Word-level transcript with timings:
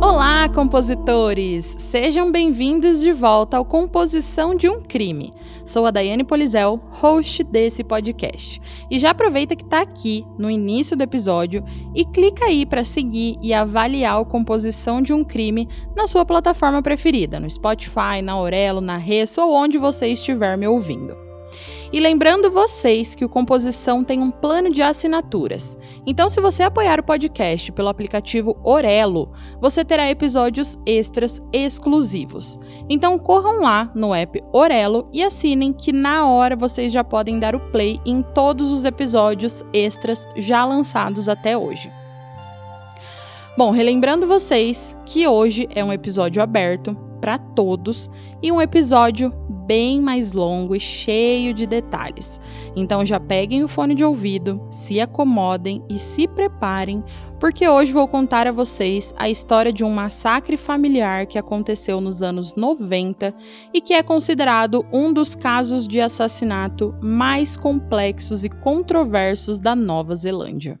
Olá, 0.00 0.48
compositores! 0.48 1.76
Sejam 1.78 2.30
bem-vindos 2.30 3.00
de 3.00 3.12
volta 3.12 3.56
ao 3.56 3.64
Composição 3.64 4.54
de 4.54 4.68
um 4.68 4.80
Crime. 4.80 5.32
Sou 5.64 5.86
a 5.86 5.90
Daiane 5.90 6.24
Polizel, 6.24 6.80
host 6.90 7.44
desse 7.44 7.84
podcast. 7.84 8.60
E 8.90 8.98
já 8.98 9.10
aproveita 9.10 9.54
que 9.54 9.62
está 9.62 9.80
aqui 9.80 10.26
no 10.38 10.50
início 10.50 10.96
do 10.96 11.02
episódio 11.02 11.64
e 11.94 12.04
clica 12.04 12.46
aí 12.46 12.66
para 12.66 12.84
seguir 12.84 13.36
e 13.40 13.54
avaliar 13.54 14.20
a 14.20 14.24
composição 14.24 15.00
de 15.00 15.12
um 15.12 15.24
crime 15.24 15.68
na 15.96 16.06
sua 16.06 16.24
plataforma 16.24 16.82
preferida, 16.82 17.38
no 17.38 17.48
Spotify, 17.48 18.20
na 18.22 18.32
Aurelo, 18.32 18.80
na 18.80 18.96
Resso 18.96 19.40
ou 19.40 19.54
onde 19.54 19.78
você 19.78 20.08
estiver 20.08 20.58
me 20.58 20.66
ouvindo. 20.66 21.31
E 21.92 22.00
lembrando 22.00 22.50
vocês 22.50 23.14
que 23.14 23.24
o 23.24 23.28
Composição 23.28 24.02
tem 24.02 24.20
um 24.20 24.30
plano 24.30 24.70
de 24.70 24.80
assinaturas. 24.80 25.76
Então, 26.06 26.30
se 26.30 26.40
você 26.40 26.62
apoiar 26.62 26.98
o 26.98 27.02
podcast 27.02 27.70
pelo 27.70 27.90
aplicativo 27.90 28.56
Orelo, 28.64 29.30
você 29.60 29.84
terá 29.84 30.08
episódios 30.08 30.78
extras 30.86 31.42
exclusivos. 31.52 32.58
Então, 32.88 33.18
corram 33.18 33.60
lá 33.60 33.90
no 33.94 34.14
app 34.14 34.42
Orelo 34.54 35.06
e 35.12 35.22
assinem 35.22 35.70
que 35.70 35.92
na 35.92 36.26
hora 36.26 36.56
vocês 36.56 36.90
já 36.90 37.04
podem 37.04 37.38
dar 37.38 37.54
o 37.54 37.60
play 37.60 38.00
em 38.06 38.22
todos 38.22 38.72
os 38.72 38.86
episódios 38.86 39.62
extras 39.70 40.26
já 40.34 40.64
lançados 40.64 41.28
até 41.28 41.58
hoje. 41.58 41.92
Bom, 43.54 43.70
relembrando 43.70 44.26
vocês 44.26 44.96
que 45.04 45.28
hoje 45.28 45.68
é 45.74 45.84
um 45.84 45.92
episódio 45.92 46.42
aberto 46.42 46.96
para 47.20 47.36
todos 47.36 48.10
e 48.42 48.50
um 48.50 48.62
episódio 48.62 49.30
bem 49.66 50.00
mais 50.00 50.32
longo 50.32 50.74
e 50.74 50.80
cheio 50.80 51.54
de 51.54 51.66
detalhes. 51.66 52.40
Então 52.74 53.04
já 53.04 53.20
peguem 53.20 53.62
o 53.62 53.68
fone 53.68 53.94
de 53.94 54.04
ouvido, 54.04 54.60
se 54.70 55.00
acomodem 55.00 55.82
e 55.88 55.98
se 55.98 56.26
preparem, 56.26 57.04
porque 57.38 57.68
hoje 57.68 57.92
vou 57.92 58.06
contar 58.06 58.46
a 58.46 58.52
vocês 58.52 59.12
a 59.16 59.28
história 59.28 59.72
de 59.72 59.84
um 59.84 59.90
massacre 59.90 60.56
familiar 60.56 61.26
que 61.26 61.38
aconteceu 61.38 62.00
nos 62.00 62.22
anos 62.22 62.54
90 62.54 63.34
e 63.74 63.80
que 63.80 63.94
é 63.94 64.02
considerado 64.02 64.86
um 64.92 65.12
dos 65.12 65.34
casos 65.34 65.88
de 65.88 66.00
assassinato 66.00 66.94
mais 67.02 67.56
complexos 67.56 68.44
e 68.44 68.48
controversos 68.48 69.60
da 69.60 69.74
Nova 69.74 70.14
Zelândia. 70.14 70.80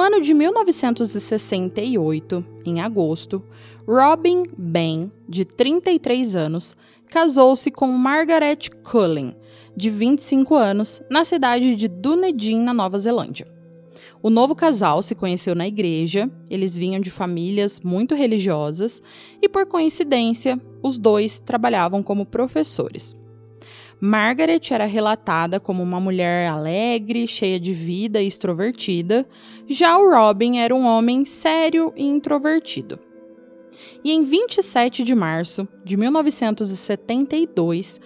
Ano 0.00 0.20
de 0.20 0.32
1968, 0.32 2.44
em 2.64 2.80
agosto, 2.80 3.42
Robin 3.86 4.44
Ben, 4.56 5.12
de 5.28 5.44
33 5.44 6.34
anos, 6.34 6.76
casou-se 7.08 7.70
com 7.70 7.88
Margaret 7.88 8.70
Cullen, 8.82 9.36
de 9.76 9.90
25 9.90 10.54
anos, 10.54 11.02
na 11.10 11.24
cidade 11.24 11.76
de 11.76 11.86
Dunedin, 11.86 12.60
na 12.60 12.72
Nova 12.72 12.98
Zelândia. 12.98 13.44
O 14.22 14.30
novo 14.30 14.54
casal 14.54 15.02
se 15.02 15.14
conheceu 15.14 15.54
na 15.54 15.66
igreja, 15.66 16.30
eles 16.50 16.76
vinham 16.76 17.00
de 17.00 17.10
famílias 17.10 17.80
muito 17.80 18.14
religiosas 18.14 19.02
e, 19.42 19.48
por 19.48 19.66
coincidência, 19.66 20.60
os 20.82 20.98
dois 20.98 21.40
trabalhavam 21.40 22.02
como 22.02 22.26
professores. 22.26 23.14
Margaret 24.02 24.62
era 24.70 24.86
relatada 24.86 25.60
como 25.60 25.82
uma 25.82 26.00
mulher 26.00 26.48
alegre, 26.48 27.28
cheia 27.28 27.60
de 27.60 27.74
vida 27.74 28.22
e 28.22 28.26
extrovertida, 28.26 29.28
já 29.68 29.98
o 29.98 30.10
Robin 30.10 30.56
era 30.56 30.74
um 30.74 30.86
homem 30.86 31.26
sério 31.26 31.92
e 31.94 32.06
introvertido. 32.06 32.98
E 34.02 34.12
em 34.12 34.24
27 34.24 35.04
de 35.04 35.14
março 35.14 35.68
de 35.84 35.98
1972, 35.98 38.00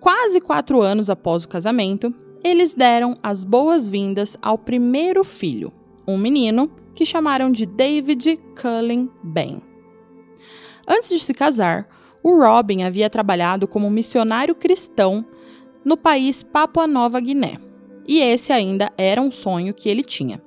quase 0.00 0.40
quatro 0.40 0.80
anos 0.80 1.10
após 1.10 1.44
o 1.44 1.48
casamento, 1.48 2.14
eles 2.42 2.72
deram 2.72 3.14
as 3.22 3.44
boas-vindas 3.44 4.38
ao 4.40 4.56
primeiro 4.56 5.22
filho, 5.22 5.70
um 6.08 6.16
menino 6.16 6.70
que 6.94 7.04
chamaram 7.04 7.52
de 7.52 7.66
David 7.66 8.40
Cullen 8.58 9.10
Ben. 9.22 9.60
Antes 10.88 11.10
de 11.10 11.18
se 11.18 11.34
casar, 11.34 11.86
o 12.22 12.38
Robin 12.38 12.82
havia 12.82 13.10
trabalhado 13.10 13.68
como 13.68 13.90
missionário 13.90 14.54
cristão 14.54 15.26
no 15.84 15.96
país 15.96 16.42
Papua 16.42 16.86
Nova 16.86 17.20
Guiné. 17.20 17.58
E 18.06 18.18
esse 18.20 18.52
ainda 18.52 18.92
era 18.96 19.20
um 19.20 19.30
sonho 19.30 19.74
que 19.74 19.88
ele 19.88 20.02
tinha. 20.02 20.40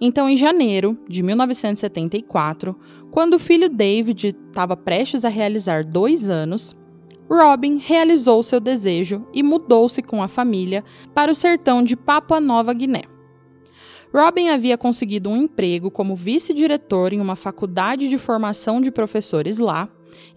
Então, 0.00 0.28
em 0.28 0.36
janeiro 0.36 0.98
de 1.08 1.22
1974, 1.22 2.76
quando 3.10 3.34
o 3.34 3.38
filho 3.38 3.68
David 3.68 4.28
estava 4.28 4.76
prestes 4.76 5.24
a 5.24 5.28
realizar 5.28 5.84
dois 5.84 6.28
anos, 6.28 6.74
Robin 7.28 7.78
realizou 7.78 8.42
seu 8.42 8.60
desejo 8.60 9.26
e 9.34 9.42
mudou-se 9.42 10.00
com 10.02 10.22
a 10.22 10.28
família 10.28 10.84
para 11.14 11.32
o 11.32 11.34
sertão 11.34 11.82
de 11.82 11.96
Papua 11.96 12.40
Nova 12.40 12.72
Guiné. 12.72 13.02
Robin 14.14 14.48
havia 14.48 14.78
conseguido 14.78 15.28
um 15.28 15.36
emprego 15.36 15.90
como 15.90 16.14
vice-diretor 16.14 17.12
em 17.12 17.20
uma 17.20 17.34
faculdade 17.34 18.08
de 18.08 18.16
formação 18.16 18.80
de 18.80 18.90
professores 18.90 19.58
lá, 19.58 19.88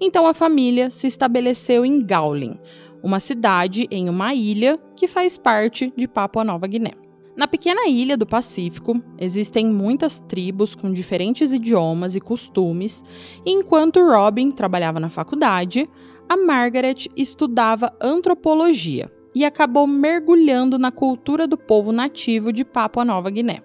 então 0.02 0.28
a 0.28 0.34
família 0.34 0.90
se 0.90 1.08
estabeleceu 1.08 1.86
em 1.86 2.06
Gowling, 2.06 2.60
uma 3.04 3.20
cidade 3.20 3.88
em 3.90 4.10
uma 4.10 4.34
ilha 4.34 4.80
que 4.96 5.08
faz 5.08 5.38
parte 5.38 5.94
de 5.96 6.08
Papua 6.08 6.44
Nova 6.44 6.68
Guiné. 6.68 6.92
Na 7.36 7.48
pequena 7.48 7.88
ilha 7.88 8.18
do 8.18 8.26
Pacífico, 8.26 9.02
existem 9.18 9.66
muitas 9.66 10.20
tribos 10.20 10.76
com 10.76 10.92
diferentes 10.92 11.54
idiomas 11.54 12.16
e 12.16 12.20
costumes, 12.20 13.02
e 13.46 13.52
enquanto 13.52 14.06
Robin 14.06 14.52
trabalhava 14.52 15.00
na 15.00 15.10
faculdade, 15.10 15.90
a 16.28 16.36
Margaret 16.36 17.08
estudava 17.16 17.96
antropologia 18.01 19.10
e 19.34 19.45
acabou 19.45 19.88
mergulhando 19.88 20.78
na 20.78 20.92
cultura 20.92 21.48
do 21.48 21.57
povo 21.57 21.92
nativo 21.92 22.52
de 22.52 22.66
Papua 22.66 23.06
Nova 23.06 23.30
Guiné. 23.30 23.63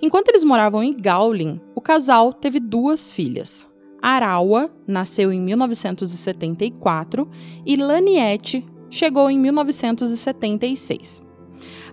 Enquanto 0.00 0.28
eles 0.28 0.44
moravam 0.44 0.82
em 0.82 0.92
Gowling, 0.92 1.60
o 1.74 1.80
casal 1.80 2.32
teve 2.32 2.60
duas 2.60 3.10
filhas, 3.10 3.68
Arawa 4.02 4.68
nasceu 4.84 5.32
em 5.32 5.40
1974 5.40 7.30
e 7.64 7.76
Laniette 7.76 8.66
chegou 8.90 9.30
em 9.30 9.38
1976. 9.38 11.22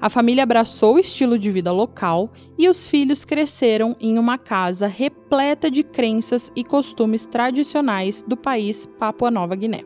A 0.02 0.10
família 0.10 0.42
abraçou 0.42 0.96
o 0.96 1.00
estilo 1.00 1.38
de 1.38 1.52
vida 1.52 1.72
local 1.72 2.32
e 2.58 2.68
os 2.68 2.88
filhos 2.88 3.24
cresceram 3.24 3.96
em 4.00 4.18
uma 4.18 4.40
casa 4.40 4.88
repleta 4.88 5.70
de 5.70 5.84
crenças 5.84 6.52
e 6.56 6.64
costumes 6.64 7.28
tradicionais 7.28 8.24
do 8.28 8.36
país 8.36 8.88
Papua 8.98 9.30
Nova 9.30 9.56
Guiné. 9.56 9.84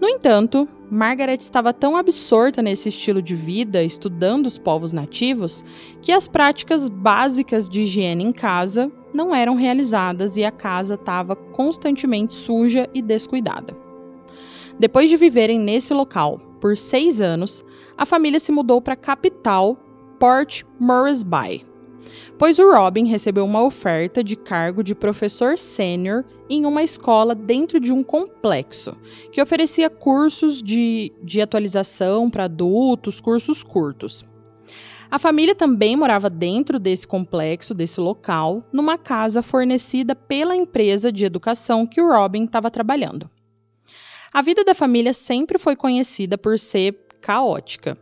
No 0.00 0.08
entanto, 0.08 0.68
Margaret 0.90 1.38
estava 1.40 1.72
tão 1.72 1.96
absorta 1.96 2.60
nesse 2.60 2.88
estilo 2.90 3.22
de 3.22 3.34
vida, 3.34 3.82
estudando 3.82 4.46
os 4.46 4.58
povos 4.58 4.92
nativos, 4.92 5.64
que 6.02 6.12
as 6.12 6.28
práticas 6.28 6.88
básicas 6.88 7.68
de 7.68 7.82
higiene 7.82 8.22
em 8.22 8.32
casa 8.32 8.92
não 9.14 9.34
eram 9.34 9.54
realizadas 9.54 10.36
e 10.36 10.44
a 10.44 10.50
casa 10.50 10.94
estava 10.94 11.34
constantemente 11.34 12.34
suja 12.34 12.88
e 12.92 13.00
descuidada. 13.00 13.76
Depois 14.78 15.08
de 15.08 15.16
viverem 15.16 15.58
nesse 15.58 15.94
local 15.94 16.38
por 16.60 16.76
seis 16.76 17.20
anos, 17.20 17.64
a 17.96 18.04
família 18.04 18.40
se 18.40 18.50
mudou 18.50 18.80
para 18.80 18.94
a 18.94 18.96
capital, 18.96 19.78
Port 20.18 20.62
Moresby, 20.80 21.64
pois 22.38 22.58
o 22.58 22.70
Robin 22.70 23.06
recebeu 23.06 23.44
uma 23.44 23.62
oferta 23.62 24.22
de 24.22 24.36
cargo 24.36 24.82
de 24.82 24.94
professor 24.94 25.56
sênior 25.56 26.24
em 26.48 26.66
uma 26.66 26.82
escola 26.82 27.34
dentro 27.34 27.78
de 27.78 27.92
um 27.92 28.02
complexo, 28.02 28.96
que 29.30 29.40
oferecia 29.40 29.88
cursos 29.88 30.62
de, 30.62 31.12
de 31.22 31.40
atualização 31.40 32.28
para 32.28 32.44
adultos, 32.44 33.20
cursos 33.20 33.62
curtos. 33.62 34.24
A 35.14 35.18
família 35.20 35.54
também 35.54 35.94
morava 35.94 36.28
dentro 36.28 36.76
desse 36.76 37.06
complexo, 37.06 37.72
desse 37.72 38.00
local, 38.00 38.68
numa 38.72 38.98
casa 38.98 39.44
fornecida 39.44 40.12
pela 40.12 40.56
empresa 40.56 41.12
de 41.12 41.24
educação 41.24 41.86
que 41.86 42.00
o 42.00 42.08
Robin 42.08 42.42
estava 42.42 42.68
trabalhando. 42.68 43.30
A 44.32 44.42
vida 44.42 44.64
da 44.64 44.74
família 44.74 45.12
sempre 45.12 45.56
foi 45.56 45.76
conhecida 45.76 46.36
por 46.36 46.58
ser 46.58 46.98
caótica 47.20 47.96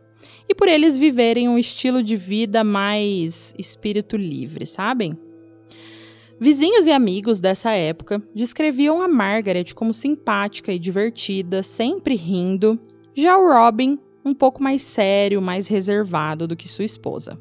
e 0.49 0.55
por 0.55 0.67
eles 0.67 0.97
viverem 0.97 1.47
um 1.47 1.59
estilo 1.59 2.01
de 2.01 2.17
vida 2.17 2.63
mais 2.63 3.53
espírito 3.59 4.17
livre, 4.17 4.65
sabem? 4.65 5.15
Vizinhos 6.39 6.87
e 6.87 6.91
amigos 6.91 7.39
dessa 7.39 7.73
época 7.73 8.23
descreviam 8.33 9.03
a 9.03 9.07
Margaret 9.07 9.75
como 9.75 9.93
simpática 9.93 10.73
e 10.73 10.79
divertida, 10.79 11.61
sempre 11.61 12.15
rindo. 12.15 12.79
Já 13.13 13.37
o 13.37 13.47
Robin, 13.47 13.99
um 14.23 14.33
pouco 14.33 14.61
mais 14.61 14.81
sério, 14.81 15.41
mais 15.41 15.67
reservado 15.67 16.47
do 16.47 16.55
que 16.55 16.67
sua 16.67 16.85
esposa. 16.85 17.39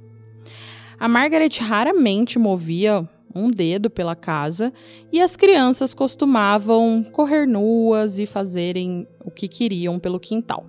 A 0.98 1.08
Margaret 1.08 1.58
raramente 1.60 2.38
movia 2.38 3.08
um 3.34 3.50
dedo 3.50 3.88
pela 3.90 4.14
casa 4.14 4.72
e 5.10 5.20
as 5.20 5.36
crianças 5.36 5.94
costumavam 5.94 7.02
correr 7.02 7.46
nuas 7.46 8.18
e 8.18 8.26
fazerem 8.26 9.06
o 9.24 9.30
que 9.30 9.48
queriam 9.48 9.98
pelo 9.98 10.20
quintal. 10.20 10.66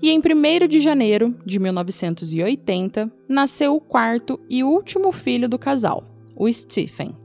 E 0.00 0.10
em 0.10 0.18
1 0.18 0.68
de 0.68 0.80
janeiro 0.80 1.34
de 1.44 1.58
1980 1.58 3.10
nasceu 3.28 3.74
o 3.74 3.80
quarto 3.80 4.38
e 4.48 4.62
último 4.62 5.10
filho 5.10 5.48
do 5.48 5.58
casal, 5.58 6.04
o 6.36 6.52
Stephen. 6.52 7.16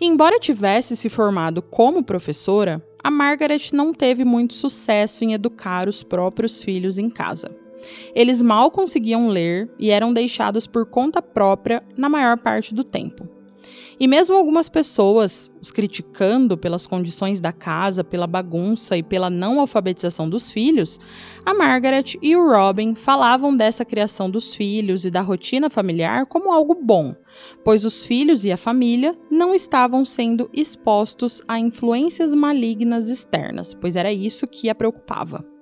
Embora 0.00 0.40
tivesse 0.40 0.96
se 0.96 1.08
formado 1.08 1.62
como 1.62 2.02
professora, 2.02 2.82
a 3.04 3.10
Margaret 3.10 3.70
não 3.74 3.92
teve 3.92 4.24
muito 4.24 4.54
sucesso 4.54 5.24
em 5.24 5.34
educar 5.34 5.86
os 5.86 6.02
próprios 6.02 6.64
filhos 6.64 6.96
em 6.96 7.10
casa. 7.10 7.54
Eles 8.14 8.40
mal 8.40 8.70
conseguiam 8.70 9.28
ler 9.28 9.70
e 9.78 9.90
eram 9.90 10.10
deixados 10.10 10.66
por 10.66 10.86
conta 10.86 11.20
própria 11.20 11.84
na 11.98 12.08
maior 12.08 12.38
parte 12.38 12.74
do 12.74 12.82
tempo. 12.82 13.28
E 13.98 14.08
mesmo 14.08 14.36
algumas 14.36 14.68
pessoas 14.68 15.50
os 15.60 15.70
criticando 15.70 16.58
pelas 16.58 16.86
condições 16.86 17.40
da 17.40 17.52
casa, 17.52 18.02
pela 18.02 18.26
bagunça 18.26 18.96
e 18.96 19.02
pela 19.02 19.30
não 19.30 19.60
alfabetização 19.60 20.28
dos 20.28 20.50
filhos, 20.50 20.98
a 21.46 21.54
Margaret 21.54 22.16
e 22.20 22.36
o 22.36 22.48
Robin 22.48 22.94
falavam 22.94 23.56
dessa 23.56 23.84
criação 23.84 24.28
dos 24.28 24.54
filhos 24.54 25.04
e 25.04 25.10
da 25.10 25.20
rotina 25.20 25.70
familiar 25.70 26.26
como 26.26 26.52
algo 26.52 26.74
bom, 26.74 27.14
pois 27.64 27.84
os 27.84 28.04
filhos 28.04 28.44
e 28.44 28.50
a 28.50 28.56
família 28.56 29.16
não 29.30 29.54
estavam 29.54 30.04
sendo 30.04 30.50
expostos 30.52 31.40
a 31.46 31.58
influências 31.58 32.34
malignas 32.34 33.08
externas, 33.08 33.74
pois 33.74 33.96
era 33.96 34.12
isso 34.12 34.46
que 34.46 34.68
a 34.68 34.74
preocupava. 34.74 35.53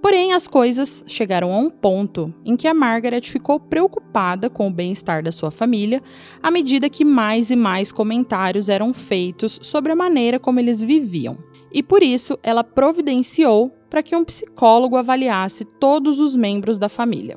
Porém, 0.00 0.32
as 0.32 0.46
coisas 0.46 1.04
chegaram 1.06 1.52
a 1.52 1.58
um 1.58 1.68
ponto 1.68 2.32
em 2.44 2.56
que 2.56 2.68
a 2.68 2.74
Margaret 2.74 3.22
ficou 3.22 3.58
preocupada 3.58 4.48
com 4.48 4.68
o 4.68 4.72
bem-estar 4.72 5.22
da 5.22 5.32
sua 5.32 5.50
família 5.50 6.00
à 6.42 6.50
medida 6.50 6.88
que 6.88 7.04
mais 7.04 7.50
e 7.50 7.56
mais 7.56 7.90
comentários 7.90 8.68
eram 8.68 8.92
feitos 8.94 9.58
sobre 9.60 9.90
a 9.90 9.96
maneira 9.96 10.38
como 10.38 10.60
eles 10.60 10.82
viviam. 10.82 11.36
E 11.72 11.82
por 11.82 12.02
isso, 12.02 12.38
ela 12.42 12.62
providenciou 12.62 13.72
para 13.90 14.02
que 14.02 14.14
um 14.14 14.24
psicólogo 14.24 14.96
avaliasse 14.96 15.64
todos 15.64 16.20
os 16.20 16.36
membros 16.36 16.78
da 16.78 16.88
família. 16.88 17.36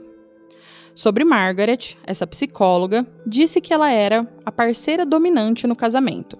Sobre 0.93 1.23
Margaret, 1.23 1.97
essa 2.05 2.27
psicóloga 2.27 3.07
disse 3.25 3.59
que 3.59 3.73
ela 3.73 3.89
era 3.89 4.31
a 4.45 4.51
parceira 4.51 5.05
dominante 5.05 5.65
no 5.65 5.75
casamento 5.75 6.37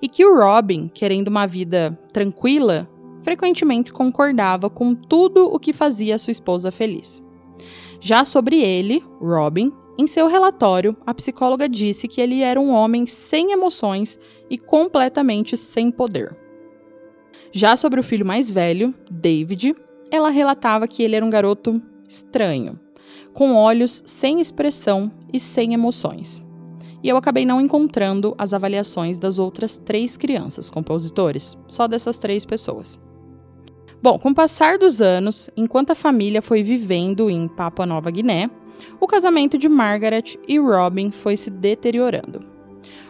e 0.00 0.08
que 0.08 0.24
o 0.24 0.34
Robin, 0.36 0.88
querendo 0.92 1.28
uma 1.28 1.46
vida 1.46 1.98
tranquila, 2.12 2.88
frequentemente 3.26 3.92
concordava 3.92 4.70
com 4.70 4.94
tudo 4.94 5.46
o 5.52 5.58
que 5.58 5.72
fazia 5.72 6.16
sua 6.16 6.30
esposa 6.30 6.70
feliz. 6.70 7.20
Já 8.00 8.24
sobre 8.24 8.62
ele, 8.62 9.02
Robin, 9.20 9.72
em 9.98 10.06
seu 10.06 10.28
relatório, 10.28 10.96
a 11.04 11.12
psicóloga 11.12 11.68
disse 11.68 12.06
que 12.06 12.20
ele 12.20 12.42
era 12.42 12.60
um 12.60 12.70
homem 12.70 13.04
sem 13.04 13.50
emoções 13.50 14.16
e 14.48 14.56
completamente 14.56 15.56
sem 15.56 15.90
poder. 15.90 16.38
Já 17.50 17.74
sobre 17.74 17.98
o 17.98 18.02
filho 18.04 18.24
mais 18.24 18.48
velho, 18.48 18.94
David, 19.10 19.74
ela 20.08 20.30
relatava 20.30 20.86
que 20.86 21.02
ele 21.02 21.16
era 21.16 21.26
um 21.26 21.30
garoto 21.30 21.82
estranho, 22.08 22.78
com 23.32 23.56
olhos 23.56 24.04
sem 24.06 24.40
expressão 24.40 25.10
e 25.32 25.40
sem 25.40 25.74
emoções. 25.74 26.40
E 27.02 27.08
eu 27.08 27.16
acabei 27.16 27.44
não 27.44 27.60
encontrando 27.60 28.36
as 28.38 28.54
avaliações 28.54 29.18
das 29.18 29.40
outras 29.40 29.76
três 29.78 30.16
crianças 30.16 30.70
compositores, 30.70 31.58
só 31.66 31.88
dessas 31.88 32.18
três 32.18 32.44
pessoas. 32.44 32.96
Bom, 34.02 34.18
com 34.18 34.30
o 34.30 34.34
passar 34.34 34.78
dos 34.78 35.00
anos, 35.00 35.48
enquanto 35.56 35.90
a 35.90 35.94
família 35.94 36.42
foi 36.42 36.62
vivendo 36.62 37.30
em 37.30 37.48
Papua 37.48 37.86
Nova 37.86 38.10
Guiné, 38.10 38.50
o 39.00 39.06
casamento 39.06 39.56
de 39.56 39.68
Margaret 39.68 40.36
e 40.46 40.58
Robin 40.58 41.10
foi 41.10 41.36
se 41.36 41.48
deteriorando. 41.48 42.40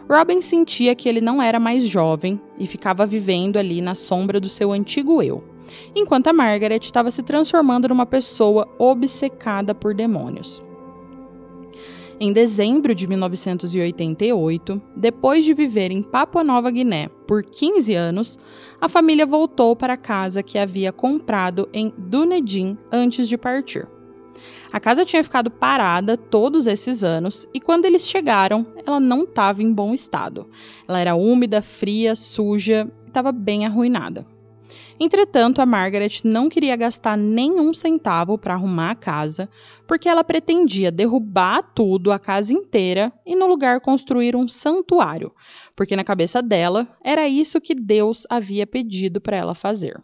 Robin 0.08 0.40
sentia 0.40 0.94
que 0.94 1.08
ele 1.08 1.20
não 1.20 1.42
era 1.42 1.58
mais 1.58 1.86
jovem 1.88 2.40
e 2.56 2.66
ficava 2.66 3.04
vivendo 3.04 3.56
ali 3.56 3.80
na 3.80 3.96
sombra 3.96 4.38
do 4.38 4.48
seu 4.48 4.70
antigo 4.70 5.20
eu, 5.20 5.42
enquanto 5.94 6.28
a 6.28 6.32
Margaret 6.32 6.78
estava 6.80 7.10
se 7.10 7.22
transformando 7.24 7.88
numa 7.88 8.06
pessoa 8.06 8.68
obcecada 8.78 9.74
por 9.74 9.92
demônios. 9.92 10.62
Em 12.18 12.32
dezembro 12.32 12.94
de 12.94 13.06
1988, 13.06 14.80
depois 14.96 15.44
de 15.44 15.52
viver 15.52 15.90
em 15.90 16.02
Papua 16.02 16.42
Nova 16.42 16.70
Guiné 16.70 17.10
por 17.28 17.44
15 17.44 17.92
anos, 17.92 18.38
a 18.80 18.88
família 18.88 19.26
voltou 19.26 19.76
para 19.76 19.92
a 19.92 19.98
casa 19.98 20.42
que 20.42 20.58
havia 20.58 20.90
comprado 20.90 21.68
em 21.74 21.92
Dunedin 21.98 22.78
antes 22.90 23.28
de 23.28 23.36
partir. 23.36 23.86
A 24.72 24.80
casa 24.80 25.04
tinha 25.04 25.22
ficado 25.22 25.50
parada 25.50 26.16
todos 26.16 26.66
esses 26.66 27.04
anos 27.04 27.46
e 27.52 27.60
quando 27.60 27.84
eles 27.84 28.08
chegaram, 28.08 28.66
ela 28.86 28.98
não 28.98 29.24
estava 29.24 29.62
em 29.62 29.70
bom 29.70 29.92
estado. 29.92 30.48
Ela 30.88 31.00
era 31.00 31.14
úmida, 31.14 31.60
fria, 31.60 32.16
suja 32.16 32.90
e 33.04 33.08
estava 33.08 33.30
bem 33.30 33.66
arruinada. 33.66 34.26
Entretanto, 34.98 35.60
a 35.60 35.66
Margaret 35.66 36.20
não 36.24 36.48
queria 36.48 36.74
gastar 36.74 37.16
nenhum 37.18 37.74
centavo 37.74 38.38
para 38.38 38.54
arrumar 38.54 38.92
a 38.92 38.94
casa, 38.94 39.48
porque 39.86 40.08
ela 40.08 40.24
pretendia 40.24 40.90
derrubar 40.90 41.62
tudo, 41.74 42.10
a 42.10 42.18
casa 42.18 42.52
inteira, 42.52 43.12
e 43.26 43.36
no 43.36 43.46
lugar 43.46 43.80
construir 43.80 44.34
um 44.34 44.48
santuário, 44.48 45.32
porque 45.76 45.94
na 45.94 46.04
cabeça 46.04 46.40
dela 46.40 46.88
era 47.04 47.28
isso 47.28 47.60
que 47.60 47.74
Deus 47.74 48.26
havia 48.30 48.66
pedido 48.66 49.20
para 49.20 49.36
ela 49.36 49.54
fazer. 49.54 50.00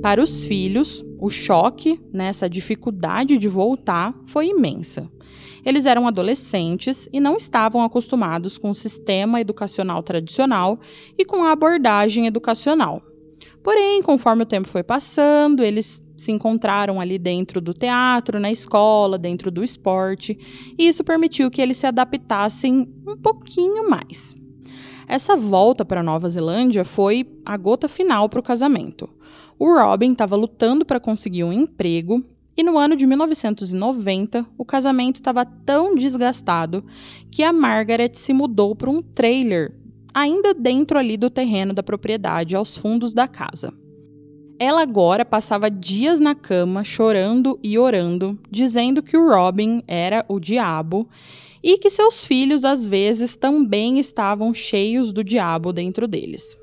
Para 0.00 0.22
os 0.22 0.44
filhos, 0.44 1.02
o 1.18 1.30
choque, 1.30 1.98
nessa 2.12 2.48
dificuldade 2.48 3.38
de 3.38 3.48
voltar, 3.48 4.14
foi 4.26 4.48
imensa. 4.48 5.10
Eles 5.64 5.86
eram 5.86 6.06
adolescentes 6.06 7.08
e 7.12 7.20
não 7.20 7.36
estavam 7.36 7.82
acostumados 7.82 8.58
com 8.58 8.70
o 8.70 8.74
sistema 8.74 9.40
educacional 9.40 10.02
tradicional 10.02 10.78
e 11.18 11.24
com 11.24 11.44
a 11.44 11.52
abordagem 11.52 12.26
educacional. 12.26 13.02
Porém, 13.62 14.02
conforme 14.02 14.42
o 14.42 14.46
tempo 14.46 14.68
foi 14.68 14.82
passando, 14.82 15.62
eles 15.62 16.02
se 16.16 16.30
encontraram 16.30 17.00
ali 17.00 17.18
dentro 17.18 17.60
do 17.60 17.72
teatro, 17.72 18.38
na 18.38 18.52
escola, 18.52 19.18
dentro 19.18 19.50
do 19.50 19.64
esporte, 19.64 20.38
e 20.78 20.86
isso 20.86 21.02
permitiu 21.02 21.50
que 21.50 21.60
eles 21.60 21.78
se 21.78 21.86
adaptassem 21.86 22.88
um 23.06 23.16
pouquinho 23.16 23.88
mais. 23.88 24.36
Essa 25.06 25.36
volta 25.36 25.84
para 25.84 26.02
Nova 26.02 26.28
Zelândia 26.28 26.84
foi 26.84 27.26
a 27.44 27.56
gota 27.56 27.88
final 27.88 28.28
para 28.28 28.40
o 28.40 28.42
casamento. 28.42 29.08
O 29.58 29.72
Robin 29.74 30.12
estava 30.12 30.36
lutando 30.36 30.84
para 30.84 31.00
conseguir 31.00 31.44
um 31.44 31.52
emprego 31.52 32.22
e 32.56 32.62
no 32.62 32.78
ano 32.78 32.94
de 32.94 33.06
1990, 33.06 34.46
o 34.56 34.64
casamento 34.64 35.16
estava 35.16 35.44
tão 35.44 35.96
desgastado 35.96 36.84
que 37.30 37.42
a 37.42 37.52
Margaret 37.52 38.12
se 38.14 38.32
mudou 38.32 38.76
para 38.76 38.90
um 38.90 39.02
trailer, 39.02 39.74
ainda 40.12 40.54
dentro 40.54 40.98
ali 40.98 41.16
do 41.16 41.28
terreno 41.28 41.74
da 41.74 41.82
propriedade, 41.82 42.54
aos 42.54 42.76
fundos 42.76 43.12
da 43.12 43.26
casa. 43.26 43.72
Ela 44.58 44.82
agora 44.82 45.24
passava 45.24 45.68
dias 45.68 46.20
na 46.20 46.34
cama, 46.34 46.84
chorando 46.84 47.58
e 47.60 47.76
orando, 47.76 48.38
dizendo 48.48 49.02
que 49.02 49.16
o 49.16 49.28
Robin 49.28 49.82
era 49.88 50.24
o 50.28 50.38
diabo 50.38 51.08
e 51.60 51.76
que 51.76 51.90
seus 51.90 52.24
filhos 52.24 52.64
às 52.64 52.86
vezes 52.86 53.36
também 53.36 53.98
estavam 53.98 54.54
cheios 54.54 55.12
do 55.12 55.24
diabo 55.24 55.72
dentro 55.72 56.06
deles. 56.06 56.56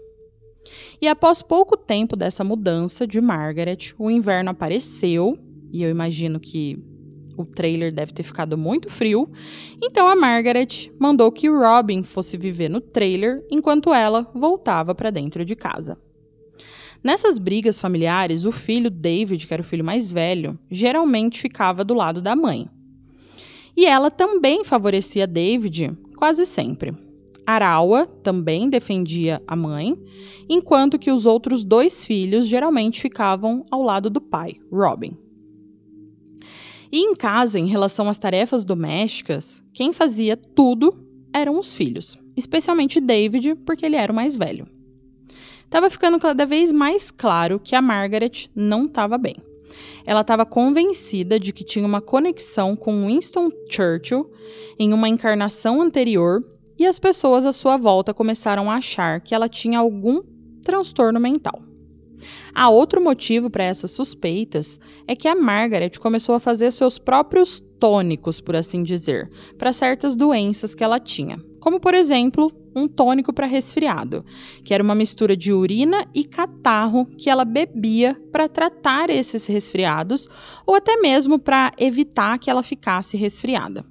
E 1.01 1.07
após 1.07 1.41
pouco 1.41 1.75
tempo 1.75 2.15
dessa 2.15 2.43
mudança 2.43 3.05
de 3.05 3.19
Margaret, 3.19 3.93
o 3.97 4.09
inverno 4.09 4.51
apareceu 4.51 5.37
e 5.71 5.83
eu 5.83 5.89
imagino 5.89 6.39
que 6.39 6.77
o 7.37 7.45
trailer 7.45 7.93
deve 7.93 8.13
ter 8.13 8.23
ficado 8.23 8.57
muito 8.57 8.89
frio, 8.89 9.29
então 9.81 10.07
a 10.07 10.15
Margaret 10.15 10.91
mandou 10.99 11.31
que 11.31 11.49
Robin 11.49 12.03
fosse 12.03 12.37
viver 12.37 12.69
no 12.69 12.81
trailer 12.81 13.43
enquanto 13.49 13.93
ela 13.93 14.29
voltava 14.33 14.93
para 14.93 15.09
dentro 15.09 15.43
de 15.45 15.55
casa. 15.55 15.97
Nessas 17.03 17.39
brigas 17.39 17.79
familiares, 17.79 18.45
o 18.45 18.51
filho 18.51 18.89
David, 18.89 19.47
que 19.47 19.53
era 19.53 19.61
o 19.61 19.65
filho 19.65 19.83
mais 19.83 20.11
velho, 20.11 20.57
geralmente 20.69 21.41
ficava 21.41 21.83
do 21.83 21.95
lado 21.95 22.21
da 22.21 22.35
mãe. 22.35 22.69
E 23.75 23.85
ela 23.85 24.11
também 24.11 24.63
favorecia 24.63 25.25
David 25.25 25.97
quase 26.15 26.45
sempre. 26.45 26.93
Arawa 27.43 28.05
também 28.05 28.69
defendia 28.69 29.41
a 29.47 29.55
mãe, 29.55 29.97
enquanto 30.47 30.99
que 30.99 31.09
os 31.09 31.25
outros 31.25 31.63
dois 31.63 32.05
filhos 32.05 32.45
geralmente 32.45 33.01
ficavam 33.01 33.65
ao 33.71 33.81
lado 33.81 34.09
do 34.09 34.21
pai, 34.21 34.57
Robin. 34.71 35.17
E 36.91 36.99
em 36.99 37.15
casa, 37.15 37.57
em 37.57 37.67
relação 37.67 38.09
às 38.09 38.19
tarefas 38.19 38.65
domésticas, 38.65 39.63
quem 39.73 39.93
fazia 39.93 40.35
tudo 40.35 40.93
eram 41.33 41.57
os 41.57 41.73
filhos, 41.73 42.21
especialmente 42.35 42.99
David, 42.99 43.55
porque 43.65 43.85
ele 43.85 43.95
era 43.95 44.11
o 44.11 44.15
mais 44.15 44.35
velho. 44.35 44.67
Estava 45.63 45.89
ficando 45.89 46.19
cada 46.19 46.45
vez 46.45 46.71
mais 46.73 47.09
claro 47.09 47.57
que 47.57 47.75
a 47.75 47.81
Margaret 47.81 48.49
não 48.53 48.85
estava 48.85 49.17
bem. 49.17 49.37
Ela 50.05 50.19
estava 50.19 50.45
convencida 50.45 51.39
de 51.39 51.53
que 51.53 51.63
tinha 51.63 51.85
uma 51.85 52.01
conexão 52.01 52.75
com 52.75 53.07
Winston 53.07 53.49
Churchill 53.69 54.29
em 54.77 54.91
uma 54.91 55.07
encarnação 55.07 55.81
anterior 55.81 56.43
e 56.77 56.85
as 56.85 56.99
pessoas 56.99 57.45
à 57.45 57.53
sua 57.53 57.77
volta 57.77 58.13
começaram 58.13 58.69
a 58.69 58.75
achar 58.75 59.21
que 59.21 59.33
ela 59.33 59.47
tinha 59.47 59.79
algum 59.79 60.21
transtorno 60.61 61.19
mental. 61.19 61.70
Há 62.53 62.69
outro 62.69 63.01
motivo 63.01 63.49
para 63.49 63.63
essas 63.63 63.91
suspeitas 63.91 64.79
é 65.07 65.15
que 65.15 65.27
a 65.27 65.35
Margaret 65.35 65.91
começou 65.99 66.35
a 66.35 66.39
fazer 66.39 66.71
seus 66.71 66.97
próprios 66.97 67.61
tônicos, 67.79 68.39
por 68.39 68.55
assim 68.55 68.83
dizer, 68.83 69.29
para 69.57 69.73
certas 69.73 70.15
doenças 70.15 70.75
que 70.75 70.83
ela 70.83 70.99
tinha, 70.99 71.39
como 71.59 71.79
por 71.79 71.93
exemplo 71.93 72.51
um 72.75 72.87
tônico 72.87 73.33
para 73.33 73.45
resfriado, 73.45 74.25
que 74.63 74.73
era 74.73 74.83
uma 74.83 74.95
mistura 74.95 75.35
de 75.35 75.51
urina 75.51 76.07
e 76.13 76.23
catarro 76.23 77.05
que 77.05 77.29
ela 77.29 77.43
bebia 77.43 78.15
para 78.31 78.47
tratar 78.47 79.09
esses 79.09 79.45
resfriados 79.47 80.29
ou 80.65 80.75
até 80.75 80.97
mesmo 80.97 81.37
para 81.39 81.73
evitar 81.77 82.39
que 82.39 82.49
ela 82.49 82.63
ficasse 82.63 83.17
resfriada. 83.17 83.83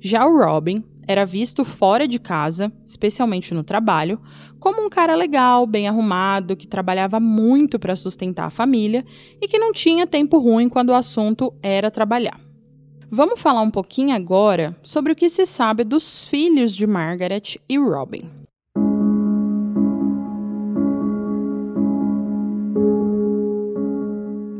Já 0.00 0.24
o 0.24 0.38
Robin 0.38 0.82
era 1.10 1.26
visto 1.26 1.64
fora 1.64 2.06
de 2.06 2.20
casa, 2.20 2.72
especialmente 2.86 3.52
no 3.52 3.64
trabalho, 3.64 4.20
como 4.60 4.80
um 4.80 4.88
cara 4.88 5.16
legal, 5.16 5.66
bem 5.66 5.88
arrumado, 5.88 6.54
que 6.54 6.68
trabalhava 6.68 7.18
muito 7.18 7.80
para 7.80 7.96
sustentar 7.96 8.46
a 8.46 8.50
família 8.50 9.04
e 9.42 9.48
que 9.48 9.58
não 9.58 9.72
tinha 9.72 10.06
tempo 10.06 10.38
ruim 10.38 10.68
quando 10.68 10.90
o 10.90 10.94
assunto 10.94 11.52
era 11.60 11.90
trabalhar. 11.90 12.38
Vamos 13.10 13.40
falar 13.40 13.60
um 13.60 13.72
pouquinho 13.72 14.14
agora 14.14 14.72
sobre 14.84 15.12
o 15.12 15.16
que 15.16 15.28
se 15.28 15.44
sabe 15.46 15.82
dos 15.82 16.28
filhos 16.28 16.76
de 16.76 16.86
Margaret 16.86 17.58
e 17.68 17.76
Robin. 17.76 18.22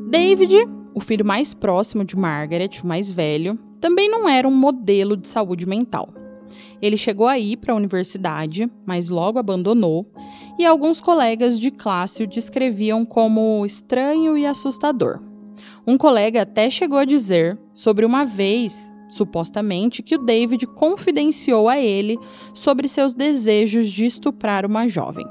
David, 0.09 0.57
o 0.93 1.01
filho 1.01 1.25
mais 1.25 1.55
próximo 1.55 2.05
de 2.05 2.17
Margaret, 2.17 2.71
o 2.83 2.87
mais 2.89 3.13
velho, 3.13 3.57
também 3.81 4.11
não 4.11 4.29
era 4.29 4.49
um 4.49 4.55
modelo 4.55 5.17
de 5.17 5.29
saúde 5.29 5.65
mental. 5.65 6.09
Ele 6.83 6.97
chegou 6.97 7.27
a 7.27 7.39
ir 7.39 7.59
para 7.59 7.75
a 7.75 7.77
universidade, 7.77 8.71
mas 8.87 9.11
logo 9.11 9.39
abandonou, 9.39 10.07
e 10.59 10.65
alguns 10.65 11.01
colegas 11.01 11.61
de 11.61 11.71
classe 11.71 12.23
o 12.23 12.27
descreviam 12.27 13.05
como 13.05 13.65
estranho 13.67 14.37
e 14.37 14.47
assustador. 14.47 15.21
Um 15.87 15.99
colega 15.99 16.43
até 16.43 16.71
chegou 16.71 16.99
a 16.99 17.05
dizer 17.05 17.59
sobre 17.75 18.07
uma 18.07 18.25
vez, 18.25 18.91
supostamente, 19.11 20.03
que 20.03 20.15
o 20.15 20.19
David 20.19 20.67
confidenciou 20.69 21.69
a 21.69 21.79
ele 21.79 22.19
sobre 22.55 22.89
seus 22.89 23.13
desejos 23.13 23.91
de 23.91 24.07
estuprar 24.07 24.65
uma 24.65 24.89
jovem. 24.89 25.27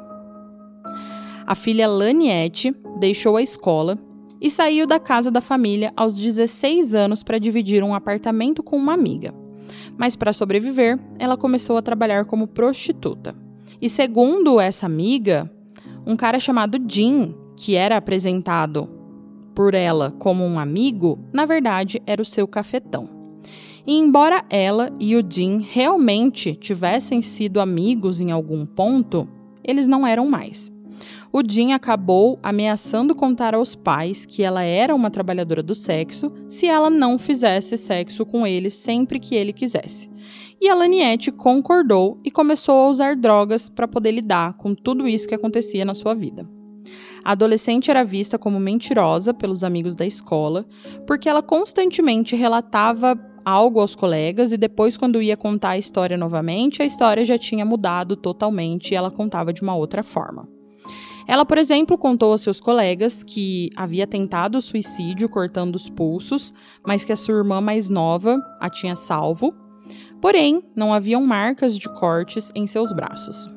A 1.48 1.56
filha 1.56 1.88
Laniette 1.88 2.76
deixou 3.00 3.38
a 3.38 3.42
escola 3.42 3.98
e 4.40 4.52
saiu 4.52 4.86
da 4.86 5.00
casa 5.00 5.32
da 5.32 5.42
família 5.42 5.92
aos 5.96 6.16
16 6.16 6.94
anos 6.94 7.24
para 7.24 7.40
dividir 7.40 7.84
um 7.84 7.96
apartamento 7.96 8.62
com 8.62 8.78
uma 8.78 8.94
amiga 8.94 9.34
mas 10.00 10.16
para 10.16 10.32
sobreviver, 10.32 10.98
ela 11.20 11.36
começou 11.36 11.78
a 11.78 11.82
trabalhar 11.82 12.24
como 12.24 12.48
prostituta. 12.48 13.36
E 13.82 13.90
segundo 13.90 14.58
essa 14.58 14.86
amiga, 14.86 15.52
um 16.08 16.16
cara 16.16 16.40
chamado 16.40 16.80
Jim, 16.88 17.36
que 17.58 17.76
era 17.76 17.98
apresentado 17.98 18.90
por 19.54 19.74
ela 19.74 20.16
como 20.18 20.46
um 20.46 20.58
amigo, 20.58 21.20
na 21.34 21.46
verdade 21.46 22.02
era 22.08 22.22
o 22.22 22.26
seu 22.26 22.48
cafetão. 22.48 23.10
E 23.86 23.94
embora 23.94 24.46
ela 24.50 24.90
e 25.02 25.18
o 25.18 25.24
Jim 25.30 25.66
realmente 25.70 26.56
tivessem 26.56 27.22
sido 27.22 27.60
amigos 27.60 28.22
em 28.22 28.32
algum 28.32 28.66
ponto, 28.66 29.28
eles 29.62 29.86
não 29.86 30.08
eram 30.08 30.30
mais 30.30 30.72
o 31.32 31.44
Jim 31.48 31.74
acabou 31.74 32.40
ameaçando 32.42 33.14
contar 33.14 33.54
aos 33.54 33.76
pais 33.76 34.26
que 34.26 34.42
ela 34.42 34.64
era 34.64 34.96
uma 34.96 35.12
trabalhadora 35.12 35.62
do 35.62 35.76
sexo 35.76 36.32
se 36.48 36.66
ela 36.66 36.90
não 36.90 37.20
fizesse 37.20 37.78
sexo 37.78 38.26
com 38.26 38.48
ele 38.48 38.72
sempre 38.72 39.20
que 39.20 39.36
ele 39.36 39.54
quisesse. 39.54 40.10
E 40.60 40.68
a 40.68 40.74
Laniette 40.74 41.32
concordou 41.32 42.20
e 42.24 42.32
começou 42.32 42.76
a 42.76 42.90
usar 42.90 43.16
drogas 43.16 43.70
para 43.70 43.88
poder 43.88 44.12
lidar 44.12 44.54
com 44.54 44.74
tudo 44.74 45.08
isso 45.08 45.28
que 45.28 45.36
acontecia 45.36 45.86
na 45.86 45.94
sua 45.94 46.16
vida. 46.16 46.50
A 47.24 47.34
adolescente 47.34 47.92
era 47.92 48.04
vista 48.04 48.40
como 48.40 48.60
mentirosa 48.60 49.34
pelos 49.34 49.64
amigos 49.64 49.94
da 49.94 50.06
escola, 50.06 50.66
porque 51.06 51.30
ela 51.30 51.44
constantemente 51.44 52.36
relatava 52.36 53.18
algo 53.46 53.80
aos 53.80 53.96
colegas 53.96 54.52
e 54.52 54.58
depois, 54.58 54.98
quando 54.98 55.22
ia 55.22 55.38
contar 55.38 55.72
a 55.72 55.78
história 55.78 56.18
novamente, 56.18 56.82
a 56.82 56.86
história 56.86 57.24
já 57.24 57.38
tinha 57.38 57.66
mudado 57.66 58.16
totalmente 58.16 58.92
e 58.92 58.96
ela 58.96 59.12
contava 59.12 59.54
de 59.54 59.62
uma 59.62 59.76
outra 59.76 60.02
forma. 60.02 60.59
Ela, 61.30 61.46
por 61.46 61.60
exemplo, 61.60 61.96
contou 61.96 62.32
aos 62.32 62.42
seus 62.42 62.60
colegas 62.60 63.22
que 63.22 63.70
havia 63.76 64.08
tentado 64.08 64.60
suicídio 64.60 65.30
cortando 65.30 65.76
os 65.76 65.88
pulsos, 65.88 66.52
mas 66.84 67.04
que 67.04 67.12
a 67.12 67.16
sua 67.16 67.36
irmã 67.36 67.62
mais 67.62 67.88
nova 67.88 68.42
a 68.60 68.68
tinha 68.68 68.96
salvo. 68.96 69.54
Porém, 70.20 70.64
não 70.76 70.92
haviam 70.92 71.24
marcas 71.24 71.78
de 71.78 71.88
cortes 72.00 72.52
em 72.56 72.66
seus 72.66 72.92
braços. 72.92 73.48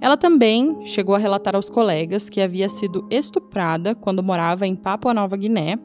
Ela 0.00 0.16
também 0.16 0.86
chegou 0.86 1.14
a 1.14 1.18
relatar 1.18 1.54
aos 1.54 1.68
colegas 1.68 2.30
que 2.30 2.40
havia 2.40 2.70
sido 2.70 3.06
estuprada 3.10 3.94
quando 3.94 4.22
morava 4.22 4.66
em 4.66 4.74
Papua 4.74 5.12
Nova 5.12 5.36
Guiné 5.36 5.78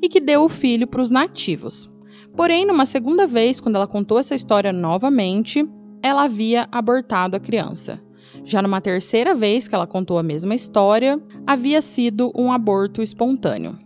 e 0.00 0.08
que 0.08 0.20
deu 0.20 0.44
o 0.44 0.48
filho 0.48 0.86
para 0.86 1.02
os 1.02 1.10
nativos. 1.10 1.92
Porém, 2.36 2.64
numa 2.64 2.86
segunda 2.86 3.26
vez, 3.26 3.60
quando 3.60 3.74
ela 3.74 3.88
contou 3.88 4.16
essa 4.16 4.36
história 4.36 4.72
novamente, 4.72 5.68
ela 6.00 6.22
havia 6.22 6.68
abortado 6.70 7.34
a 7.34 7.40
criança. 7.40 8.00
Já 8.48 8.62
numa 8.62 8.80
terceira 8.80 9.34
vez 9.34 9.68
que 9.68 9.74
ela 9.74 9.86
contou 9.86 10.16
a 10.16 10.22
mesma 10.22 10.54
história, 10.54 11.20
havia 11.46 11.82
sido 11.82 12.32
um 12.34 12.50
aborto 12.50 13.02
espontâneo. 13.02 13.78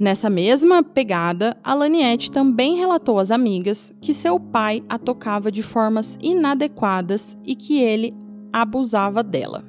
Nessa 0.00 0.30
mesma 0.30 0.82
pegada, 0.82 1.54
a 1.62 1.74
Laniette 1.74 2.30
também 2.30 2.76
relatou 2.76 3.18
às 3.18 3.30
amigas 3.30 3.92
que 4.00 4.14
seu 4.14 4.40
pai 4.40 4.82
a 4.88 4.98
tocava 4.98 5.52
de 5.52 5.62
formas 5.62 6.16
inadequadas 6.18 7.36
e 7.44 7.54
que 7.54 7.78
ele 7.78 8.14
abusava 8.50 9.22
dela. 9.22 9.62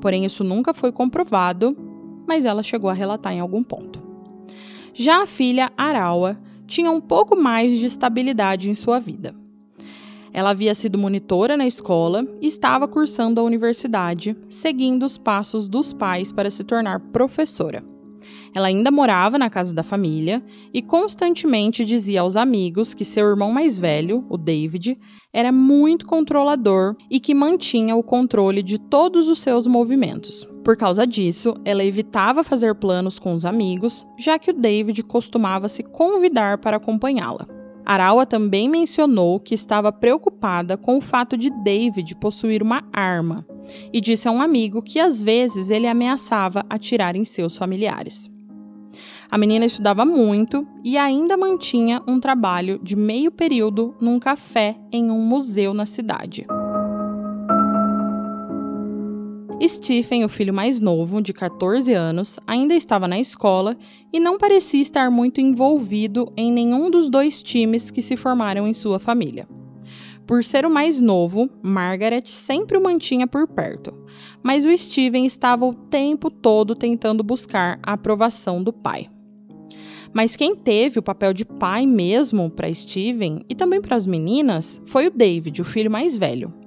Porém, 0.00 0.24
isso 0.24 0.42
nunca 0.42 0.72
foi 0.72 0.90
comprovado, 0.90 1.76
mas 2.26 2.46
ela 2.46 2.62
chegou 2.62 2.88
a 2.88 2.94
relatar 2.94 3.34
em 3.34 3.40
algum 3.40 3.62
ponto. 3.62 4.00
Já 4.94 5.22
a 5.22 5.26
filha 5.26 5.70
Arawa 5.76 6.38
tinha 6.66 6.90
um 6.90 7.00
pouco 7.00 7.36
mais 7.36 7.78
de 7.78 7.84
estabilidade 7.84 8.70
em 8.70 8.74
sua 8.74 8.98
vida. 8.98 9.41
Ela 10.32 10.50
havia 10.50 10.74
sido 10.74 10.98
monitora 10.98 11.56
na 11.56 11.66
escola 11.66 12.26
e 12.40 12.46
estava 12.46 12.88
cursando 12.88 13.40
a 13.40 13.44
universidade, 13.44 14.36
seguindo 14.48 15.04
os 15.04 15.18
passos 15.18 15.68
dos 15.68 15.92
pais 15.92 16.32
para 16.32 16.50
se 16.50 16.64
tornar 16.64 17.00
professora. 17.00 17.84
Ela 18.54 18.68
ainda 18.68 18.90
morava 18.90 19.38
na 19.38 19.48
casa 19.48 19.74
da 19.74 19.82
família 19.82 20.42
e 20.72 20.82
constantemente 20.82 21.84
dizia 21.84 22.20
aos 22.20 22.36
amigos 22.36 22.92
que 22.92 23.04
seu 23.04 23.28
irmão 23.28 23.50
mais 23.50 23.78
velho, 23.78 24.24
o 24.28 24.36
David, 24.36 24.98
era 25.32 25.50
muito 25.50 26.06
controlador 26.06 26.94
e 27.10 27.18
que 27.18 27.34
mantinha 27.34 27.96
o 27.96 28.02
controle 28.02 28.62
de 28.62 28.78
todos 28.78 29.28
os 29.28 29.40
seus 29.40 29.66
movimentos. 29.66 30.46
Por 30.62 30.76
causa 30.76 31.06
disso, 31.06 31.54
ela 31.64 31.84
evitava 31.84 32.44
fazer 32.44 32.74
planos 32.74 33.18
com 33.18 33.34
os 33.34 33.46
amigos, 33.46 34.06
já 34.18 34.38
que 34.38 34.50
o 34.50 34.54
David 34.54 35.02
costumava 35.04 35.68
se 35.68 35.82
convidar 35.82 36.58
para 36.58 36.76
acompanhá-la. 36.76 37.46
Arawa 37.84 38.24
também 38.24 38.68
mencionou 38.68 39.40
que 39.40 39.54
estava 39.54 39.92
preocupada 39.92 40.76
com 40.76 40.98
o 40.98 41.00
fato 41.00 41.36
de 41.36 41.50
David 41.50 42.14
possuir 42.16 42.62
uma 42.62 42.82
arma 42.92 43.44
e 43.92 44.00
disse 44.00 44.28
a 44.28 44.30
um 44.30 44.40
amigo 44.40 44.82
que 44.82 45.00
às 45.00 45.22
vezes 45.22 45.70
ele 45.70 45.86
ameaçava 45.86 46.64
atirar 46.68 47.16
em 47.16 47.24
seus 47.24 47.56
familiares. 47.56 48.30
A 49.30 49.38
menina 49.38 49.64
estudava 49.64 50.04
muito 50.04 50.66
e 50.84 50.98
ainda 50.98 51.36
mantinha 51.36 52.02
um 52.06 52.20
trabalho 52.20 52.78
de 52.82 52.94
meio 52.94 53.30
período 53.30 53.94
num 54.00 54.18
café 54.18 54.76
em 54.92 55.10
um 55.10 55.22
museu 55.22 55.72
na 55.72 55.86
cidade. 55.86 56.46
Stephen, 59.68 60.24
o 60.24 60.28
filho 60.28 60.52
mais 60.52 60.80
novo, 60.80 61.22
de 61.22 61.32
14 61.32 61.92
anos, 61.92 62.38
ainda 62.46 62.74
estava 62.74 63.06
na 63.06 63.20
escola 63.20 63.76
e 64.12 64.18
não 64.18 64.36
parecia 64.36 64.80
estar 64.80 65.10
muito 65.10 65.40
envolvido 65.40 66.32
em 66.36 66.50
nenhum 66.50 66.90
dos 66.90 67.08
dois 67.08 67.42
times 67.42 67.90
que 67.90 68.02
se 68.02 68.16
formaram 68.16 68.66
em 68.66 68.74
sua 68.74 68.98
família. 68.98 69.46
Por 70.26 70.42
ser 70.42 70.64
o 70.66 70.70
mais 70.70 71.00
novo, 71.00 71.48
Margaret 71.62 72.22
sempre 72.26 72.76
o 72.76 72.82
mantinha 72.82 73.26
por 73.26 73.46
perto, 73.46 73.92
mas 74.42 74.64
o 74.64 74.76
Steven 74.76 75.24
estava 75.24 75.64
o 75.64 75.74
tempo 75.74 76.30
todo 76.30 76.74
tentando 76.74 77.22
buscar 77.22 77.78
a 77.82 77.92
aprovação 77.92 78.62
do 78.62 78.72
pai. 78.72 79.08
Mas 80.12 80.36
quem 80.36 80.56
teve 80.56 80.98
o 80.98 81.02
papel 81.02 81.32
de 81.32 81.44
pai 81.44 81.86
mesmo 81.86 82.50
para 82.50 82.72
Steven 82.72 83.44
e 83.48 83.54
também 83.54 83.80
para 83.80 83.96
as 83.96 84.06
meninas 84.06 84.80
foi 84.84 85.06
o 85.06 85.10
David, 85.10 85.60
o 85.62 85.64
filho 85.64 85.90
mais 85.90 86.16
velho. 86.18 86.61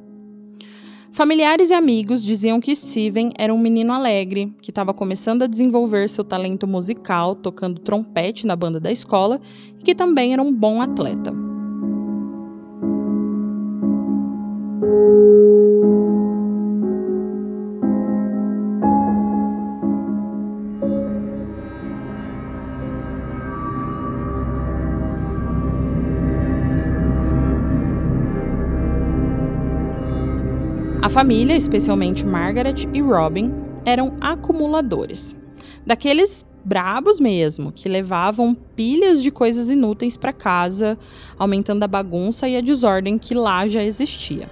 Familiares 1.16 1.70
e 1.70 1.74
amigos 1.74 2.26
diziam 2.26 2.60
que 2.60 2.76
Steven 2.76 3.32
era 3.38 3.54
um 3.54 3.58
menino 3.58 3.94
alegre, 3.94 4.54
que 4.62 4.70
estava 4.70 4.94
começando 4.94 5.44
a 5.44 5.48
desenvolver 5.48 6.10
seu 6.10 6.26
talento 6.26 6.68
musical 6.68 7.34
tocando 7.34 7.80
trompete 7.80 8.46
na 8.46 8.54
banda 8.54 8.82
da 8.82 8.92
escola 8.92 9.40
e 9.80 9.82
que 9.82 9.96
também 9.96 10.34
era 10.34 10.42
um 10.42 10.54
bom 10.54 10.82
atleta. 10.82 11.45
Família, 31.16 31.56
especialmente 31.56 32.26
Margaret 32.26 32.90
e 32.94 33.00
Robin, 33.00 33.50
eram 33.86 34.18
acumuladores. 34.20 35.34
Daqueles 35.86 36.46
brabos 36.66 37.22
mesmo, 37.22 37.72
que 37.72 37.88
levavam 37.88 38.54
pilhas 38.54 39.24
de 39.24 39.32
coisas 39.32 39.70
inúteis 39.70 40.18
para 40.18 40.34
casa, 40.34 41.00
aumentando 41.40 41.84
a 41.84 41.88
bagunça 41.88 42.50
e 42.50 42.58
a 42.58 42.60
desordem 42.60 43.18
que 43.18 43.34
lá 43.34 43.66
já 43.66 43.82
existia. 43.82 44.50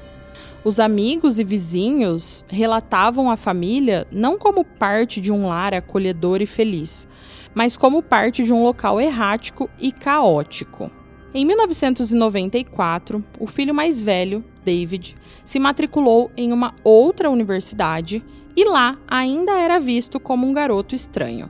Os 0.63 0.79
amigos 0.79 1.37
e 1.37 1.43
vizinhos 1.43 2.45
relatavam 2.47 3.29
a 3.29 3.35
família 3.35 4.07
não 4.09 4.37
como 4.37 4.63
parte 4.63 5.19
de 5.19 5.33
um 5.33 5.45
lar 5.49 5.73
acolhedor 5.73 6.41
e 6.41 6.45
feliz, 6.45 7.09
mas 7.53 7.75
como 7.75 8.01
parte 8.01 8.41
de 8.41 8.53
um 8.53 8.63
local 8.63 9.01
errático 9.01 9.69
e 9.77 9.91
caótico. 9.91 10.89
Em 11.33 11.43
1994, 11.43 13.21
o 13.37 13.47
filho 13.47 13.75
mais 13.75 13.99
velho, 13.99 14.41
David, 14.63 15.15
se 15.43 15.59
matriculou 15.59 16.31
em 16.35 16.51
uma 16.51 16.73
outra 16.83 17.29
universidade 17.29 18.23
e 18.55 18.65
lá 18.65 18.97
ainda 19.07 19.59
era 19.59 19.79
visto 19.79 20.19
como 20.19 20.47
um 20.47 20.53
garoto 20.53 20.95
estranho. 20.95 21.49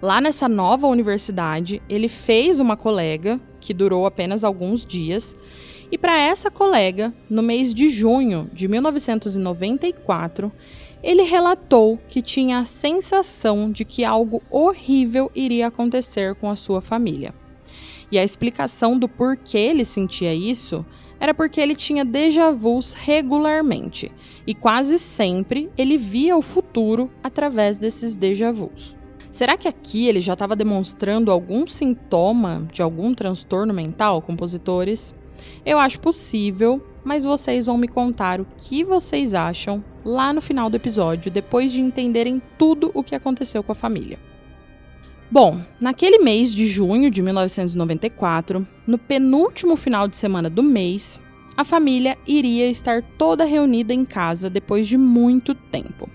Lá 0.00 0.20
nessa 0.20 0.48
nova 0.48 0.86
universidade, 0.86 1.82
ele 1.88 2.08
fez 2.08 2.60
uma 2.60 2.76
colega 2.76 3.40
que 3.60 3.72
durou 3.72 4.06
apenas 4.06 4.44
alguns 4.44 4.84
dias, 4.84 5.36
e 5.90 5.96
para 5.96 6.18
essa 6.18 6.50
colega, 6.50 7.14
no 7.30 7.42
mês 7.42 7.72
de 7.72 7.88
junho 7.88 8.50
de 8.52 8.68
1994, 8.68 10.52
ele 11.02 11.22
relatou 11.22 11.98
que 12.08 12.20
tinha 12.20 12.58
a 12.58 12.64
sensação 12.64 13.70
de 13.70 13.84
que 13.84 14.04
algo 14.04 14.42
horrível 14.50 15.30
iria 15.34 15.68
acontecer 15.68 16.34
com 16.34 16.50
a 16.50 16.56
sua 16.56 16.80
família. 16.80 17.34
E 18.10 18.18
a 18.18 18.24
explicação 18.24 18.98
do 18.98 19.08
porquê 19.08 19.58
ele 19.58 19.84
sentia 19.84 20.34
isso 20.34 20.84
era 21.24 21.32
porque 21.32 21.58
ele 21.58 21.74
tinha 21.74 22.04
déjà 22.04 22.50
vus 22.50 22.92
regularmente 22.92 24.12
e 24.46 24.54
quase 24.54 24.98
sempre 24.98 25.70
ele 25.74 25.96
via 25.96 26.36
o 26.36 26.42
futuro 26.42 27.10
através 27.22 27.78
desses 27.78 28.14
déjà 28.14 28.52
vus. 28.52 28.94
Será 29.30 29.56
que 29.56 29.66
aqui 29.66 30.06
ele 30.06 30.20
já 30.20 30.34
estava 30.34 30.54
demonstrando 30.54 31.30
algum 31.30 31.66
sintoma 31.66 32.68
de 32.70 32.82
algum 32.82 33.14
transtorno 33.14 33.72
mental, 33.72 34.20
compositores? 34.20 35.14
Eu 35.64 35.78
acho 35.78 35.98
possível, 35.98 36.86
mas 37.02 37.24
vocês 37.24 37.64
vão 37.64 37.78
me 37.78 37.88
contar 37.88 38.38
o 38.38 38.46
que 38.58 38.84
vocês 38.84 39.32
acham 39.32 39.82
lá 40.04 40.30
no 40.30 40.42
final 40.42 40.68
do 40.68 40.76
episódio, 40.76 41.32
depois 41.32 41.72
de 41.72 41.80
entenderem 41.80 42.40
tudo 42.58 42.90
o 42.92 43.02
que 43.02 43.14
aconteceu 43.14 43.62
com 43.62 43.72
a 43.72 43.74
família. 43.74 44.18
Bom, 45.34 45.60
naquele 45.80 46.18
mês 46.18 46.54
de 46.54 46.64
junho 46.64 47.10
de 47.10 47.20
1994, 47.20 48.64
no 48.86 48.96
penúltimo 48.96 49.74
final 49.74 50.06
de 50.06 50.16
semana 50.16 50.48
do 50.48 50.62
mês, 50.62 51.20
a 51.56 51.64
família 51.64 52.16
iria 52.24 52.70
estar 52.70 53.02
toda 53.18 53.44
reunida 53.44 53.92
em 53.92 54.04
casa 54.04 54.48
depois 54.48 54.86
de 54.86 54.96
muito 54.96 55.52
tempo. 55.52 56.08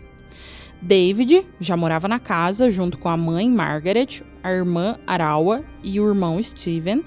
David 0.81 1.45
já 1.59 1.75
morava 1.75 2.07
na 2.07 2.17
casa 2.17 2.69
junto 2.69 2.97
com 2.97 3.09
a 3.09 3.17
mãe 3.17 3.51
Margaret, 3.51 4.23
a 4.41 4.53
irmã 4.53 4.97
Arawa 5.05 5.65
e 5.83 5.99
o 5.99 6.07
irmão 6.07 6.41
Steven. 6.41 7.03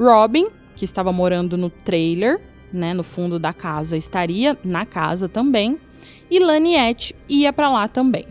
Robin, 0.00 0.48
que 0.74 0.86
estava 0.86 1.12
morando 1.12 1.58
no 1.58 1.68
trailer, 1.68 2.40
né, 2.72 2.94
no 2.94 3.04
fundo 3.04 3.38
da 3.38 3.52
casa, 3.52 3.94
estaria 3.94 4.56
na 4.64 4.86
casa 4.86 5.28
também. 5.28 5.78
E 6.30 6.38
Laniette 6.38 7.14
ia 7.28 7.52
para 7.52 7.70
lá 7.70 7.86
também. 7.88 8.24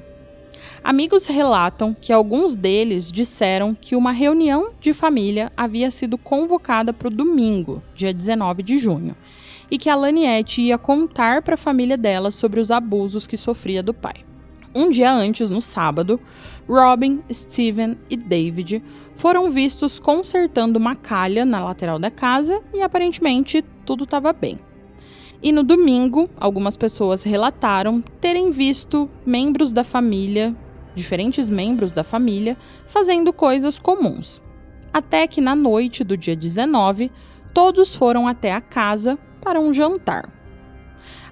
Amigos 0.86 1.26
relatam 1.26 1.95
que 2.00 2.13
alguns 2.13 2.54
deles 2.54 3.12
disseram 3.12 3.74
que 3.74 3.95
uma 3.95 4.12
reunião 4.12 4.69
de 4.80 4.93
família 4.93 5.52
havia 5.58 5.89
sido 5.89 6.15
convocada 6.15 6.93
para 6.93 7.08
o 7.08 7.12
domingo, 7.12 7.82
dia 7.95 8.13
19 8.13 8.62
de 8.62 8.78
junho, 8.78 9.15
e 9.71 9.80
que 9.80 9.89
a 9.89 9.95
Laniette 9.95 10.62
ia 10.62 10.78
contar 10.78 11.41
para 11.41 11.56
a 11.56 11.58
família 11.58 11.98
dela 11.98 12.30
sobre 12.30 12.60
os 12.60 12.69
abusos 12.69 13.26
que 13.26 13.36
sofria 13.36 13.82
do 13.82 13.95
pai. 13.95 14.13
Um 14.76 14.91
dia 14.91 15.12
antes, 15.12 15.50
no 15.50 15.60
sábado, 15.60 16.19
Robin, 16.69 17.24
Steven 17.34 17.98
e 18.08 18.15
David 18.15 18.84
foram 19.15 19.50
vistos 19.50 20.00
consertando 20.00 20.78
uma 20.78 20.95
calha 20.95 21.43
na 21.45 21.65
lateral 21.65 21.98
da 21.98 22.12
casa 22.12 22.62
e 22.71 22.84
aparentemente 22.84 23.65
tudo 23.88 24.04
estava 24.04 24.32
bem. 24.32 24.60
E 25.41 25.52
no 25.52 25.63
domingo, 25.63 26.30
algumas 26.38 26.78
pessoas 26.78 27.24
relataram 27.24 28.02
terem 28.21 28.52
visto 28.52 29.10
membros 29.26 29.74
da 29.74 29.84
família 29.84 30.56
diferentes 30.96 31.50
membros 31.50 31.92
da 31.92 32.04
família 32.04 32.58
fazendo 32.88 33.34
coisas 33.34 33.78
comuns. 33.78 34.42
Até 34.92 35.28
que 35.28 35.42
na 35.42 35.56
noite 35.56 36.04
do 36.04 36.16
dia 36.16 36.36
19, 36.36 37.12
todos 37.54 37.96
foram 37.96 38.28
até 38.28 38.54
a 38.54 38.62
casa 38.62 39.20
para 39.42 39.60
um 39.60 39.74
jantar. 39.74 40.32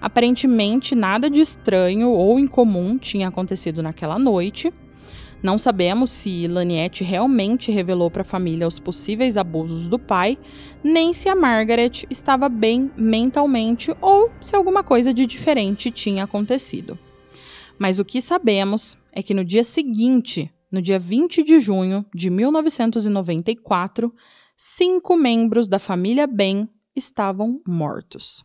Aparentemente, 0.02 0.96
nada 0.96 1.30
de 1.30 1.40
estranho 1.40 2.10
ou 2.10 2.38
incomum 2.38 2.98
tinha 2.98 3.30
acontecido 3.30 3.82
naquela 3.82 4.20
noite. 4.20 4.72
Não 5.42 5.58
sabemos 5.58 6.10
se 6.10 6.46
Laniette 6.48 7.06
realmente 7.06 7.72
revelou 7.72 8.12
para 8.12 8.22
a 8.22 8.26
família 8.26 8.68
os 8.68 8.80
possíveis 8.80 9.38
abusos 9.38 9.88
do 9.88 9.98
pai, 9.98 10.38
nem 10.84 11.14
se 11.14 11.30
a 11.30 11.36
Margaret 11.36 12.06
estava 12.10 12.50
bem 12.50 12.92
mentalmente 12.98 13.96
ou 14.02 14.30
se 14.42 14.56
alguma 14.56 14.84
coisa 14.84 15.14
de 15.14 15.26
diferente 15.26 15.90
tinha 15.90 16.26
acontecido. 16.26 17.00
Mas 17.78 17.98
o 17.98 18.06
que 18.06 18.22
sabemos 18.22 18.98
é 19.16 19.22
que 19.22 19.34
no 19.34 19.46
dia 19.46 19.64
seguinte, 19.64 20.52
no 20.72 20.82
dia 20.82 20.98
20 20.98 21.44
de 21.44 21.60
junho 21.60 22.04
de 22.14 22.32
1994, 22.32 24.12
cinco 24.58 25.16
membros 25.16 25.68
da 25.68 25.78
família 25.78 26.26
Ben 26.26 26.68
estavam 26.96 27.62
mortos. 27.66 28.44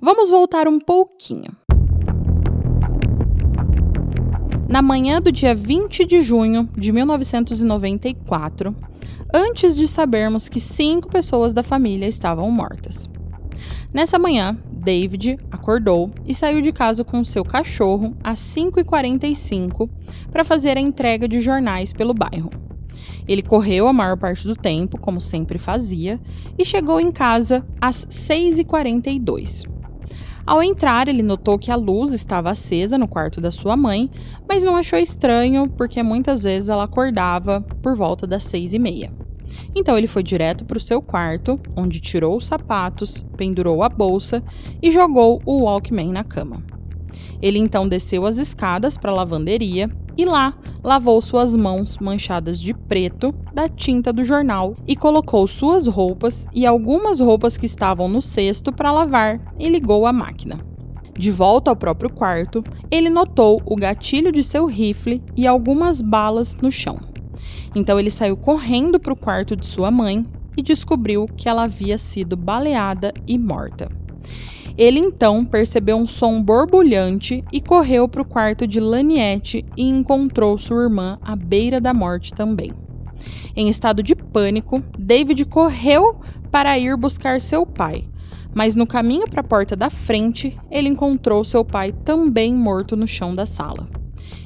Vamos 0.00 0.30
voltar 0.30 0.66
um 0.66 0.80
pouquinho. 0.80 1.52
Na 4.68 4.80
manhã 4.80 5.20
do 5.20 5.30
dia 5.30 5.54
20 5.54 6.06
de 6.06 6.22
junho 6.22 6.68
de 6.76 6.90
1994, 6.92 8.74
antes 9.34 9.76
de 9.76 9.86
sabermos 9.86 10.48
que 10.48 10.58
cinco 10.58 11.08
pessoas 11.08 11.52
da 11.52 11.62
família 11.62 12.08
estavam 12.08 12.50
mortas. 12.50 13.08
Nessa 13.92 14.18
manhã, 14.18 14.58
David 14.82 15.38
acordou 15.48 16.12
e 16.26 16.34
saiu 16.34 16.60
de 16.60 16.72
casa 16.72 17.04
com 17.04 17.22
seu 17.22 17.44
cachorro 17.44 18.16
às 18.20 18.40
5h45 18.40 19.88
para 20.28 20.44
fazer 20.44 20.76
a 20.76 20.80
entrega 20.80 21.28
de 21.28 21.40
jornais 21.40 21.92
pelo 21.92 22.12
bairro. 22.12 22.50
Ele 23.28 23.42
correu 23.42 23.86
a 23.86 23.92
maior 23.92 24.18
parte 24.18 24.48
do 24.48 24.56
tempo, 24.56 24.98
como 24.98 25.20
sempre 25.20 25.56
fazia, 25.56 26.20
e 26.58 26.64
chegou 26.64 26.98
em 26.98 27.12
casa 27.12 27.64
às 27.80 28.04
6h42. 28.10 29.62
Ao 30.44 30.60
entrar, 30.60 31.06
ele 31.06 31.22
notou 31.22 31.60
que 31.60 31.70
a 31.70 31.76
luz 31.76 32.12
estava 32.12 32.50
acesa 32.50 32.98
no 32.98 33.06
quarto 33.06 33.40
da 33.40 33.52
sua 33.52 33.76
mãe, 33.76 34.10
mas 34.48 34.64
não 34.64 34.74
achou 34.74 34.98
estranho 34.98 35.70
porque 35.70 36.02
muitas 36.02 36.42
vezes 36.42 36.68
ela 36.68 36.82
acordava 36.82 37.64
por 37.80 37.94
volta 37.94 38.26
das 38.26 38.42
seis 38.42 38.72
e 38.72 38.80
meia. 38.80 39.12
Então 39.74 39.96
ele 39.96 40.06
foi 40.06 40.22
direto 40.22 40.64
para 40.64 40.78
o 40.78 40.80
seu 40.80 41.00
quarto, 41.00 41.60
onde 41.76 42.00
tirou 42.00 42.36
os 42.36 42.46
sapatos, 42.46 43.24
pendurou 43.36 43.82
a 43.82 43.88
bolsa 43.88 44.42
e 44.82 44.90
jogou 44.90 45.42
o 45.44 45.64
Walkman 45.64 46.12
na 46.12 46.24
cama. 46.24 46.64
Ele 47.40 47.58
então 47.58 47.88
desceu 47.88 48.24
as 48.24 48.38
escadas 48.38 48.96
para 48.96 49.10
a 49.10 49.14
lavanderia 49.14 49.90
e 50.16 50.24
lá 50.24 50.54
lavou 50.84 51.20
suas 51.20 51.56
mãos 51.56 51.98
manchadas 51.98 52.60
de 52.60 52.74
preto 52.74 53.34
da 53.52 53.68
tinta 53.68 54.12
do 54.12 54.24
jornal 54.24 54.76
e 54.86 54.96
colocou 54.96 55.46
suas 55.46 55.86
roupas 55.86 56.46
e 56.52 56.66
algumas 56.66 57.20
roupas 57.20 57.56
que 57.56 57.66
estavam 57.66 58.08
no 58.08 58.20
cesto 58.20 58.72
para 58.72 58.92
lavar 58.92 59.40
e 59.58 59.68
ligou 59.68 60.06
a 60.06 60.12
máquina. 60.12 60.60
De 61.16 61.30
volta 61.30 61.70
ao 61.70 61.76
próprio 61.76 62.10
quarto, 62.10 62.64
ele 62.90 63.10
notou 63.10 63.62
o 63.66 63.76
gatilho 63.76 64.32
de 64.32 64.42
seu 64.42 64.66
rifle 64.66 65.22
e 65.36 65.46
algumas 65.46 66.00
balas 66.00 66.56
no 66.60 66.70
chão. 66.70 66.98
Então 67.74 67.98
ele 67.98 68.10
saiu 68.10 68.36
correndo 68.36 68.98
para 69.00 69.12
o 69.12 69.16
quarto 69.16 69.56
de 69.56 69.66
sua 69.66 69.90
mãe 69.90 70.26
e 70.56 70.62
descobriu 70.62 71.28
que 71.36 71.48
ela 71.48 71.64
havia 71.64 71.96
sido 71.96 72.36
baleada 72.36 73.12
e 73.26 73.38
morta. 73.38 73.90
Ele 74.76 74.98
então 74.98 75.44
percebeu 75.44 75.96
um 75.96 76.06
som 76.06 76.42
borbulhante 76.42 77.44
e 77.52 77.60
correu 77.60 78.08
para 78.08 78.22
o 78.22 78.24
quarto 78.24 78.66
de 78.66 78.80
Laniette 78.80 79.64
e 79.76 79.82
encontrou 79.82 80.56
sua 80.58 80.84
irmã 80.84 81.18
à 81.24 81.36
beira 81.36 81.80
da 81.80 81.92
morte 81.92 82.32
também. 82.32 82.74
Em 83.54 83.68
estado 83.68 84.02
de 84.02 84.14
pânico, 84.14 84.82
David 84.98 85.44
correu 85.44 86.20
para 86.50 86.78
ir 86.78 86.96
buscar 86.96 87.40
seu 87.40 87.66
pai, 87.66 88.04
mas 88.54 88.74
no 88.74 88.86
caminho 88.86 89.28
para 89.28 89.40
a 89.40 89.44
porta 89.44 89.76
da 89.76 89.90
frente, 89.90 90.58
ele 90.70 90.88
encontrou 90.88 91.44
seu 91.44 91.64
pai 91.64 91.92
também 91.92 92.52
morto 92.54 92.96
no 92.96 93.06
chão 93.06 93.34
da 93.34 93.46
sala. 93.46 93.86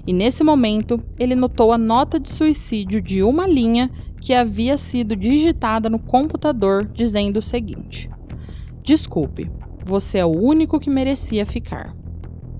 E 0.06 0.12
nesse 0.12 0.44
momento, 0.44 1.02
ele 1.18 1.34
notou 1.34 1.72
a 1.72 1.78
nota 1.78 2.20
de 2.20 2.30
suicídio 2.30 3.02
de 3.02 3.22
uma 3.22 3.46
linha 3.46 3.90
que 4.20 4.32
havia 4.32 4.76
sido 4.76 5.16
digitada 5.16 5.90
no 5.90 5.98
computador 5.98 6.88
dizendo 6.94 7.38
o 7.38 7.42
seguinte: 7.42 8.08
Desculpe, 8.82 9.50
você 9.84 10.18
é 10.18 10.24
o 10.24 10.28
único 10.28 10.78
que 10.78 10.88
merecia 10.88 11.44
ficar. 11.44 11.94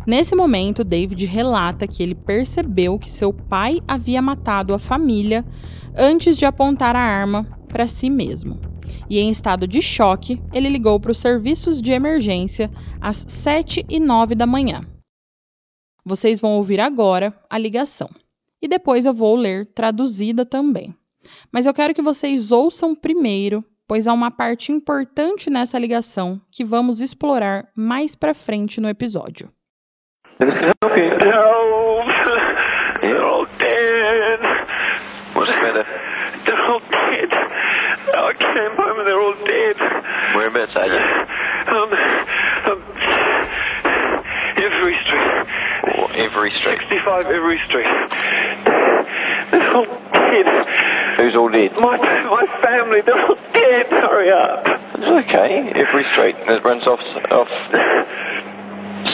Nesse 0.07 0.35
momento, 0.35 0.85
David 0.85 1.25
relata 1.27 1.87
que 1.87 2.03
ele 2.03 2.15
percebeu 2.15 2.99
que 2.99 3.11
seu 3.11 3.33
pai 3.33 3.81
havia 3.87 4.23
matado 4.23 4.75
a 4.75 4.79
família 4.79 5.45
antes 5.97 6.37
de 6.37 6.45
apontar 6.45 6.95
a 6.95 7.01
arma 7.01 7.47
para 7.69 7.89
si 7.89 8.09
mesmo 8.09 8.57
e, 9.09 9.19
em 9.19 9.31
estado 9.31 9.67
de 9.67 9.81
choque, 9.81 10.41
ele 10.53 10.69
ligou 10.69 10.99
para 10.99 11.13
os 11.13 11.19
serviços 11.19 11.81
de 11.81 11.93
emergência 11.93 12.71
às 13.01 13.25
7 13.27 13.85
e 13.89 14.01
9 14.01 14.35
da 14.35 14.47
manhã. 14.47 14.85
Vocês 16.09 16.41
vão 16.41 16.53
ouvir 16.53 16.79
agora 16.79 17.35
a 17.51 17.59
ligação 17.59 18.09
e 18.63 18.69
depois 18.69 19.05
eu 19.05 19.13
vou 19.13 19.35
ler 19.35 19.67
traduzida 19.67 20.47
também. 20.47 20.95
Mas 21.53 21.67
eu 21.67 21.75
quero 21.75 21.93
que 21.93 22.01
vocês 22.01 22.53
ouçam 22.53 22.95
primeiro, 22.95 23.65
pois 23.89 24.07
há 24.07 24.13
uma 24.13 24.31
parte 24.31 24.71
importante 24.71 25.51
nessa 25.51 25.77
ligação 25.81 26.41
que 26.49 26.63
vamos 26.63 27.01
explorar 27.01 27.67
mais 27.75 28.15
para 28.15 28.35
frente 28.35 28.81
no 28.81 28.89
episódio. 28.89 29.49
Whereabouts 40.37 40.77
are 40.77 40.87
you? 40.87 41.01
Um, 41.75 41.91
um, 42.71 42.83
every 44.57 44.95
street. 44.95 45.46
Every 45.87 46.51
street? 46.59 46.79
65 46.91 47.27
every 47.27 47.59
street. 47.69 47.87
They're 49.53 49.75
all 49.75 49.87
dead. 49.87 50.47
Who's 51.17 51.37
all 51.37 51.51
dead? 51.51 51.73
My, 51.79 51.97
my 51.97 52.47
family, 52.65 53.01
they're 53.07 53.21
all 53.21 53.37
dead. 53.53 53.87
Hurry 53.91 54.31
up. 54.31 54.65
It's 54.99 55.29
okay. 55.29 55.73
Every 55.75 56.05
street. 56.13 56.37
It 56.39 56.65
runs 56.65 56.87
off, 56.87 57.01
off 57.31 57.49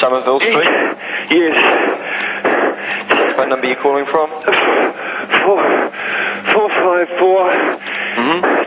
Somerville 0.00 0.40
Street? 0.40 0.72
Yes. 1.30 1.56
What 3.38 3.48
number 3.48 3.66
are 3.66 3.70
you 3.70 3.76
calling 3.82 4.06
from? 4.10 4.30
Four, 5.44 5.60
four 6.54 6.68
five 6.68 7.08
four. 7.18 7.50
Mm-hmm. 8.16 8.62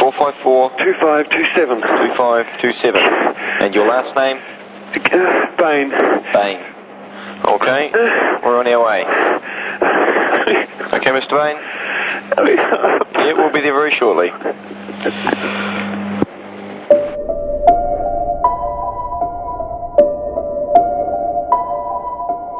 454 0.00 0.70
2527. 0.80 1.80
2527. 1.80 3.00
And 3.62 3.74
your 3.74 3.86
last 3.86 4.16
name? 4.16 4.59
Bain. 5.58 5.90
Bain. 6.32 6.58
Okay. 7.46 7.90
We're 8.44 8.58
on 8.58 8.66
our 8.66 8.84
way. 8.84 9.04
Okay, 10.92 11.10
Mr. 11.10 11.30
Bain? 11.30 11.56
Yeah, 12.44 13.32
we'll 13.34 13.52
be 13.52 13.60
there 13.60 13.72
very 13.72 13.92
shortly. 13.92 14.30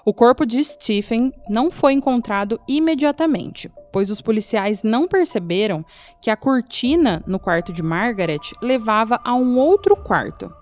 O 0.04 0.12
corpo 0.12 0.44
de 0.44 0.64
Stephen 0.64 1.32
não 1.48 1.70
foi 1.70 1.92
encontrado 1.92 2.60
imediatamente, 2.66 3.70
pois 3.92 4.10
os 4.10 4.20
policiais 4.20 4.82
não 4.82 5.06
perceberam 5.06 5.84
que 6.20 6.32
a 6.32 6.36
cortina 6.36 7.22
no 7.28 7.38
quarto 7.38 7.72
de 7.72 7.80
Margaret 7.80 8.40
levava 8.60 9.20
a 9.22 9.36
um 9.36 9.56
outro 9.56 9.94
quarto. 9.94 10.52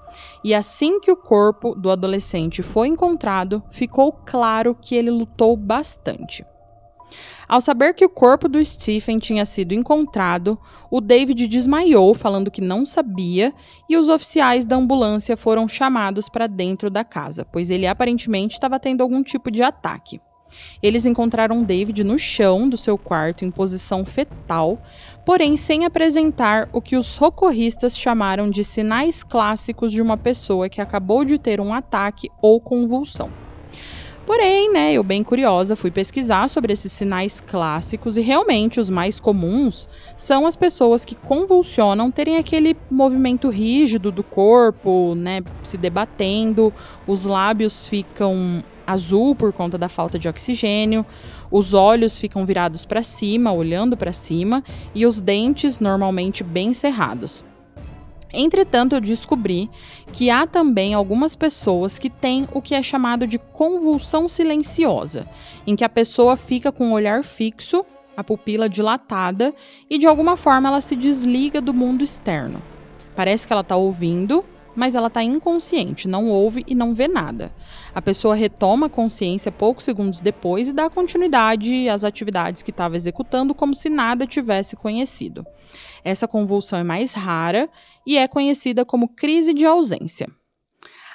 E 0.44 0.54
assim 0.54 1.00
que 1.00 1.10
o 1.10 1.16
corpo 1.16 1.74
do 1.74 1.90
adolescente 1.90 2.62
foi 2.62 2.88
encontrado, 2.88 3.62
ficou 3.70 4.12
claro 4.12 4.76
que 4.78 4.94
ele 4.94 5.10
lutou 5.10 5.56
bastante. 5.56 6.44
Ao 7.48 7.62
saber 7.62 7.94
que 7.94 8.04
o 8.04 8.10
corpo 8.10 8.46
do 8.46 8.62
Stephen 8.62 9.18
tinha 9.18 9.46
sido 9.46 9.72
encontrado, 9.72 10.58
o 10.90 11.00
David 11.00 11.46
desmaiou, 11.46 12.12
falando 12.12 12.50
que 12.50 12.60
não 12.60 12.84
sabia, 12.84 13.54
e 13.88 13.96
os 13.96 14.10
oficiais 14.10 14.66
da 14.66 14.76
ambulância 14.76 15.34
foram 15.34 15.66
chamados 15.66 16.28
para 16.28 16.46
dentro 16.46 16.90
da 16.90 17.02
casa, 17.02 17.46
pois 17.50 17.70
ele 17.70 17.86
aparentemente 17.86 18.52
estava 18.52 18.78
tendo 18.78 19.02
algum 19.02 19.22
tipo 19.22 19.50
de 19.50 19.62
ataque. 19.62 20.20
Eles 20.82 21.06
encontraram 21.06 21.64
David 21.64 22.04
no 22.04 22.18
chão 22.18 22.68
do 22.68 22.76
seu 22.76 22.98
quarto 22.98 23.46
em 23.46 23.50
posição 23.50 24.04
fetal, 24.04 24.78
porém 25.24 25.56
sem 25.56 25.86
apresentar 25.86 26.68
o 26.70 26.82
que 26.82 26.96
os 26.96 27.06
socorristas 27.06 27.96
chamaram 27.96 28.50
de 28.50 28.62
sinais 28.62 29.24
clássicos 29.24 29.90
de 29.90 30.02
uma 30.02 30.18
pessoa 30.18 30.68
que 30.68 30.82
acabou 30.82 31.24
de 31.24 31.38
ter 31.38 31.62
um 31.62 31.72
ataque 31.72 32.28
ou 32.42 32.60
convulsão. 32.60 33.34
Porém, 34.28 34.70
né, 34.70 34.92
eu 34.92 35.02
bem 35.02 35.24
curiosa 35.24 35.74
fui 35.74 35.90
pesquisar 35.90 36.50
sobre 36.50 36.70
esses 36.70 36.92
sinais 36.92 37.40
clássicos 37.40 38.18
e 38.18 38.20
realmente 38.20 38.78
os 38.78 38.90
mais 38.90 39.18
comuns 39.18 39.88
são 40.18 40.46
as 40.46 40.54
pessoas 40.54 41.02
que 41.02 41.16
convulsionam 41.16 42.10
terem 42.10 42.36
aquele 42.36 42.76
movimento 42.90 43.48
rígido 43.48 44.12
do 44.12 44.22
corpo, 44.22 45.14
né, 45.14 45.40
se 45.62 45.78
debatendo, 45.78 46.70
os 47.06 47.24
lábios 47.24 47.86
ficam 47.86 48.62
azul 48.86 49.34
por 49.34 49.50
conta 49.50 49.78
da 49.78 49.88
falta 49.88 50.18
de 50.18 50.28
oxigênio, 50.28 51.06
os 51.50 51.72
olhos 51.72 52.18
ficam 52.18 52.44
virados 52.44 52.84
para 52.84 53.02
cima, 53.02 53.54
olhando 53.54 53.96
para 53.96 54.12
cima, 54.12 54.62
e 54.94 55.06
os 55.06 55.22
dentes 55.22 55.80
normalmente 55.80 56.44
bem 56.44 56.74
cerrados. 56.74 57.42
Entretanto, 58.32 58.94
eu 58.94 59.00
descobri 59.00 59.70
que 60.12 60.30
há 60.30 60.46
também 60.46 60.94
algumas 60.94 61.34
pessoas 61.34 61.98
que 61.98 62.10
têm 62.10 62.46
o 62.52 62.60
que 62.60 62.74
é 62.74 62.82
chamado 62.82 63.26
de 63.26 63.38
convulsão 63.38 64.28
silenciosa, 64.28 65.28
em 65.66 65.74
que 65.74 65.84
a 65.84 65.88
pessoa 65.88 66.36
fica 66.36 66.70
com 66.70 66.90
o 66.90 66.94
olhar 66.94 67.24
fixo, 67.24 67.84
a 68.16 68.24
pupila 68.24 68.68
dilatada 68.68 69.54
e 69.88 69.96
de 69.96 70.06
alguma 70.06 70.36
forma 70.36 70.68
ela 70.68 70.80
se 70.80 70.96
desliga 70.96 71.60
do 71.60 71.72
mundo 71.72 72.02
externo. 72.02 72.60
Parece 73.14 73.46
que 73.46 73.52
ela 73.52 73.62
está 73.62 73.76
ouvindo, 73.76 74.44
mas 74.74 74.94
ela 74.94 75.06
está 75.06 75.22
inconsciente, 75.22 76.06
não 76.06 76.28
ouve 76.28 76.64
e 76.66 76.74
não 76.74 76.94
vê 76.94 77.08
nada. 77.08 77.52
A 77.94 78.02
pessoa 78.02 78.34
retoma 78.34 78.86
a 78.86 78.90
consciência 78.90 79.50
poucos 79.50 79.84
segundos 79.84 80.20
depois 80.20 80.68
e 80.68 80.72
dá 80.72 80.90
continuidade 80.90 81.88
às 81.88 82.04
atividades 82.04 82.62
que 82.62 82.70
estava 82.70 82.96
executando 82.96 83.54
como 83.54 83.74
se 83.74 83.88
nada 83.88 84.26
tivesse 84.26 84.76
conhecido. 84.76 85.46
Essa 86.04 86.28
convulsão 86.28 86.78
é 86.78 86.84
mais 86.84 87.14
rara 87.14 87.68
e 88.06 88.16
é 88.16 88.26
conhecida 88.28 88.84
como 88.84 89.08
crise 89.08 89.52
de 89.52 89.64
ausência. 89.64 90.28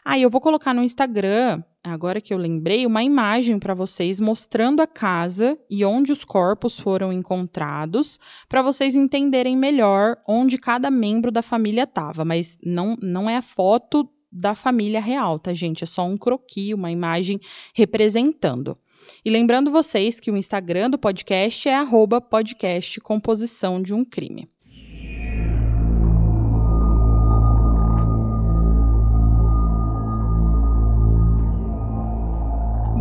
Aí 0.06 0.20
ah, 0.20 0.24
eu 0.26 0.30
vou 0.30 0.42
colocar 0.42 0.74
no 0.74 0.84
Instagram, 0.84 1.64
agora 1.82 2.20
que 2.20 2.34
eu 2.34 2.38
lembrei, 2.38 2.86
uma 2.86 3.02
imagem 3.02 3.58
para 3.58 3.74
vocês 3.74 4.20
mostrando 4.20 4.82
a 4.82 4.88
casa 4.88 5.58
e 5.70 5.86
onde 5.86 6.12
os 6.12 6.26
corpos 6.26 6.78
foram 6.78 7.14
encontrados, 7.14 8.20
para 8.50 8.62
vocês 8.62 8.98
entenderem 8.98 9.56
melhor 9.56 10.18
onde 10.28 10.58
cada 10.58 10.92
membro 10.92 11.32
da 11.32 11.42
família 11.42 11.84
estava. 11.84 12.26
Mas 12.26 12.58
não, 12.62 12.98
não 13.02 13.30
é 13.30 13.38
a 13.38 13.42
foto 13.42 14.10
da 14.30 14.54
família 14.54 15.00
real, 15.00 15.40
tá, 15.40 15.54
gente? 15.54 15.86
É 15.86 15.88
só 15.88 16.06
um 16.06 16.18
croquis, 16.18 16.74
uma 16.74 16.92
imagem 16.92 17.40
representando. 17.74 18.76
E 19.24 19.30
lembrando 19.30 19.72
vocês 19.72 20.20
que 20.20 20.32
o 20.32 20.36
Instagram 20.36 20.90
do 20.90 20.98
podcast 20.98 21.70
é 21.70 21.76
arroba 21.76 22.20
podcast 22.20 23.00
composição 23.00 23.82
de 23.82 23.94
um 23.94 24.04
crime. 24.04 24.50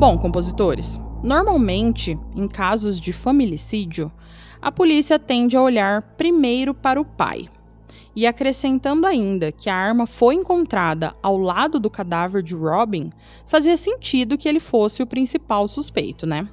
Bom, 0.02 0.18
compositores, 0.18 1.00
normalmente, 1.22 2.18
em 2.34 2.48
casos 2.48 2.98
de 2.98 3.12
familicídio, 3.12 4.10
a 4.60 4.72
polícia 4.72 5.16
tende 5.16 5.56
a 5.56 5.62
olhar 5.62 6.02
primeiro 6.16 6.74
para 6.74 7.00
o 7.00 7.04
pai. 7.04 7.48
E 8.12 8.26
acrescentando 8.26 9.06
ainda 9.06 9.52
que 9.52 9.70
a 9.70 9.76
arma 9.76 10.04
foi 10.04 10.34
encontrada 10.34 11.14
ao 11.22 11.38
lado 11.38 11.78
do 11.78 11.88
cadáver 11.88 12.42
de 12.42 12.52
Robin, 12.52 13.12
fazia 13.46 13.76
sentido 13.76 14.36
que 14.36 14.48
ele 14.48 14.58
fosse 14.58 15.04
o 15.04 15.06
principal 15.06 15.68
suspeito, 15.68 16.26
né? 16.26 16.48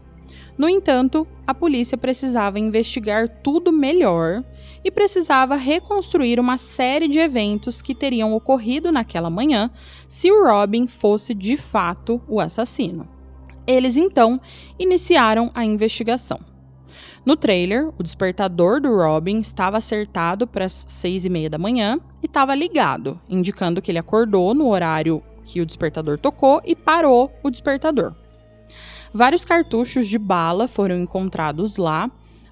No 0.56 0.70
entanto, 0.70 1.26
a 1.48 1.54
polícia 1.56 1.98
precisava 1.98 2.60
investigar 2.60 3.28
tudo 3.28 3.72
melhor 3.72 4.44
e 4.84 4.92
precisava 4.92 5.56
reconstruir 5.56 6.40
uma 6.40 6.60
série 6.60 7.08
de 7.08 7.18
eventos 7.18 7.82
que 7.82 7.96
teriam 7.96 8.32
ocorrido 8.32 8.92
naquela 8.92 9.32
manhã 9.32 9.72
se 10.08 10.32
o 10.32 10.46
Robin 10.46 10.86
fosse 10.86 11.34
de 11.34 11.58
fato 11.58 12.22
o 12.28 12.40
assassino. 12.40 13.18
Eles 13.70 13.98
então 13.98 14.42
iniciaram 14.80 15.52
a 15.54 15.64
investigação. 15.64 16.40
No 17.24 17.36
trailer, 17.36 17.90
o 18.00 18.02
despertador 18.02 18.82
do 18.82 18.96
Robin 18.96 19.40
estava 19.40 19.78
acertado 19.78 20.48
para 20.48 20.66
as 20.66 20.86
seis 20.88 21.24
e 21.24 21.30
meia 21.30 21.52
da 21.52 21.60
manhã 21.60 22.00
e 22.24 22.26
estava 22.26 22.56
ligado, 22.56 23.22
indicando 23.30 23.80
que 23.80 23.92
ele 23.92 24.00
acordou 24.00 24.56
no 24.56 24.70
horário 24.70 25.22
que 25.46 25.62
o 25.62 25.66
despertador 25.68 26.18
tocou 26.18 26.60
e 26.66 26.76
parou 26.76 27.32
o 27.44 27.52
despertador. 27.52 28.16
Vários 29.14 29.46
cartuchos 29.46 30.08
de 30.08 30.18
bala 30.18 30.68
foram 30.68 30.98
encontrados 30.98 31.78
lá, 31.78 32.10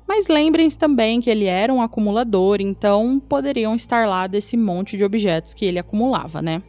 mas 0.08 0.28
lembrem-se 0.28 0.78
também 0.78 1.20
que 1.20 1.32
ele 1.32 1.46
era 1.46 1.74
um 1.74 1.82
acumulador, 1.82 2.58
então 2.62 3.20
poderiam 3.20 3.74
estar 3.74 4.08
lá 4.08 4.28
desse 4.28 4.56
monte 4.56 4.96
de 4.96 5.04
objetos 5.04 5.56
que 5.56 5.66
ele 5.66 5.80
acumulava, 5.80 6.44
né? 6.44 6.62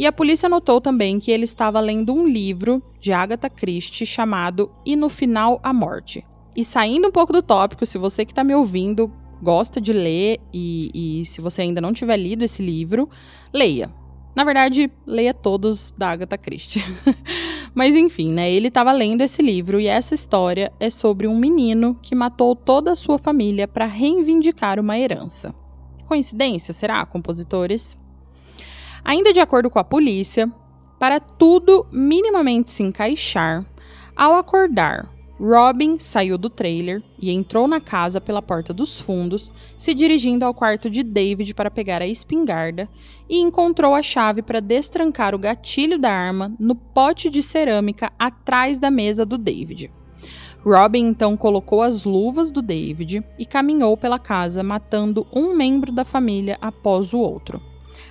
E 0.00 0.06
a 0.06 0.12
polícia 0.12 0.48
notou 0.48 0.80
também 0.80 1.20
que 1.20 1.30
ele 1.30 1.44
estava 1.44 1.78
lendo 1.78 2.14
um 2.14 2.26
livro 2.26 2.82
de 2.98 3.12
Agatha 3.12 3.50
Christie 3.50 4.06
chamado 4.06 4.70
E 4.82 4.96
no 4.96 5.10
Final 5.10 5.60
a 5.62 5.74
Morte. 5.74 6.24
E 6.56 6.64
saindo 6.64 7.08
um 7.08 7.12
pouco 7.12 7.34
do 7.34 7.42
tópico, 7.42 7.84
se 7.84 7.98
você 7.98 8.24
que 8.24 8.32
está 8.32 8.42
me 8.42 8.54
ouvindo 8.54 9.12
gosta 9.42 9.78
de 9.78 9.92
ler 9.92 10.38
e, 10.54 11.20
e 11.20 11.24
se 11.26 11.42
você 11.42 11.60
ainda 11.60 11.82
não 11.82 11.92
tiver 11.92 12.16
lido 12.16 12.42
esse 12.42 12.62
livro, 12.62 13.10
leia. 13.52 13.92
Na 14.34 14.42
verdade, 14.42 14.90
leia 15.06 15.34
todos 15.34 15.92
da 15.98 16.12
Agatha 16.12 16.38
Christie. 16.38 16.82
Mas 17.74 17.94
enfim, 17.94 18.32
né? 18.32 18.50
Ele 18.50 18.68
estava 18.68 18.92
lendo 18.92 19.20
esse 19.20 19.42
livro 19.42 19.78
e 19.78 19.86
essa 19.86 20.14
história 20.14 20.72
é 20.80 20.88
sobre 20.88 21.26
um 21.26 21.36
menino 21.36 21.94
que 22.00 22.14
matou 22.14 22.56
toda 22.56 22.92
a 22.92 22.96
sua 22.96 23.18
família 23.18 23.68
para 23.68 23.84
reivindicar 23.84 24.80
uma 24.80 24.98
herança. 24.98 25.54
Coincidência, 26.06 26.72
será, 26.72 27.04
compositores? 27.04 27.98
Ainda 29.04 29.32
de 29.32 29.40
acordo 29.40 29.70
com 29.70 29.78
a 29.78 29.84
polícia, 29.84 30.50
para 30.98 31.18
tudo 31.18 31.86
minimamente 31.90 32.70
se 32.70 32.82
encaixar, 32.82 33.64
ao 34.14 34.34
acordar, 34.34 35.08
Robin 35.40 35.98
saiu 35.98 36.36
do 36.36 36.50
trailer 36.50 37.02
e 37.18 37.30
entrou 37.30 37.66
na 37.66 37.80
casa 37.80 38.20
pela 38.20 38.42
porta 38.42 38.74
dos 38.74 39.00
fundos, 39.00 39.54
se 39.78 39.94
dirigindo 39.94 40.44
ao 40.44 40.52
quarto 40.52 40.90
de 40.90 41.02
David 41.02 41.54
para 41.54 41.70
pegar 41.70 42.02
a 42.02 42.06
espingarda 42.06 42.86
e 43.26 43.40
encontrou 43.40 43.94
a 43.94 44.02
chave 44.02 44.42
para 44.42 44.60
destrancar 44.60 45.34
o 45.34 45.38
gatilho 45.38 45.98
da 45.98 46.12
arma 46.12 46.54
no 46.60 46.74
pote 46.74 47.30
de 47.30 47.42
cerâmica 47.42 48.12
atrás 48.18 48.78
da 48.78 48.90
mesa 48.90 49.24
do 49.24 49.38
David. 49.38 49.90
Robin 50.62 51.06
então 51.06 51.38
colocou 51.38 51.80
as 51.80 52.04
luvas 52.04 52.50
do 52.50 52.60
David 52.60 53.24
e 53.38 53.46
caminhou 53.46 53.96
pela 53.96 54.18
casa, 54.18 54.62
matando 54.62 55.26
um 55.34 55.54
membro 55.54 55.90
da 55.90 56.04
família 56.04 56.58
após 56.60 57.14
o 57.14 57.18
outro. 57.18 57.69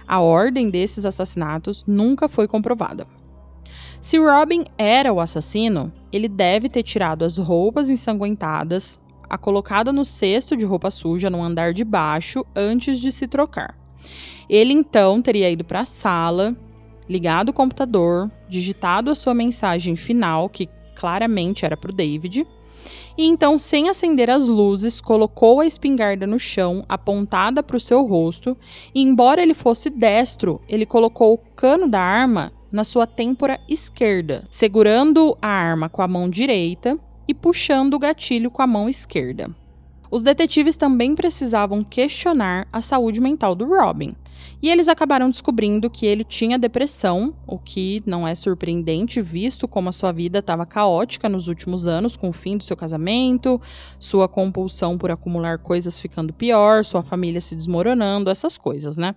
A 0.10 0.20
ordem 0.20 0.72
desses 0.72 1.06
assassinatos 1.06 1.86
nunca 1.86 2.28
foi 2.28 2.48
comprovada. 2.48 3.06
Se 4.02 4.18
Robin 4.18 4.66
era 4.76 5.14
o 5.14 5.20
assassino, 5.20 5.94
ele 6.12 6.28
deve 6.28 6.68
ter 6.68 6.82
tirado 6.82 7.24
as 7.24 7.38
roupas 7.38 7.92
ensanguentadas, 7.92 9.00
a 9.30 9.38
colocado 9.38 9.94
no 9.94 10.04
cesto 10.04 10.58
de 10.58 10.66
roupa 10.66 10.90
suja 10.90 11.30
no 11.30 11.44
andar 11.44 11.74
de 11.74 11.86
baixo 11.86 12.44
antes 12.56 13.00
de 13.00 13.12
se 13.12 13.28
trocar. 13.28 13.78
Ele 14.50 14.74
então 14.74 15.22
teria 15.22 15.52
ido 15.52 15.64
para 15.64 15.82
a 15.82 15.86
sala, 15.86 16.58
ligado 17.08 17.50
o 17.50 17.54
computador, 17.54 18.32
digitado 18.50 19.12
a 19.12 19.16
sua 19.16 19.36
mensagem 19.36 19.96
final, 19.96 20.50
que 20.50 20.68
claramente 20.96 21.66
era 21.66 21.78
para 21.78 21.92
o 21.92 21.94
David, 21.96 22.48
e 23.18 23.26
então, 23.26 23.58
sem 23.58 23.90
acender 23.90 24.30
as 24.30 24.48
luzes, 24.48 25.02
colocou 25.02 25.60
a 25.60 25.66
espingarda 25.66 26.26
no 26.26 26.40
chão, 26.40 26.86
apontada 26.88 27.62
para 27.62 27.76
o 27.76 27.80
seu 27.80 28.06
rosto, 28.06 28.56
e 28.96 29.02
embora 29.02 29.42
ele 29.42 29.54
fosse 29.54 29.90
destro, 29.90 30.62
ele 30.70 30.86
colocou 30.86 31.34
o 31.34 31.38
cano 31.38 31.90
da 31.90 32.00
arma 32.00 32.54
na 32.72 32.84
sua 32.84 33.06
têmpora 33.06 33.60
esquerda, 33.68 34.48
segurando 34.50 35.38
a 35.42 35.50
arma 35.50 35.90
com 35.90 36.02
a 36.02 36.08
mão 36.08 36.30
direita 36.30 36.98
e 37.28 37.34
puxando 37.34 37.96
o 37.96 38.00
gatilho 38.00 38.50
com 38.50 38.62
a 38.62 38.68
mão 38.68 38.88
esquerda. 38.88 39.50
Os 40.10 40.22
detetives 40.22 40.78
também 40.78 41.14
precisavam 41.14 41.84
questionar 41.84 42.68
a 42.72 42.82
saúde 42.82 43.22
mental 43.22 43.54
do 43.54 43.66
Robin, 43.66 44.16
e 44.62 44.70
eles 44.70 44.88
acabaram 44.88 45.30
descobrindo 45.30 45.90
que 45.90 46.06
ele 46.06 46.24
tinha 46.24 46.60
depressão, 46.60 47.36
o 47.48 47.58
que 47.58 48.02
não 48.06 48.28
é 48.28 48.36
surpreendente, 48.36 49.22
visto 49.22 49.68
como 49.68 49.90
a 49.90 49.92
sua 49.92 50.12
vida 50.12 50.40
estava 50.40 50.66
caótica 50.66 51.30
nos 51.30 51.48
últimos 51.48 51.88
anos, 51.88 52.18
com 52.18 52.30
o 52.30 52.34
fim 52.34 52.58
do 52.58 52.64
seu 52.64 52.76
casamento, 52.76 53.62
sua 54.00 54.28
compulsão 54.28 54.98
por 54.98 55.12
acumular 55.12 55.60
coisas 55.60 56.00
ficando 56.00 56.34
pior, 56.34 56.84
sua 56.84 57.02
família 57.02 57.42
se 57.42 57.56
desmoronando, 57.56 58.30
essas 58.30 58.58
coisas, 58.58 58.98
né? 58.98 59.16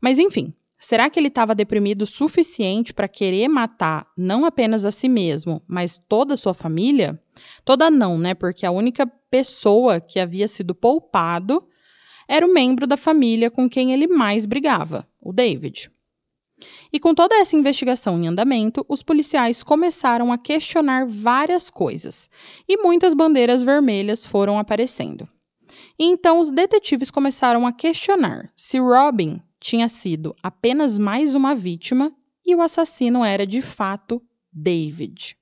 Mas 0.00 0.18
enfim, 0.18 0.54
será 0.74 1.10
que 1.10 1.18
ele 1.18 1.28
estava 1.28 1.54
deprimido 1.54 2.02
o 2.02 2.06
suficiente 2.06 2.94
para 2.94 3.08
querer 3.08 3.48
matar 3.48 4.06
não 4.16 4.44
apenas 4.44 4.84
a 4.84 4.90
si 4.90 5.08
mesmo, 5.08 5.62
mas 5.66 5.98
toda 6.08 6.34
a 6.34 6.36
sua 6.36 6.54
família? 6.54 7.20
Toda 7.64 7.90
não, 7.90 8.16
né? 8.16 8.34
Porque 8.34 8.64
a 8.64 8.70
única 8.70 9.06
pessoa 9.30 10.00
que 10.00 10.18
havia 10.18 10.48
sido 10.48 10.74
poupado 10.74 11.66
era 12.28 12.46
o 12.46 12.52
membro 12.52 12.86
da 12.86 12.96
família 12.96 13.50
com 13.50 13.68
quem 13.68 13.92
ele 13.92 14.06
mais 14.06 14.44
brigava, 14.44 15.08
o 15.18 15.32
David. 15.32 15.90
E 16.92 17.00
com 17.00 17.14
toda 17.14 17.36
essa 17.36 17.56
investigação 17.56 18.22
em 18.22 18.28
andamento, 18.28 18.84
os 18.88 19.02
policiais 19.02 19.62
começaram 19.62 20.32
a 20.32 20.38
questionar 20.38 21.06
várias 21.06 21.70
coisas, 21.70 22.28
e 22.68 22.76
muitas 22.76 23.14
bandeiras 23.14 23.62
vermelhas 23.62 24.26
foram 24.26 24.58
aparecendo. 24.58 25.26
E 25.98 26.04
então 26.04 26.40
os 26.40 26.50
detetives 26.50 27.10
começaram 27.10 27.66
a 27.66 27.72
questionar 27.72 28.50
se 28.54 28.78
Robin 28.78 29.40
tinha 29.60 29.88
sido 29.88 30.34
apenas 30.42 30.98
mais 30.98 31.34
uma 31.34 31.54
vítima 31.54 32.12
e 32.44 32.54
o 32.54 32.60
assassino 32.60 33.24
era 33.24 33.46
de 33.46 33.62
fato 33.62 34.22
David. 34.52 35.37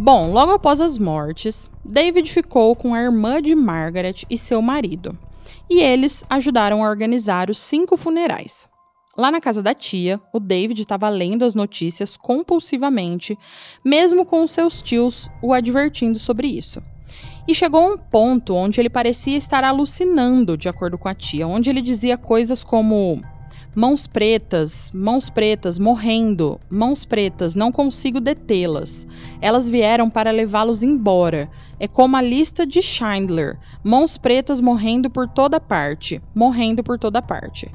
Bom, 0.00 0.30
logo 0.30 0.52
após 0.52 0.80
as 0.80 0.96
mortes, 0.96 1.68
David 1.84 2.30
ficou 2.30 2.76
com 2.76 2.94
a 2.94 3.02
irmã 3.02 3.42
de 3.42 3.52
Margaret 3.52 4.22
e 4.30 4.38
seu 4.38 4.62
marido, 4.62 5.18
e 5.68 5.80
eles 5.80 6.24
ajudaram 6.30 6.84
a 6.84 6.88
organizar 6.88 7.50
os 7.50 7.58
cinco 7.58 7.96
funerais. 7.96 8.68
Lá 9.16 9.28
na 9.28 9.40
casa 9.40 9.60
da 9.60 9.74
tia, 9.74 10.20
o 10.32 10.38
David 10.38 10.82
estava 10.82 11.08
lendo 11.08 11.44
as 11.44 11.52
notícias 11.52 12.16
compulsivamente, 12.16 13.36
mesmo 13.84 14.24
com 14.24 14.46
seus 14.46 14.80
tios 14.80 15.28
o 15.42 15.52
advertindo 15.52 16.16
sobre 16.16 16.46
isso. 16.46 16.80
E 17.48 17.52
chegou 17.52 17.92
um 17.92 17.98
ponto 17.98 18.54
onde 18.54 18.80
ele 18.80 18.88
parecia 18.88 19.36
estar 19.36 19.64
alucinando, 19.64 20.56
de 20.56 20.68
acordo 20.68 20.96
com 20.96 21.08
a 21.08 21.14
tia, 21.14 21.48
onde 21.48 21.70
ele 21.70 21.80
dizia 21.80 22.16
coisas 22.16 22.62
como: 22.62 23.20
mãos 23.78 24.08
pretas, 24.08 24.90
mãos 24.92 25.30
pretas 25.30 25.78
morrendo, 25.78 26.58
mãos 26.68 27.04
pretas, 27.04 27.54
não 27.54 27.70
consigo 27.70 28.20
detê-las. 28.20 29.06
Elas 29.40 29.68
vieram 29.68 30.10
para 30.10 30.32
levá-los 30.32 30.82
embora. 30.82 31.48
É 31.78 31.86
como 31.86 32.16
a 32.16 32.20
lista 32.20 32.66
de 32.66 32.82
Schindler: 32.82 33.56
mãos 33.84 34.18
pretas 34.18 34.60
morrendo 34.60 35.08
por 35.08 35.28
toda 35.28 35.60
parte, 35.60 36.20
morrendo 36.34 36.82
por 36.82 36.98
toda 36.98 37.22
parte. 37.22 37.70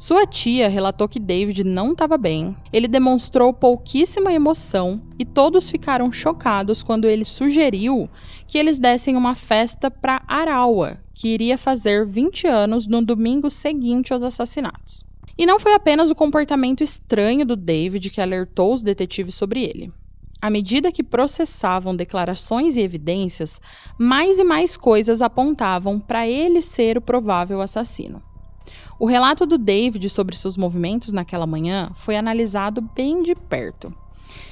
Sua 0.00 0.24
tia 0.24 0.68
relatou 0.68 1.08
que 1.08 1.18
David 1.18 1.64
não 1.64 1.90
estava 1.90 2.16
bem, 2.16 2.56
ele 2.72 2.86
demonstrou 2.86 3.52
pouquíssima 3.52 4.32
emoção 4.32 5.02
e 5.18 5.24
todos 5.24 5.68
ficaram 5.68 6.12
chocados 6.12 6.84
quando 6.84 7.08
ele 7.08 7.24
sugeriu 7.24 8.08
que 8.46 8.58
eles 8.58 8.78
dessem 8.78 9.16
uma 9.16 9.34
festa 9.34 9.90
para 9.90 10.22
Arawa, 10.28 10.98
que 11.12 11.26
iria 11.26 11.58
fazer 11.58 12.06
20 12.06 12.46
anos 12.46 12.86
no 12.86 13.04
domingo 13.04 13.50
seguinte 13.50 14.12
aos 14.12 14.22
assassinatos. 14.22 15.02
E 15.36 15.44
não 15.44 15.58
foi 15.58 15.74
apenas 15.74 16.12
o 16.12 16.14
comportamento 16.14 16.80
estranho 16.80 17.44
do 17.44 17.56
David 17.56 18.10
que 18.10 18.20
alertou 18.20 18.72
os 18.72 18.82
detetives 18.82 19.34
sobre 19.34 19.64
ele. 19.64 19.92
À 20.40 20.48
medida 20.48 20.92
que 20.92 21.02
processavam 21.02 21.96
declarações 21.96 22.76
e 22.76 22.82
evidências, 22.82 23.60
mais 23.98 24.38
e 24.38 24.44
mais 24.44 24.76
coisas 24.76 25.20
apontavam 25.20 25.98
para 25.98 26.28
ele 26.28 26.62
ser 26.62 26.96
o 26.96 27.02
provável 27.02 27.60
assassino. 27.60 28.22
O 29.00 29.06
relato 29.06 29.46
do 29.46 29.56
David 29.56 30.08
sobre 30.10 30.34
seus 30.34 30.56
movimentos 30.56 31.12
naquela 31.12 31.46
manhã 31.46 31.90
foi 31.94 32.16
analisado 32.16 32.80
bem 32.80 33.22
de 33.22 33.32
perto. 33.32 33.94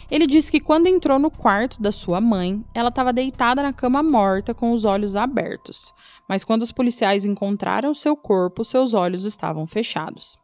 Ele 0.08 0.24
disse 0.24 0.52
que 0.52 0.60
quando 0.60 0.86
entrou 0.86 1.18
no 1.18 1.32
quarto 1.32 1.82
da 1.82 1.90
sua 1.90 2.20
mãe, 2.20 2.64
ela 2.72 2.90
estava 2.90 3.12
deitada 3.12 3.60
na 3.60 3.72
cama 3.72 4.04
morta 4.04 4.54
com 4.54 4.72
os 4.72 4.84
olhos 4.84 5.16
abertos, 5.16 5.92
mas 6.28 6.44
quando 6.44 6.62
os 6.62 6.70
policiais 6.70 7.24
encontraram 7.24 7.92
seu 7.92 8.16
corpo, 8.16 8.64
seus 8.64 8.94
olhos 8.94 9.24
estavam 9.24 9.66
fechados. 9.66 10.38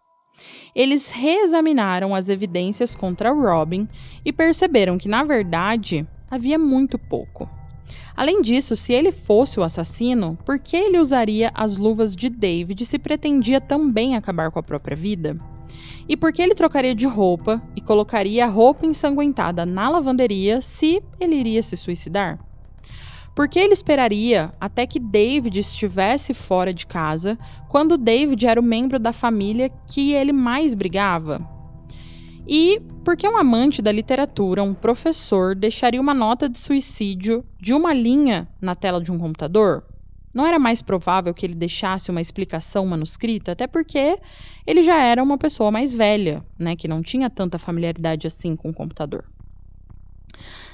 Eles 0.75 1.09
reexaminaram 1.09 2.13
as 2.13 2.29
evidências 2.29 2.97
contra 2.97 3.33
Robin 3.33 3.87
e 4.25 4.33
perceberam 4.33 4.99
que, 4.99 5.09
na 5.09 5.23
verdade, 5.23 6.05
havia 6.29 6.59
muito 6.59 6.99
pouco. 6.99 7.49
Além 8.17 8.43
disso, 8.43 8.77
se 8.77 8.93
ele 8.93 9.11
fosse 9.11 9.59
o 9.59 9.63
assassino, 9.63 10.39
por 10.45 10.59
que 10.59 10.77
ele 10.77 10.99
usaria 10.99 11.51
as 11.55 11.77
luvas 11.77 12.15
de 12.15 12.29
David 12.29 12.85
se 12.85 12.99
pretendia 12.99 13.61
também 13.61 14.17
acabar 14.17 14.51
com 14.51 14.59
a 14.59 14.63
própria 14.63 14.97
vida? 14.97 15.39
E 16.09 16.17
por 16.17 16.33
que 16.33 16.43
ele 16.43 16.55
trocaria 16.55 16.95
de 16.95 17.07
roupa 17.07 17.63
e 17.77 17.81
colocaria 17.81 18.45
a 18.45 18.49
roupa 18.49 18.85
ensanguentada 18.85 19.65
na 19.65 19.89
lavanderia 19.89 20.61
se 20.61 21.03
ele 21.19 21.37
iria 21.37 21.63
se 21.63 21.77
suicidar? 21.77 22.39
Por 23.35 23.49
que 23.49 23.59
ele 23.59 23.73
esperaria 23.73 24.53
até 24.61 24.87
que 24.87 25.01
David 25.01 25.59
estivesse 25.59 26.35
fora 26.35 26.75
de 26.75 26.87
casa, 26.87 27.39
quando 27.69 27.97
David 27.97 28.47
era 28.47 28.61
o 28.61 28.65
membro 28.65 28.99
da 28.99 29.13
família 29.13 29.71
que 29.87 30.13
ele 30.13 30.33
mais 30.33 30.75
brigava? 30.75 31.41
E 32.47 32.81
por 33.05 33.17
que 33.17 33.29
um 33.29 33.39
amante 33.39 33.81
da 33.81 33.93
literatura, 33.93 34.63
um 34.63 34.75
professor, 34.75 35.55
deixaria 35.55 36.01
uma 36.01 36.15
nota 36.15 36.49
de 36.49 36.59
suicídio 36.59 37.45
de 37.61 37.73
uma 37.73 37.93
linha 37.93 38.49
na 38.61 38.75
tela 38.75 39.01
de 39.01 39.13
um 39.13 39.19
computador? 39.19 39.85
Não 40.35 40.47
era 40.47 40.59
mais 40.59 40.81
provável 40.81 41.35
que 41.35 41.45
ele 41.45 41.55
deixasse 41.55 42.11
uma 42.11 42.21
explicação 42.21 42.87
manuscrita, 42.87 43.53
até 43.53 43.67
porque 43.67 44.19
ele 44.67 44.83
já 44.83 44.99
era 44.99 45.23
uma 45.23 45.37
pessoa 45.37 45.71
mais 45.71 45.93
velha, 45.93 46.45
né, 46.59 46.75
que 46.75 46.89
não 46.89 47.03
tinha 47.03 47.29
tanta 47.29 47.59
familiaridade 47.59 48.27
assim 48.27 48.57
com 48.57 48.71
o 48.71 48.75
computador. 48.75 49.25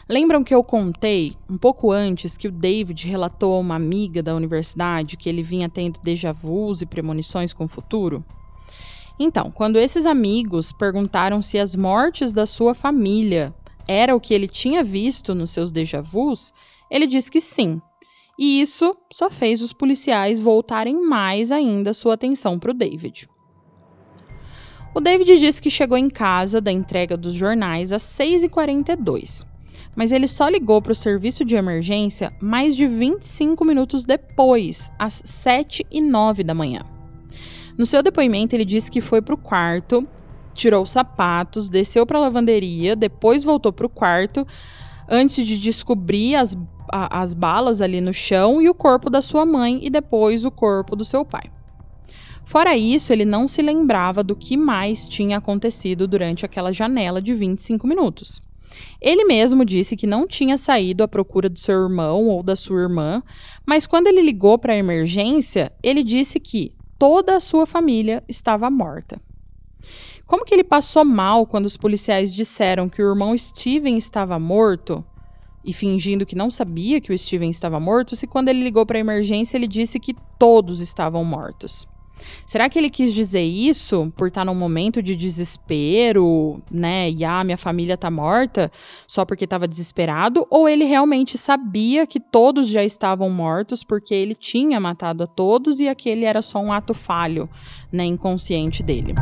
Lembram 0.08 0.42
que 0.42 0.54
eu 0.54 0.64
contei 0.64 1.36
um 1.50 1.58
pouco 1.58 1.92
antes 1.92 2.36
que 2.36 2.48
o 2.48 2.52
David 2.52 3.06
relatou 3.06 3.54
a 3.54 3.58
uma 3.58 3.74
amiga 3.74 4.22
da 4.22 4.34
universidade 4.34 5.18
que 5.18 5.28
ele 5.28 5.42
vinha 5.42 5.68
tendo 5.68 6.00
déjà 6.00 6.32
vus 6.32 6.80
e 6.80 6.86
premonições 6.86 7.52
com 7.52 7.64
o 7.64 7.68
futuro? 7.68 8.24
Então, 9.18 9.50
quando 9.50 9.76
esses 9.76 10.06
amigos 10.06 10.72
perguntaram 10.72 11.42
se 11.42 11.58
as 11.58 11.74
mortes 11.74 12.32
da 12.32 12.46
sua 12.46 12.72
família 12.72 13.52
era 13.86 14.14
o 14.14 14.20
que 14.20 14.32
ele 14.32 14.46
tinha 14.46 14.84
visto 14.84 15.34
nos 15.34 15.50
seus 15.50 15.72
déjà 15.72 16.00
vus, 16.00 16.52
ele 16.90 17.06
disse 17.06 17.30
que 17.30 17.40
sim. 17.40 17.80
E 18.38 18.60
isso 18.60 18.96
só 19.12 19.28
fez 19.28 19.60
os 19.60 19.72
policiais 19.72 20.38
voltarem 20.38 21.02
mais 21.04 21.50
ainda 21.50 21.92
sua 21.92 22.14
atenção 22.14 22.58
para 22.58 22.70
o 22.70 22.74
David. 22.74 23.28
O 24.94 25.00
David 25.00 25.38
disse 25.38 25.60
que 25.60 25.70
chegou 25.70 25.98
em 25.98 26.08
casa 26.08 26.60
da 26.60 26.70
entrega 26.70 27.16
dos 27.16 27.34
jornais 27.34 27.92
às 27.92 28.02
6h42, 28.02 29.44
mas 29.96 30.12
ele 30.12 30.28
só 30.28 30.48
ligou 30.48 30.80
para 30.80 30.92
o 30.92 30.94
serviço 30.94 31.44
de 31.44 31.56
emergência 31.56 32.32
mais 32.40 32.76
de 32.76 32.86
25 32.86 33.64
minutos 33.64 34.04
depois, 34.04 34.90
às 34.98 35.20
7h09 35.22 36.44
da 36.44 36.54
manhã. 36.54 36.97
No 37.78 37.86
seu 37.86 38.02
depoimento, 38.02 38.56
ele 38.56 38.64
disse 38.64 38.90
que 38.90 39.00
foi 39.00 39.22
para 39.22 39.36
o 39.36 39.38
quarto, 39.38 40.04
tirou 40.52 40.82
os 40.82 40.90
sapatos, 40.90 41.70
desceu 41.70 42.04
para 42.04 42.18
a 42.18 42.22
lavanderia, 42.22 42.96
depois 42.96 43.44
voltou 43.44 43.72
para 43.72 43.86
o 43.86 43.88
quarto 43.88 44.44
antes 45.08 45.46
de 45.46 45.56
descobrir 45.56 46.34
as, 46.34 46.56
a, 46.92 47.20
as 47.22 47.34
balas 47.34 47.80
ali 47.80 48.00
no 48.00 48.12
chão 48.12 48.60
e 48.60 48.68
o 48.68 48.74
corpo 48.74 49.08
da 49.08 49.22
sua 49.22 49.46
mãe 49.46 49.78
e 49.80 49.88
depois 49.88 50.44
o 50.44 50.50
corpo 50.50 50.96
do 50.96 51.04
seu 51.04 51.24
pai. 51.24 51.44
Fora 52.42 52.76
isso, 52.76 53.12
ele 53.12 53.24
não 53.24 53.46
se 53.46 53.62
lembrava 53.62 54.24
do 54.24 54.34
que 54.34 54.56
mais 54.56 55.06
tinha 55.06 55.38
acontecido 55.38 56.08
durante 56.08 56.44
aquela 56.44 56.72
janela 56.72 57.22
de 57.22 57.32
25 57.32 57.86
minutos. 57.86 58.42
Ele 59.00 59.24
mesmo 59.24 59.64
disse 59.64 59.96
que 59.96 60.06
não 60.06 60.26
tinha 60.26 60.58
saído 60.58 61.04
à 61.04 61.08
procura 61.08 61.48
do 61.48 61.58
seu 61.58 61.80
irmão 61.84 62.26
ou 62.26 62.42
da 62.42 62.56
sua 62.56 62.80
irmã, 62.80 63.22
mas 63.64 63.86
quando 63.86 64.08
ele 64.08 64.20
ligou 64.20 64.58
para 64.58 64.72
a 64.72 64.76
emergência, 64.76 65.70
ele 65.82 66.02
disse 66.02 66.40
que 66.40 66.72
toda 66.98 67.36
a 67.36 67.40
sua 67.40 67.64
família 67.64 68.22
estava 68.28 68.68
morta. 68.68 69.20
Como 70.26 70.44
que 70.44 70.52
ele 70.52 70.64
passou 70.64 71.04
mal 71.04 71.46
quando 71.46 71.64
os 71.66 71.76
policiais 71.76 72.34
disseram 72.34 72.88
que 72.88 73.00
o 73.00 73.08
irmão 73.08 73.36
Steven 73.36 73.96
estava 73.96 74.38
morto 74.38 75.04
e 75.64 75.72
fingindo 75.72 76.26
que 76.26 76.36
não 76.36 76.50
sabia 76.50 77.00
que 77.00 77.12
o 77.12 77.18
Steven 77.18 77.50
estava 77.50 77.78
morto, 77.80 78.16
se 78.16 78.26
quando 78.26 78.48
ele 78.48 78.62
ligou 78.62 78.84
para 78.84 78.98
a 78.98 79.00
emergência 79.00 79.56
ele 79.56 79.66
disse 79.66 79.98
que 79.98 80.14
todos 80.38 80.80
estavam 80.80 81.24
mortos? 81.24 81.86
Será 82.46 82.68
que 82.68 82.78
ele 82.78 82.90
quis 82.90 83.12
dizer 83.12 83.42
isso 83.42 84.12
por 84.16 84.28
estar 84.28 84.44
num 84.44 84.54
momento 84.54 85.02
de 85.02 85.14
desespero, 85.14 86.60
né? 86.70 87.10
E 87.10 87.24
ah, 87.24 87.44
minha 87.44 87.58
família 87.58 87.96
tá 87.96 88.10
morta 88.10 88.70
só 89.06 89.24
porque 89.24 89.44
estava 89.44 89.68
desesperado? 89.68 90.46
Ou 90.50 90.68
ele 90.68 90.84
realmente 90.84 91.36
sabia 91.36 92.06
que 92.06 92.20
todos 92.20 92.68
já 92.68 92.84
estavam 92.84 93.30
mortos 93.30 93.84
porque 93.84 94.14
ele 94.14 94.34
tinha 94.34 94.80
matado 94.80 95.24
a 95.24 95.26
todos 95.26 95.80
e 95.80 95.88
aquele 95.88 96.24
era 96.24 96.42
só 96.42 96.58
um 96.58 96.72
ato 96.72 96.94
falho, 96.94 97.48
né? 97.92 98.04
Inconsciente 98.04 98.82
dele. 98.82 99.14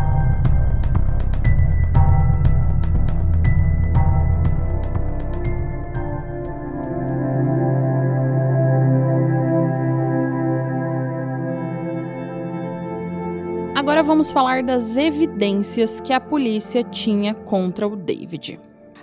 Agora 13.86 14.02
vamos 14.02 14.32
falar 14.32 14.64
das 14.64 14.96
evidências 14.96 16.00
que 16.00 16.12
a 16.12 16.20
polícia 16.20 16.82
tinha 16.82 17.32
contra 17.32 17.86
o 17.86 17.94
David. 17.94 18.58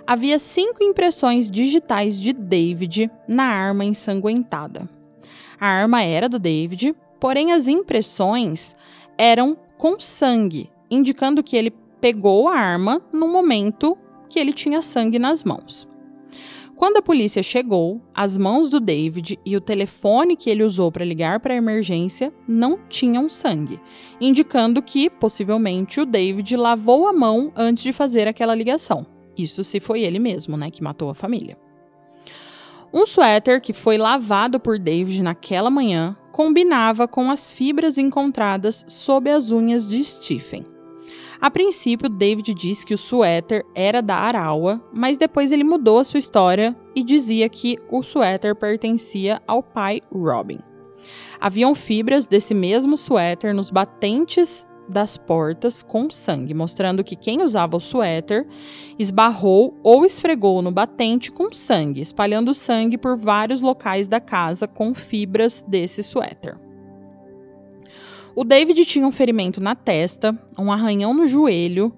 Havia 0.06 0.38
cinco 0.38 0.84
impressões 0.84 1.50
digitais 1.50 2.20
de 2.20 2.34
David 2.34 3.10
na 3.26 3.44
arma 3.44 3.82
ensanguentada. 3.82 4.86
A 5.58 5.66
arma 5.66 6.02
era 6.02 6.28
do 6.28 6.38
David, 6.38 6.94
porém 7.18 7.50
as 7.50 7.66
impressões 7.66 8.76
eram 9.16 9.56
com 9.78 9.98
sangue, 9.98 10.70
indicando 10.90 11.42
que 11.42 11.56
ele 11.56 11.70
pegou 11.98 12.46
a 12.46 12.54
arma 12.54 13.00
no 13.10 13.26
momento 13.26 13.96
que 14.28 14.38
ele 14.38 14.52
tinha 14.52 14.82
sangue 14.82 15.18
nas 15.18 15.44
mãos. 15.44 15.88
Quando 16.76 16.96
a 16.96 17.02
polícia 17.02 17.42
chegou, 17.42 18.00
as 18.12 18.36
mãos 18.36 18.68
do 18.68 18.80
David 18.80 19.38
e 19.46 19.56
o 19.56 19.60
telefone 19.60 20.36
que 20.36 20.50
ele 20.50 20.64
usou 20.64 20.90
para 20.90 21.04
ligar 21.04 21.38
para 21.38 21.54
a 21.54 21.56
emergência 21.56 22.32
não 22.48 22.78
tinham 22.88 23.28
sangue, 23.28 23.80
indicando 24.20 24.82
que 24.82 25.08
possivelmente 25.08 26.00
o 26.00 26.06
David 26.06 26.56
lavou 26.56 27.06
a 27.06 27.12
mão 27.12 27.52
antes 27.54 27.84
de 27.84 27.92
fazer 27.92 28.26
aquela 28.26 28.54
ligação. 28.54 29.06
Isso 29.36 29.62
se 29.62 29.78
foi 29.78 30.02
ele 30.02 30.18
mesmo, 30.18 30.56
né, 30.56 30.70
que 30.70 30.82
matou 30.82 31.08
a 31.10 31.14
família. 31.14 31.56
Um 32.92 33.06
suéter 33.06 33.60
que 33.60 33.72
foi 33.72 33.96
lavado 33.96 34.58
por 34.58 34.78
David 34.78 35.22
naquela 35.22 35.70
manhã 35.70 36.16
combinava 36.32 37.06
com 37.06 37.30
as 37.30 37.54
fibras 37.54 37.98
encontradas 37.98 38.84
sob 38.88 39.30
as 39.30 39.50
unhas 39.50 39.86
de 39.86 40.02
Stephen. 40.02 40.73
A 41.44 41.50
princípio, 41.50 42.08
David 42.08 42.54
disse 42.54 42.86
que 42.86 42.94
o 42.94 42.96
suéter 42.96 43.66
era 43.74 44.00
da 44.00 44.16
Arawa, 44.16 44.82
mas 44.90 45.18
depois 45.18 45.52
ele 45.52 45.62
mudou 45.62 45.98
a 45.98 46.04
sua 46.04 46.18
história 46.18 46.74
e 46.96 47.02
dizia 47.02 47.50
que 47.50 47.76
o 47.90 48.02
suéter 48.02 48.56
pertencia 48.56 49.42
ao 49.46 49.62
pai 49.62 50.00
Robin. 50.10 50.58
Haviam 51.38 51.74
fibras 51.74 52.26
desse 52.26 52.54
mesmo 52.54 52.96
suéter 52.96 53.52
nos 53.52 53.70
batentes 53.70 54.66
das 54.88 55.18
portas 55.18 55.82
com 55.82 56.08
sangue, 56.08 56.54
mostrando 56.54 57.04
que 57.04 57.14
quem 57.14 57.42
usava 57.42 57.76
o 57.76 57.80
suéter 57.80 58.46
esbarrou 58.98 59.78
ou 59.82 60.06
esfregou 60.06 60.62
no 60.62 60.70
batente 60.70 61.30
com 61.30 61.52
sangue, 61.52 62.00
espalhando 62.00 62.54
sangue 62.54 62.96
por 62.96 63.18
vários 63.18 63.60
locais 63.60 64.08
da 64.08 64.18
casa 64.18 64.66
com 64.66 64.94
fibras 64.94 65.62
desse 65.62 66.02
suéter. 66.02 66.56
O 68.36 68.42
David 68.42 68.84
tinha 68.84 69.06
um 69.06 69.12
ferimento 69.12 69.60
na 69.60 69.76
testa, 69.76 70.36
um 70.58 70.72
arranhão 70.72 71.14
no 71.14 71.26
joelho, 71.26 71.94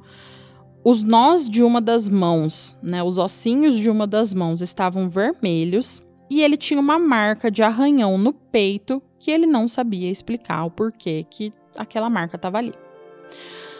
os 0.84 1.02
nós 1.02 1.48
de 1.48 1.64
uma 1.64 1.80
das 1.80 2.08
mãos, 2.08 2.76
né, 2.82 3.02
os 3.02 3.18
ossinhos 3.18 3.76
de 3.76 3.90
uma 3.90 4.06
das 4.06 4.34
mãos 4.34 4.60
estavam 4.60 5.08
vermelhos 5.08 6.00
e 6.30 6.42
ele 6.42 6.56
tinha 6.56 6.78
uma 6.78 6.98
marca 6.98 7.50
de 7.50 7.62
arranhão 7.62 8.18
no 8.18 8.32
peito 8.32 9.02
que 9.18 9.30
ele 9.30 9.46
não 9.46 9.66
sabia 9.66 10.10
explicar 10.10 10.64
o 10.64 10.70
porquê 10.70 11.24
que 11.28 11.50
aquela 11.76 12.10
marca 12.10 12.36
estava 12.36 12.58
ali. 12.58 12.74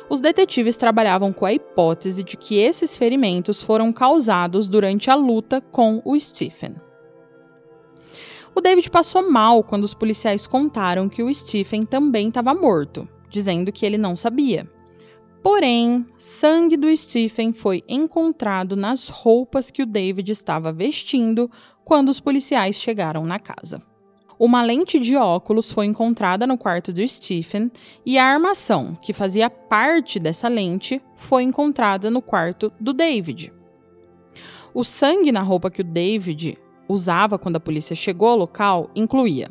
Os 0.08 0.20
detetives 0.20 0.76
trabalhavam 0.76 1.32
com 1.32 1.44
a 1.44 1.52
hipótese 1.52 2.22
de 2.22 2.36
que 2.36 2.56
esses 2.56 2.96
ferimentos 2.96 3.62
foram 3.62 3.92
causados 3.92 4.68
durante 4.68 5.10
a 5.10 5.14
luta 5.14 5.60
com 5.60 6.00
o 6.04 6.18
Stephen. 6.18 6.74
O 8.56 8.60
David 8.62 8.90
passou 8.90 9.30
mal 9.30 9.62
quando 9.62 9.84
os 9.84 9.92
policiais 9.92 10.46
contaram 10.46 11.10
que 11.10 11.22
o 11.22 11.32
Stephen 11.32 11.82
também 11.82 12.28
estava 12.28 12.54
morto, 12.54 13.06
dizendo 13.28 13.70
que 13.70 13.84
ele 13.84 13.98
não 13.98 14.16
sabia. 14.16 14.66
Porém, 15.42 16.06
sangue 16.16 16.74
do 16.74 16.96
Stephen 16.96 17.52
foi 17.52 17.84
encontrado 17.86 18.74
nas 18.74 19.10
roupas 19.10 19.70
que 19.70 19.82
o 19.82 19.86
David 19.86 20.32
estava 20.32 20.72
vestindo 20.72 21.50
quando 21.84 22.08
os 22.08 22.18
policiais 22.18 22.76
chegaram 22.76 23.26
na 23.26 23.38
casa. 23.38 23.82
Uma 24.38 24.62
lente 24.62 24.98
de 24.98 25.16
óculos 25.16 25.70
foi 25.70 25.84
encontrada 25.84 26.46
no 26.46 26.56
quarto 26.56 26.94
do 26.94 27.06
Stephen 27.06 27.70
e 28.06 28.16
a 28.16 28.24
armação, 28.24 28.96
que 29.02 29.12
fazia 29.12 29.50
parte 29.50 30.18
dessa 30.18 30.48
lente, 30.48 31.00
foi 31.14 31.42
encontrada 31.42 32.10
no 32.10 32.22
quarto 32.22 32.72
do 32.80 32.94
David. 32.94 33.52
O 34.72 34.82
sangue 34.82 35.30
na 35.30 35.42
roupa 35.42 35.70
que 35.70 35.82
o 35.82 35.84
David 35.84 36.58
usava 36.88 37.38
quando 37.38 37.56
a 37.56 37.60
polícia 37.60 37.94
chegou 37.94 38.28
ao 38.28 38.36
local 38.36 38.90
incluía 38.94 39.50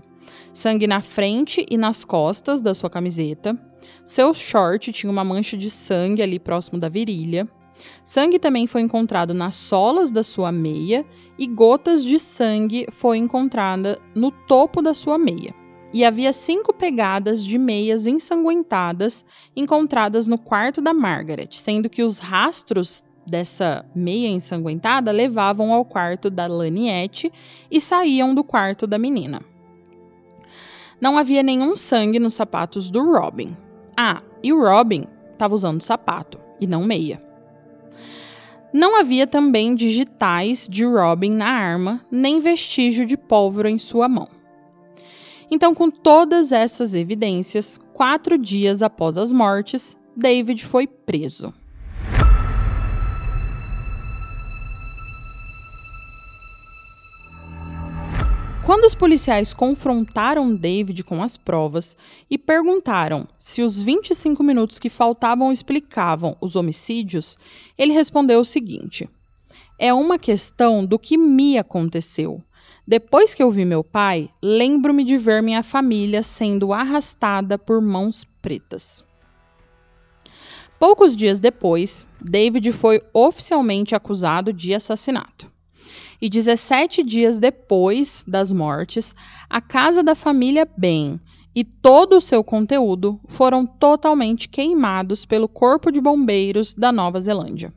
sangue 0.55 0.87
na 0.87 1.01
frente 1.01 1.65
e 1.69 1.77
nas 1.77 2.05
costas 2.05 2.61
da 2.61 2.73
sua 2.73 2.89
camiseta, 2.89 3.59
seu 4.05 4.33
short 4.33 4.91
tinha 4.93 5.11
uma 5.11 5.23
mancha 5.23 5.57
de 5.57 5.69
sangue 5.69 6.21
ali 6.21 6.39
próximo 6.39 6.79
da 6.79 6.87
virilha, 6.87 7.47
sangue 8.03 8.39
também 8.39 8.65
foi 8.65 8.81
encontrado 8.81 9.33
nas 9.33 9.55
solas 9.55 10.11
da 10.11 10.23
sua 10.23 10.51
meia 10.51 11.05
e 11.37 11.45
gotas 11.45 12.03
de 12.03 12.17
sangue 12.19 12.87
foi 12.89 13.17
encontrada 13.17 13.99
no 14.15 14.31
topo 14.31 14.81
da 14.81 14.93
sua 14.93 15.17
meia. 15.17 15.53
E 15.93 16.03
havia 16.03 16.33
cinco 16.33 16.73
pegadas 16.73 17.45
de 17.45 17.57
meias 17.57 18.07
ensanguentadas 18.07 19.23
encontradas 19.55 20.27
no 20.27 20.37
quarto 20.37 20.81
da 20.81 20.93
Margaret, 20.93 21.49
sendo 21.51 21.89
que 21.89 22.03
os 22.03 22.19
rastros 22.19 23.03
dessa 23.25 23.85
meia 23.95 24.27
ensanguentada 24.27 25.11
levavam 25.11 25.73
ao 25.73 25.83
quarto 25.83 26.29
da 26.29 26.47
Laniette 26.47 27.31
e 27.69 27.81
saíam 27.81 28.35
do 28.35 28.43
quarto 28.43 28.85
da 28.85 28.97
menina. 28.97 29.41
Não 30.99 31.17
havia 31.17 31.43
nenhum 31.43 31.75
sangue 31.75 32.19
nos 32.19 32.33
sapatos 32.33 32.89
do 32.89 33.11
Robin. 33.11 33.55
Ah, 33.97 34.21
e 34.41 34.53
o 34.53 34.61
Robin 34.61 35.05
estava 35.31 35.53
usando 35.53 35.81
sapato 35.81 36.39
e 36.59 36.67
não 36.67 36.83
meia. 36.83 37.21
Não 38.71 38.99
havia 38.99 39.25
também 39.25 39.73
digitais 39.73 40.67
de 40.69 40.85
Robin 40.85 41.31
na 41.31 41.47
arma, 41.47 42.01
nem 42.11 42.39
vestígio 42.39 43.05
de 43.05 43.15
pólvora 43.15 43.69
em 43.69 43.77
sua 43.77 44.09
mão. 44.09 44.27
Então, 45.49 45.73
com 45.73 45.89
todas 45.89 46.51
essas 46.51 46.93
evidências, 46.93 47.79
quatro 47.93 48.37
dias 48.37 48.81
após 48.81 49.17
as 49.17 49.31
mortes, 49.31 49.95
David 50.15 50.65
foi 50.65 50.87
preso. 50.87 51.53
Quando 58.65 58.85
os 58.85 58.95
policiais 58.95 59.53
confrontaram 59.53 60.55
David 60.55 61.03
com 61.03 61.21
as 61.21 61.37
provas 61.37 61.95
e 62.27 62.35
perguntaram 62.35 63.27
se 63.37 63.61
os 63.61 63.79
25 63.79 64.41
minutos 64.41 64.79
que 64.79 64.89
faltavam 64.89 65.51
explicavam 65.51 66.35
os 66.41 66.55
homicídios, 66.55 67.37
ele 67.77 67.93
respondeu 67.93 68.39
o 68.39 68.45
seguinte: 68.45 69.07
É 69.77 69.93
uma 69.93 70.17
questão 70.17 70.83
do 70.83 70.97
que 70.97 71.15
me 71.15 71.59
aconteceu. 71.59 72.41
Depois 72.87 73.35
que 73.35 73.43
eu 73.43 73.51
vi 73.51 73.65
meu 73.65 73.83
pai, 73.83 74.29
lembro-me 74.41 75.03
de 75.03 75.15
ver 75.15 75.43
minha 75.43 75.61
família 75.61 76.23
sendo 76.23 76.73
arrastada 76.73 77.59
por 77.59 77.79
mãos 77.79 78.25
pretas. 78.41 79.05
Poucos 80.79 81.15
dias 81.15 81.39
depois, 81.39 82.07
David 82.19 82.71
foi 82.71 82.99
oficialmente 83.13 83.93
acusado 83.93 84.51
de 84.51 84.73
assassinato 84.73 85.53
e 86.21 86.29
17 86.29 87.03
dias 87.03 87.37
depois 87.37 88.23
das 88.27 88.51
mortes, 88.51 89.15
a 89.49 89.59
casa 89.61 90.01
da 90.01 90.15
família 90.15 90.67
Ben 90.77 91.19
e 91.55 91.63
todo 91.63 92.17
o 92.17 92.21
seu 92.21 92.43
conteúdo 92.43 93.19
foram 93.27 93.65
totalmente 93.65 94.49
queimados 94.49 95.25
pelo 95.25 95.47
Corpo 95.47 95.91
de 95.91 96.01
Bombeiros 96.01 96.73
da 96.73 96.91
Nova 96.91 97.21
Zelândia. 97.21 97.73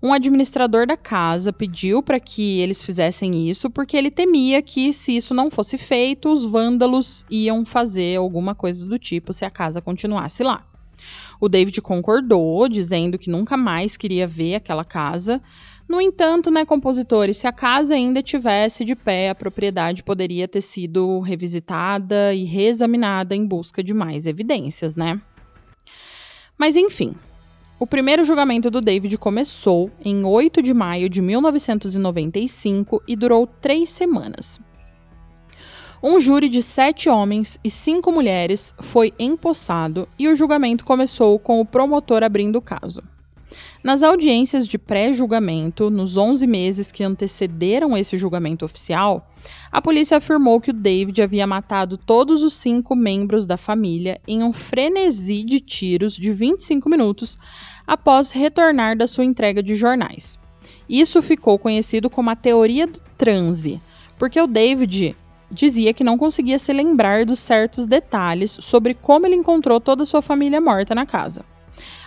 Um 0.00 0.12
administrador 0.12 0.86
da 0.86 0.96
casa 0.96 1.52
pediu 1.52 2.02
para 2.02 2.20
que 2.20 2.60
eles 2.60 2.84
fizessem 2.84 3.48
isso 3.48 3.68
porque 3.68 3.96
ele 3.96 4.12
temia 4.12 4.62
que, 4.62 4.92
se 4.92 5.16
isso 5.16 5.34
não 5.34 5.50
fosse 5.50 5.76
feito, 5.76 6.30
os 6.30 6.44
vândalos 6.44 7.26
iam 7.28 7.64
fazer 7.64 8.16
alguma 8.16 8.54
coisa 8.54 8.86
do 8.86 8.96
tipo 8.96 9.32
se 9.32 9.44
a 9.44 9.50
casa 9.50 9.80
continuasse 9.80 10.44
lá. 10.44 10.64
O 11.40 11.48
David 11.48 11.80
concordou, 11.80 12.68
dizendo 12.68 13.18
que 13.18 13.30
nunca 13.30 13.56
mais 13.56 13.96
queria 13.96 14.26
ver 14.26 14.56
aquela 14.56 14.84
casa, 14.84 15.40
no 15.88 16.00
entanto, 16.00 16.50
né, 16.50 16.66
compositores, 16.66 17.38
se 17.38 17.46
a 17.46 17.52
casa 17.52 17.94
ainda 17.94 18.22
tivesse 18.22 18.84
de 18.84 18.94
pé, 18.94 19.30
a 19.30 19.34
propriedade 19.34 20.02
poderia 20.02 20.46
ter 20.46 20.60
sido 20.60 21.20
revisitada 21.20 22.34
e 22.34 22.44
reexaminada 22.44 23.34
em 23.34 23.46
busca 23.46 23.82
de 23.82 23.94
mais 23.94 24.26
evidências, 24.26 24.96
né? 24.96 25.20
Mas 26.58 26.76
enfim, 26.76 27.14
o 27.80 27.86
primeiro 27.86 28.24
julgamento 28.24 28.70
do 28.70 28.80
David 28.80 29.16
começou 29.16 29.90
em 30.04 30.24
8 30.24 30.60
de 30.60 30.74
maio 30.74 31.08
de 31.08 31.22
1995 31.22 33.02
e 33.08 33.16
durou 33.16 33.46
três 33.46 33.88
semanas. 33.88 34.60
Um 36.02 36.20
júri 36.20 36.48
de 36.48 36.62
sete 36.62 37.08
homens 37.08 37.58
e 37.64 37.70
cinco 37.70 38.12
mulheres 38.12 38.74
foi 38.78 39.12
empossado 39.18 40.06
e 40.18 40.28
o 40.28 40.36
julgamento 40.36 40.84
começou 40.84 41.38
com 41.38 41.60
o 41.60 41.64
promotor 41.64 42.22
abrindo 42.22 42.56
o 42.56 42.62
caso. 42.62 43.02
Nas 43.82 44.02
audiências 44.02 44.66
de 44.66 44.76
pré-julgamento, 44.76 45.88
nos 45.88 46.16
11 46.16 46.46
meses 46.48 46.90
que 46.90 47.04
antecederam 47.04 47.96
esse 47.96 48.16
julgamento 48.16 48.64
oficial, 48.64 49.30
a 49.70 49.80
polícia 49.80 50.16
afirmou 50.16 50.60
que 50.60 50.70
o 50.70 50.74
David 50.74 51.22
havia 51.22 51.46
matado 51.46 51.96
todos 51.96 52.42
os 52.42 52.54
cinco 52.54 52.96
membros 52.96 53.46
da 53.46 53.56
família 53.56 54.20
em 54.26 54.42
um 54.42 54.52
frenesi 54.52 55.44
de 55.44 55.60
tiros 55.60 56.14
de 56.14 56.32
25 56.32 56.88
minutos 56.88 57.38
após 57.86 58.32
retornar 58.32 58.96
da 58.96 59.06
sua 59.06 59.24
entrega 59.24 59.62
de 59.62 59.76
jornais. 59.76 60.36
Isso 60.88 61.22
ficou 61.22 61.56
conhecido 61.56 62.10
como 62.10 62.30
a 62.30 62.36
teoria 62.36 62.86
do 62.86 63.00
transe, 63.16 63.80
porque 64.18 64.40
o 64.40 64.48
David 64.48 65.14
dizia 65.50 65.94
que 65.94 66.02
não 66.02 66.18
conseguia 66.18 66.58
se 66.58 66.72
lembrar 66.72 67.24
dos 67.24 67.38
certos 67.38 67.86
detalhes 67.86 68.50
sobre 68.60 68.92
como 68.92 69.24
ele 69.24 69.36
encontrou 69.36 69.80
toda 69.80 70.02
a 70.02 70.06
sua 70.06 70.20
família 70.20 70.60
morta 70.60 70.96
na 70.96 71.06
casa. 71.06 71.44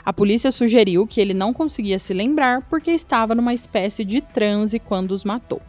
A 0.03 0.11
polícia 0.11 0.51
sugeriu 0.51 1.05
que 1.05 1.21
ele 1.21 1.33
não 1.33 1.53
conseguia 1.53 1.99
se 1.99 2.13
lembrar 2.13 2.63
porque 2.67 2.91
estava 2.91 3.35
numa 3.35 3.53
espécie 3.53 4.03
de 4.03 4.19
transe 4.19 4.79
quando 4.79 5.11
os 5.11 5.23
matou. 5.23 5.61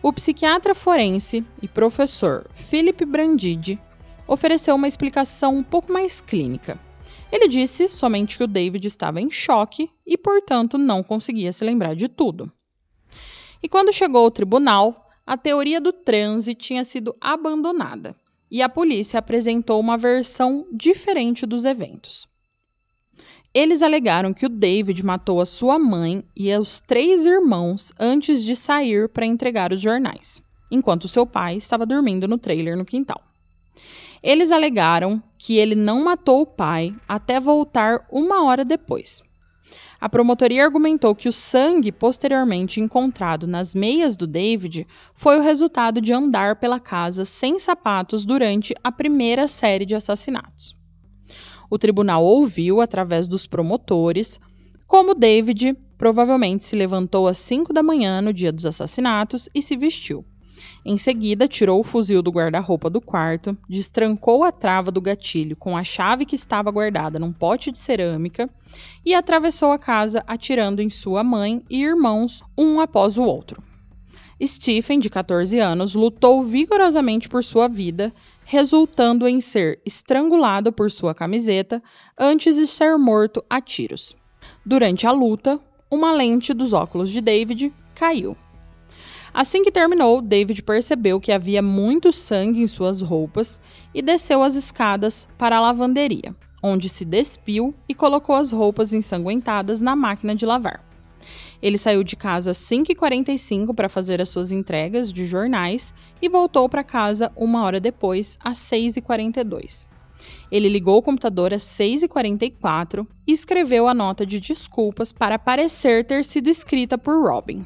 O 0.00 0.12
psiquiatra 0.12 0.74
forense 0.74 1.44
e 1.62 1.66
professor 1.66 2.46
Philip 2.54 3.04
Brandide 3.04 3.78
ofereceu 4.26 4.74
uma 4.74 4.86
explicação 4.86 5.56
um 5.56 5.62
pouco 5.62 5.92
mais 5.92 6.20
clínica. 6.20 6.78
Ele 7.32 7.48
disse 7.48 7.88
somente 7.88 8.38
que 8.38 8.44
o 8.44 8.46
David 8.46 8.86
estava 8.86 9.20
em 9.20 9.30
choque 9.30 9.90
e, 10.06 10.16
portanto, 10.16 10.78
não 10.78 11.02
conseguia 11.02 11.52
se 11.52 11.64
lembrar 11.64 11.96
de 11.96 12.06
tudo. 12.08 12.52
E 13.62 13.68
quando 13.68 13.92
chegou 13.92 14.24
ao 14.24 14.30
tribunal, 14.30 15.08
a 15.26 15.36
teoria 15.36 15.80
do 15.80 15.92
transe 15.92 16.54
tinha 16.54 16.84
sido 16.84 17.16
abandonada 17.20 18.14
e 18.50 18.62
a 18.62 18.68
polícia 18.68 19.18
apresentou 19.18 19.80
uma 19.80 19.96
versão 19.96 20.66
diferente 20.70 21.46
dos 21.46 21.64
eventos. 21.64 22.28
Eles 23.54 23.82
alegaram 23.82 24.34
que 24.34 24.44
o 24.44 24.48
David 24.48 25.06
matou 25.06 25.40
a 25.40 25.46
sua 25.46 25.78
mãe 25.78 26.24
e 26.34 26.52
os 26.56 26.80
três 26.80 27.24
irmãos 27.24 27.92
antes 28.00 28.44
de 28.44 28.56
sair 28.56 29.08
para 29.08 29.24
entregar 29.24 29.72
os 29.72 29.80
jornais, 29.80 30.42
enquanto 30.72 31.06
seu 31.06 31.24
pai 31.24 31.56
estava 31.56 31.86
dormindo 31.86 32.26
no 32.26 32.36
trailer 32.36 32.76
no 32.76 32.84
quintal. 32.84 33.22
Eles 34.20 34.50
alegaram 34.50 35.22
que 35.38 35.56
ele 35.56 35.76
não 35.76 36.02
matou 36.02 36.40
o 36.40 36.46
pai 36.46 36.92
até 37.06 37.38
voltar 37.38 38.04
uma 38.10 38.42
hora 38.42 38.64
depois. 38.64 39.22
A 40.00 40.08
promotoria 40.08 40.64
argumentou 40.64 41.14
que 41.14 41.28
o 41.28 41.32
sangue 41.32 41.92
posteriormente 41.92 42.80
encontrado 42.80 43.46
nas 43.46 43.72
meias 43.72 44.16
do 44.16 44.26
David 44.26 44.84
foi 45.14 45.38
o 45.38 45.42
resultado 45.42 46.00
de 46.00 46.12
andar 46.12 46.56
pela 46.56 46.80
casa 46.80 47.24
sem 47.24 47.60
sapatos 47.60 48.24
durante 48.24 48.74
a 48.82 48.90
primeira 48.90 49.46
série 49.46 49.86
de 49.86 49.94
assassinatos. 49.94 50.76
O 51.74 51.78
tribunal 51.78 52.24
ouviu, 52.24 52.80
através 52.80 53.26
dos 53.26 53.48
promotores, 53.48 54.38
como 54.86 55.12
David 55.12 55.76
provavelmente 55.98 56.62
se 56.62 56.76
levantou 56.76 57.26
às 57.26 57.36
5 57.38 57.72
da 57.72 57.82
manhã 57.82 58.22
no 58.22 58.32
dia 58.32 58.52
dos 58.52 58.64
assassinatos 58.64 59.48
e 59.52 59.60
se 59.60 59.76
vestiu. 59.76 60.24
Em 60.86 60.96
seguida, 60.96 61.48
tirou 61.48 61.80
o 61.80 61.82
fuzil 61.82 62.22
do 62.22 62.30
guarda-roupa 62.30 62.88
do 62.88 63.00
quarto, 63.00 63.58
destrancou 63.68 64.44
a 64.44 64.52
trava 64.52 64.92
do 64.92 65.00
gatilho 65.00 65.56
com 65.56 65.76
a 65.76 65.82
chave 65.82 66.24
que 66.24 66.36
estava 66.36 66.70
guardada 66.70 67.18
num 67.18 67.32
pote 67.32 67.72
de 67.72 67.78
cerâmica 67.80 68.48
e 69.04 69.12
atravessou 69.12 69.72
a 69.72 69.78
casa 69.78 70.22
atirando 70.28 70.80
em 70.80 70.88
sua 70.88 71.24
mãe 71.24 71.60
e 71.68 71.82
irmãos, 71.82 72.44
um 72.56 72.78
após 72.78 73.18
o 73.18 73.24
outro. 73.24 73.60
Stephen, 74.40 75.00
de 75.00 75.10
14 75.10 75.58
anos, 75.58 75.96
lutou 75.96 76.42
vigorosamente 76.42 77.28
por 77.28 77.42
sua 77.42 77.68
vida, 77.68 78.12
resultando 78.44 79.26
em 79.26 79.40
ser 79.40 79.80
estrangulado 79.84 80.72
por 80.72 80.90
sua 80.90 81.14
camiseta 81.14 81.82
antes 82.18 82.56
de 82.56 82.66
ser 82.66 82.96
morto 82.98 83.44
a 83.48 83.60
tiros. 83.60 84.16
Durante 84.64 85.06
a 85.06 85.10
luta, 85.10 85.58
uma 85.90 86.12
lente 86.12 86.52
dos 86.52 86.72
óculos 86.72 87.10
de 87.10 87.20
David 87.20 87.72
caiu. 87.94 88.36
Assim 89.32 89.64
que 89.64 89.72
terminou, 89.72 90.22
David 90.22 90.62
percebeu 90.62 91.20
que 91.20 91.32
havia 91.32 91.60
muito 91.60 92.12
sangue 92.12 92.62
em 92.62 92.68
suas 92.68 93.00
roupas 93.00 93.60
e 93.92 94.00
desceu 94.00 94.42
as 94.42 94.54
escadas 94.54 95.28
para 95.36 95.56
a 95.56 95.60
lavanderia, 95.60 96.34
onde 96.62 96.88
se 96.88 97.04
despiu 97.04 97.74
e 97.88 97.94
colocou 97.94 98.36
as 98.36 98.52
roupas 98.52 98.92
ensanguentadas 98.92 99.80
na 99.80 99.96
máquina 99.96 100.36
de 100.36 100.46
lavar. 100.46 100.93
Ele 101.64 101.78
saiu 101.78 102.04
de 102.04 102.14
casa 102.14 102.50
às 102.50 102.58
5h45 102.58 103.74
para 103.74 103.88
fazer 103.88 104.20
as 104.20 104.28
suas 104.28 104.52
entregas 104.52 105.10
de 105.10 105.24
jornais 105.24 105.94
e 106.20 106.28
voltou 106.28 106.68
para 106.68 106.84
casa 106.84 107.32
uma 107.34 107.62
hora 107.64 107.80
depois, 107.80 108.38
às 108.44 108.58
6h42. 108.58 109.86
Ele 110.52 110.68
ligou 110.68 110.98
o 110.98 111.02
computador 111.02 111.54
às 111.54 111.62
6h44 111.62 113.06
e 113.26 113.32
escreveu 113.32 113.88
a 113.88 113.94
nota 113.94 114.26
de 114.26 114.40
desculpas 114.40 115.10
para 115.10 115.38
parecer 115.38 116.04
ter 116.04 116.22
sido 116.22 116.50
escrita 116.50 116.98
por 116.98 117.26
Robin. 117.26 117.64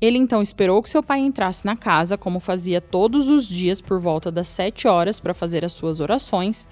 Ele 0.00 0.18
então 0.18 0.42
esperou 0.42 0.82
que 0.82 0.90
seu 0.90 1.00
pai 1.02 1.20
entrasse 1.20 1.64
na 1.64 1.76
casa, 1.76 2.18
como 2.18 2.40
fazia 2.40 2.80
todos 2.80 3.30
os 3.30 3.46
dias 3.46 3.80
por 3.80 4.00
volta 4.00 4.32
das 4.32 4.48
sete 4.48 4.88
horas 4.88 5.20
para 5.20 5.32
fazer 5.32 5.64
as 5.64 5.72
suas 5.72 6.00
orações, 6.00 6.66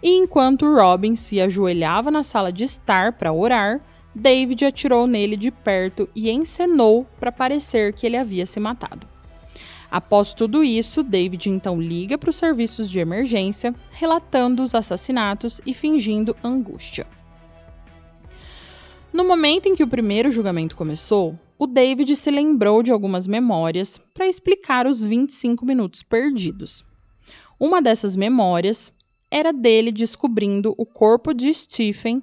e 0.00 0.10
enquanto 0.18 0.72
Robin 0.72 1.16
se 1.16 1.40
ajoelhava 1.40 2.12
na 2.12 2.22
sala 2.22 2.52
de 2.52 2.62
estar 2.62 3.12
para 3.12 3.32
orar, 3.32 3.80
David 4.14 4.64
atirou 4.64 5.06
nele 5.06 5.36
de 5.36 5.50
perto 5.50 6.08
e 6.14 6.30
encenou 6.30 7.06
para 7.18 7.32
parecer 7.32 7.92
que 7.92 8.06
ele 8.06 8.16
havia 8.16 8.44
se 8.44 8.60
matado. 8.60 9.06
Após 9.90 10.32
tudo 10.32 10.64
isso, 10.64 11.02
David 11.02 11.50
então 11.50 11.80
liga 11.80 12.16
para 12.16 12.30
os 12.30 12.36
serviços 12.36 12.90
de 12.90 12.98
emergência, 12.98 13.74
relatando 13.90 14.62
os 14.62 14.74
assassinatos 14.74 15.60
e 15.66 15.74
fingindo 15.74 16.36
angústia. 16.42 17.06
No 19.12 19.24
momento 19.24 19.66
em 19.68 19.74
que 19.74 19.82
o 19.82 19.88
primeiro 19.88 20.30
julgamento 20.30 20.76
começou, 20.76 21.38
o 21.58 21.66
David 21.66 22.16
se 22.16 22.30
lembrou 22.30 22.82
de 22.82 22.90
algumas 22.90 23.26
memórias 23.26 23.98
para 24.14 24.26
explicar 24.26 24.86
os 24.86 25.04
25 25.04 25.66
minutos 25.66 26.02
perdidos. 26.02 26.82
Uma 27.60 27.82
dessas 27.82 28.16
memórias 28.16 28.90
era 29.30 29.52
dele 29.52 29.92
descobrindo 29.92 30.74
o 30.76 30.84
corpo 30.84 31.32
de 31.32 31.52
Stephen 31.52 32.22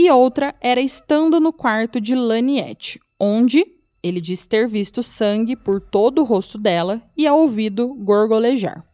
e 0.00 0.08
outra 0.12 0.54
era 0.60 0.80
estando 0.80 1.40
no 1.40 1.52
quarto 1.52 2.00
de 2.00 2.14
Laniette, 2.14 3.00
onde 3.18 3.66
ele 4.00 4.20
diz 4.20 4.46
ter 4.46 4.68
visto 4.68 5.02
sangue 5.02 5.56
por 5.56 5.80
todo 5.80 6.20
o 6.20 6.24
rosto 6.24 6.56
dela 6.56 7.02
e 7.16 7.26
a 7.26 7.34
ouvido 7.34 7.92
gorgolejar. 7.94 8.84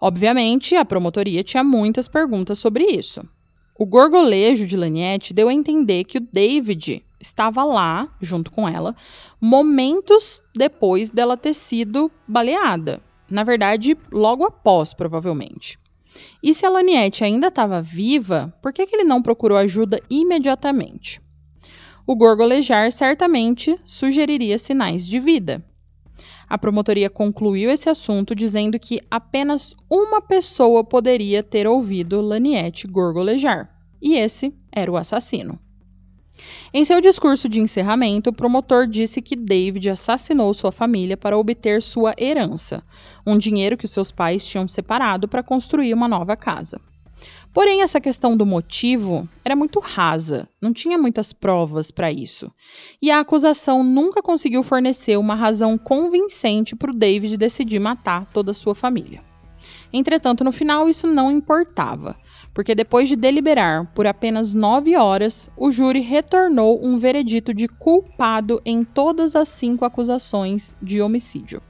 Obviamente, 0.00 0.76
a 0.76 0.84
promotoria 0.84 1.42
tinha 1.42 1.64
muitas 1.64 2.06
perguntas 2.06 2.60
sobre 2.60 2.84
isso. 2.84 3.20
O 3.76 3.84
gorgolejo 3.84 4.66
de 4.66 4.76
Laniette 4.76 5.34
deu 5.34 5.48
a 5.48 5.52
entender 5.52 6.04
que 6.04 6.18
o 6.18 6.28
David 6.32 7.04
estava 7.18 7.64
lá, 7.64 8.08
junto 8.20 8.52
com 8.52 8.68
ela, 8.68 8.94
momentos 9.40 10.40
depois 10.54 11.10
dela 11.10 11.36
ter 11.36 11.54
sido 11.54 12.08
baleada. 12.28 13.02
Na 13.28 13.42
verdade, 13.42 13.98
logo 14.12 14.44
após, 14.44 14.94
provavelmente. 14.94 15.76
E 16.42 16.54
se 16.54 16.64
a 16.64 16.70
Laniette 16.70 17.24
ainda 17.24 17.48
estava 17.48 17.82
viva, 17.82 18.52
por 18.62 18.72
que, 18.72 18.86
que 18.86 18.96
ele 18.96 19.04
não 19.04 19.22
procurou 19.22 19.58
ajuda 19.58 20.00
imediatamente? 20.08 21.20
O 22.06 22.16
gorgolejar 22.16 22.90
certamente 22.90 23.78
sugeriria 23.84 24.58
sinais 24.58 25.06
de 25.06 25.20
vida. 25.20 25.64
A 26.48 26.58
promotoria 26.58 27.08
concluiu 27.08 27.70
esse 27.70 27.88
assunto 27.88 28.34
dizendo 28.34 28.78
que 28.78 29.00
apenas 29.08 29.76
uma 29.88 30.20
pessoa 30.20 30.82
poderia 30.82 31.42
ter 31.42 31.68
ouvido 31.68 32.20
Laniette 32.20 32.88
gorgolejar, 32.88 33.70
e 34.02 34.14
esse 34.14 34.52
era 34.72 34.90
o 34.90 34.96
assassino. 34.96 35.58
Em 36.72 36.84
seu 36.84 37.00
discurso 37.00 37.48
de 37.48 37.60
encerramento, 37.60 38.30
o 38.30 38.32
promotor 38.32 38.86
disse 38.86 39.20
que 39.20 39.34
David 39.34 39.90
assassinou 39.90 40.54
sua 40.54 40.70
família 40.70 41.16
para 41.16 41.36
obter 41.36 41.82
sua 41.82 42.14
herança, 42.18 42.82
um 43.26 43.36
dinheiro 43.36 43.76
que 43.76 43.88
seus 43.88 44.12
pais 44.12 44.46
tinham 44.46 44.68
separado 44.68 45.26
para 45.26 45.42
construir 45.42 45.92
uma 45.92 46.06
nova 46.06 46.36
casa. 46.36 46.80
Porém, 47.52 47.82
essa 47.82 48.00
questão 48.00 48.36
do 48.36 48.46
motivo 48.46 49.28
era 49.44 49.56
muito 49.56 49.80
rasa, 49.80 50.48
não 50.62 50.72
tinha 50.72 50.96
muitas 50.96 51.32
provas 51.32 51.90
para 51.90 52.12
isso. 52.12 52.48
E 53.02 53.10
a 53.10 53.18
acusação 53.18 53.82
nunca 53.82 54.22
conseguiu 54.22 54.62
fornecer 54.62 55.16
uma 55.18 55.34
razão 55.34 55.76
convincente 55.76 56.76
para 56.76 56.92
o 56.92 56.96
David 56.96 57.36
decidir 57.36 57.80
matar 57.80 58.24
toda 58.32 58.52
a 58.52 58.54
sua 58.54 58.74
família. 58.74 59.20
Entretanto, 59.92 60.44
no 60.44 60.52
final, 60.52 60.88
isso 60.88 61.08
não 61.08 61.32
importava 61.32 62.16
porque 62.52 62.74
depois 62.74 63.08
de 63.08 63.16
deliberar 63.16 63.86
por 63.94 64.06
apenas 64.06 64.54
nove 64.54 64.96
horas, 64.96 65.50
o 65.56 65.70
júri 65.70 66.00
retornou 66.00 66.80
um 66.84 66.98
veredito 66.98 67.54
de 67.54 67.68
culpado 67.68 68.60
em 68.64 68.84
todas 68.84 69.36
as 69.36 69.48
cinco 69.48 69.84
acusações 69.84 70.74
de 70.82 71.00
homicídio. 71.00 71.62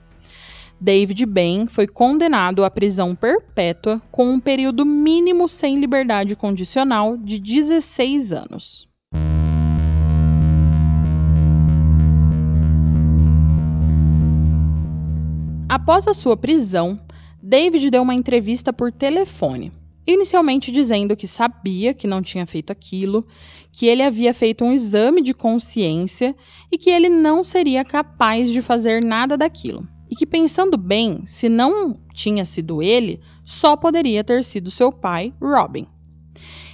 David 0.80 1.26
Bain 1.26 1.66
foi 1.66 1.86
condenado 1.86 2.64
à 2.64 2.70
prisão 2.70 3.14
perpétua 3.14 4.00
com 4.10 4.32
um 4.32 4.40
período 4.40 4.86
mínimo 4.86 5.46
sem 5.46 5.78
liberdade 5.78 6.34
condicional 6.34 7.18
de 7.18 7.38
16 7.38 8.32
anos. 8.32 8.88
Após 15.68 16.08
a 16.08 16.14
sua 16.14 16.36
prisão, 16.36 16.98
David 17.42 17.90
deu 17.90 18.02
uma 18.02 18.14
entrevista 18.14 18.72
por 18.72 18.90
telefone 18.90 19.70
inicialmente 20.10 20.70
dizendo 20.70 21.16
que 21.16 21.26
sabia 21.26 21.94
que 21.94 22.06
não 22.06 22.22
tinha 22.22 22.46
feito 22.46 22.70
aquilo, 22.70 23.24
que 23.72 23.86
ele 23.86 24.02
havia 24.02 24.34
feito 24.34 24.64
um 24.64 24.72
exame 24.72 25.22
de 25.22 25.34
consciência 25.34 26.34
e 26.70 26.76
que 26.76 26.90
ele 26.90 27.08
não 27.08 27.44
seria 27.44 27.84
capaz 27.84 28.50
de 28.50 28.60
fazer 28.60 29.02
nada 29.04 29.36
daquilo. 29.36 29.86
E 30.10 30.16
que, 30.16 30.26
pensando 30.26 30.76
bem, 30.76 31.24
se 31.24 31.48
não 31.48 32.00
tinha 32.12 32.44
sido 32.44 32.82
ele, 32.82 33.20
só 33.44 33.76
poderia 33.76 34.24
ter 34.24 34.42
sido 34.42 34.70
seu 34.70 34.90
pai, 34.90 35.32
Robin. 35.40 35.86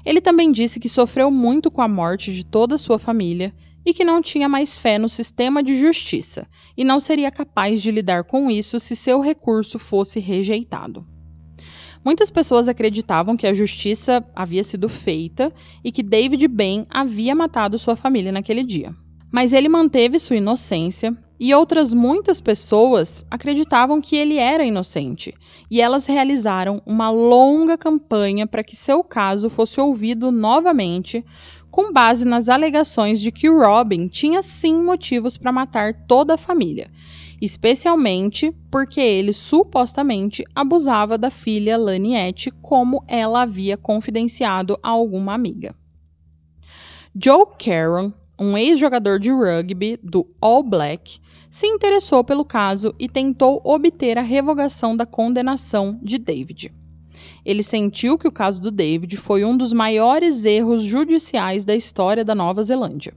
Ele 0.05 0.21
também 0.21 0.53
disse 0.53 0.81
que 0.81 0.89
sofreu 0.89 1.31
muito 1.31 1.71
com 1.71 1.83
a 1.83 1.89
morte 1.89 2.33
de 2.33 2.47
toda 2.47 2.77
a 2.77 2.79
sua 2.79 2.99
família 2.99 3.53
e 3.85 3.93
que 3.93 4.05
não 4.05 4.23
tinha 4.23 4.49
mais 4.49 4.79
fé 4.79 4.99
no 4.99 5.09
sistema 5.09 5.63
de 5.63 5.77
justiça 5.77 6.47
e 6.77 6.85
não 6.85 6.99
seria 6.99 7.31
capaz 7.31 7.83
de 7.83 7.91
lidar 7.91 8.25
com 8.25 8.51
isso 8.51 8.81
se 8.81 8.97
seu 8.97 9.21
recurso 9.21 9.79
fosse 9.79 10.19
rejeitado. 10.19 11.16
Muitas 12.07 12.31
pessoas 12.31 12.69
acreditavam 12.69 13.37
que 13.37 13.49
a 13.49 13.53
justiça 13.53 14.25
havia 14.33 14.63
sido 14.63 14.89
feita 14.89 15.53
e 15.83 15.91
que 15.91 16.05
David 16.05 16.47
Ben 16.47 16.87
havia 16.89 17.35
matado 17.35 17.77
sua 17.77 17.97
família 17.97 18.31
naquele 18.31 18.63
dia. 18.63 18.95
Mas 19.29 19.53
ele 19.53 19.69
manteve 19.69 20.17
sua 20.17 20.37
inocência 20.37 21.13
e 21.41 21.53
outras 21.53 21.93
muitas 21.93 22.41
pessoas 22.41 23.27
acreditavam 23.29 24.01
que 24.01 24.15
ele 24.15 24.37
era 24.37 24.65
inocente, 24.65 25.35
e 25.69 25.81
elas 25.81 26.07
realizaram 26.07 26.81
uma 26.87 27.11
longa 27.11 27.77
campanha 27.77 28.47
para 28.47 28.63
que 28.63 28.77
seu 28.77 29.03
caso 29.03 29.51
fosse 29.51 29.81
ouvido 29.81 30.31
novamente, 30.31 31.25
com 31.73 31.93
base 31.93 32.25
nas 32.25 32.49
alegações 32.49 33.21
de 33.21 33.33
que 33.33 33.51
Robin 33.51 34.07
tinha 34.07 34.43
sim 34.43 34.81
motivos 34.81 35.37
para 35.37 35.51
matar 35.51 35.93
toda 36.07 36.35
a 36.35 36.39
família 36.39 36.89
especialmente 37.41 38.53
porque 38.71 39.01
ele 39.01 39.33
supostamente 39.33 40.45
abusava 40.55 41.19
da 41.19 41.31
filha 41.31 41.77
Laniette, 41.77 42.51
como 42.63 43.05
ela 43.07 43.43
havia 43.43 43.77
confidenciado 43.77 44.79
a 44.83 44.91
alguma 44.91 45.35
amiga. 45.35 45.75
Joe 47.15 47.47
Caron, 47.59 48.13
um 48.39 48.57
ex-jogador 48.59 49.19
de 49.19 49.31
rugby 49.31 49.99
do 50.03 50.27
All 50.41 50.63
Black, 50.63 51.19
se 51.51 51.67
interessou 51.67 52.23
pelo 52.23 52.45
caso 52.45 52.95
e 52.99 53.09
tentou 53.09 53.63
obter 53.65 54.19
a 54.19 54.23
revogação 54.23 54.95
da 54.95 55.07
condenação 55.07 55.99
de 56.03 56.19
David. 56.19 56.71
Ele 57.45 57.63
sentiu 57.63 58.19
que 58.19 58.29
o 58.29 58.33
caso 58.33 58.61
do 58.61 58.71
David 58.71 59.17
foi 59.17 59.45
um 59.45 59.57
dos 59.57 59.73
maiores 59.73 60.45
erros 60.45 60.83
judiciais 60.83 61.65
da 61.65 61.75
história 61.75 62.25
da 62.25 62.35
Nova 62.35 62.63
Zelândia. 62.63 63.15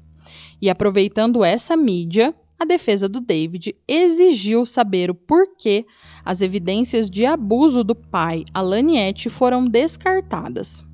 E 0.61 0.69
aproveitando 0.69 1.43
essa 1.43 1.75
mídia, 1.75 2.33
a 2.59 2.65
defesa 2.65 3.07
do 3.07 3.21
David 3.21 3.73
exigiu 3.87 4.65
saber 4.65 5.09
o 5.09 5.15
porquê 5.15 5.85
as 6.25 6.41
evidências 6.41 7.09
de 7.09 7.25
abuso 7.25 7.83
do 7.85 7.95
pai, 7.95 8.43
Alaniette, 8.53 9.29
foram 9.29 9.65
descartadas. 9.65 10.85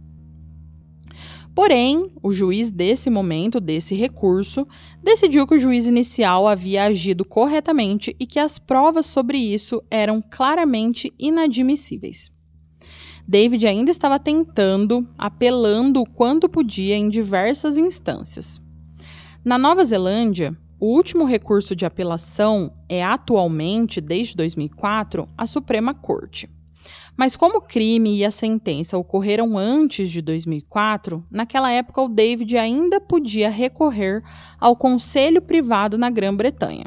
Porém, 1.56 2.04
o 2.22 2.32
juiz 2.32 2.70
desse 2.70 3.10
momento, 3.10 3.60
desse 3.62 3.96
recurso, 3.96 4.68
decidiu 5.02 5.48
que 5.48 5.56
o 5.56 5.60
juiz 5.60 5.88
inicial 5.88 6.48
havia 6.48 6.84
agido 6.84 7.24
corretamente 7.24 8.16
e 8.20 8.28
que 8.28 8.40
as 8.40 8.60
provas 8.60 9.06
sobre 9.06 9.38
isso 9.38 9.82
eram 9.90 10.22
claramente 10.22 11.14
inadmissíveis. 11.18 12.30
David 13.28 13.66
ainda 13.66 13.90
estava 13.90 14.20
tentando, 14.20 15.08
apelando 15.18 16.02
o 16.02 16.08
quanto 16.08 16.48
podia 16.48 16.96
em 16.96 17.10
diversas 17.10 17.78
instâncias. 17.78 18.62
Na 19.44 19.58
Nova 19.58 19.84
Zelândia, 19.84 20.56
o 20.80 20.88
último 20.88 21.24
recurso 21.24 21.76
de 21.76 21.86
apelação 21.86 22.72
é 22.90 23.04
atualmente, 23.04 24.02
desde 24.02 24.36
2004, 24.36 25.28
a 25.38 25.46
Suprema 25.46 25.94
Corte. 25.94 26.50
Mas 27.16 27.38
como 27.38 27.60
o 27.60 27.62
crime 27.62 28.18
e 28.18 28.26
a 28.26 28.32
sentença 28.32 28.98
ocorreram 28.98 29.58
antes 29.58 30.12
de 30.12 30.22
2004, 30.22 31.26
naquela 31.32 31.72
época 31.72 32.02
o 32.02 32.10
David 32.10 32.58
ainda 32.58 33.00
podia 33.00 33.50
recorrer 33.50 34.22
ao 34.60 34.76
Conselho 34.76 35.42
Privado 35.42 35.98
na 35.98 36.10
Grã-Bretanha. 36.10 36.86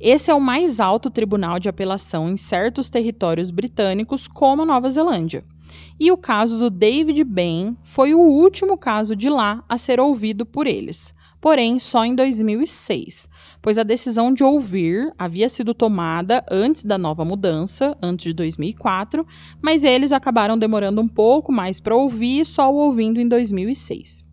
Esse 0.00 0.30
é 0.30 0.34
o 0.34 0.40
mais 0.40 0.78
alto 0.78 1.10
tribunal 1.10 1.58
de 1.58 1.68
apelação 1.68 2.30
em 2.30 2.36
certos 2.36 2.88
territórios 2.88 3.50
britânicos, 3.50 4.28
como 4.28 4.64
Nova 4.64 4.88
Zelândia. 4.88 5.44
E 5.98 6.12
o 6.12 6.16
caso 6.16 6.58
do 6.58 6.70
David 6.70 7.22
Bain 7.24 7.76
foi 7.82 8.14
o 8.14 8.20
último 8.20 8.78
caso 8.78 9.16
de 9.16 9.28
lá 9.28 9.62
a 9.68 9.76
ser 9.76 10.00
ouvido 10.00 10.46
por 10.46 10.66
eles, 10.66 11.12
porém 11.40 11.78
só 11.78 12.04
em 12.04 12.14
2006, 12.14 13.28
pois 13.62 13.78
a 13.78 13.82
decisão 13.82 14.32
de 14.32 14.44
ouvir 14.44 15.12
havia 15.18 15.48
sido 15.48 15.72
tomada 15.72 16.44
antes 16.50 16.84
da 16.84 16.98
nova 16.98 17.24
mudança, 17.24 17.96
antes 18.02 18.24
de 18.24 18.34
2004, 18.34 19.26
mas 19.62 19.82
eles 19.82 20.12
acabaram 20.12 20.58
demorando 20.58 21.00
um 21.00 21.08
pouco 21.08 21.50
mais 21.50 21.80
para 21.80 21.96
ouvir, 21.96 22.44
só 22.44 22.70
o 22.70 22.76
ouvindo 22.76 23.20
em 23.20 23.26
2006. 23.26 24.28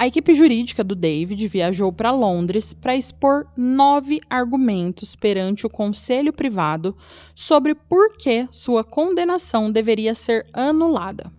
A 0.00 0.06
equipe 0.06 0.34
jurídica 0.34 0.82
do 0.82 0.94
David 0.94 1.46
viajou 1.46 1.92
para 1.92 2.10
Londres 2.10 2.72
para 2.72 2.96
expor 2.96 3.46
nove 3.54 4.18
argumentos 4.30 5.14
perante 5.14 5.66
o 5.66 5.70
conselho 5.70 6.32
privado 6.32 6.96
sobre 7.34 7.74
por 7.74 8.16
que 8.16 8.48
sua 8.50 8.82
condenação 8.82 9.70
deveria 9.70 10.14
ser 10.14 10.46
anulada. 10.54 11.30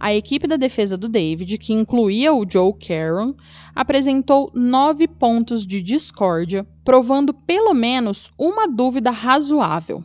A 0.00 0.14
equipe 0.14 0.46
da 0.46 0.56
defesa 0.56 0.96
do 0.96 1.08
David, 1.08 1.58
que 1.58 1.72
incluía 1.72 2.32
o 2.32 2.46
Joe 2.48 2.72
Caron, 2.72 3.34
apresentou 3.74 4.50
nove 4.54 5.08
pontos 5.08 5.66
de 5.66 5.82
discórdia, 5.82 6.66
provando 6.84 7.34
pelo 7.34 7.74
menos 7.74 8.30
uma 8.38 8.68
dúvida 8.68 9.10
razoável. 9.10 10.04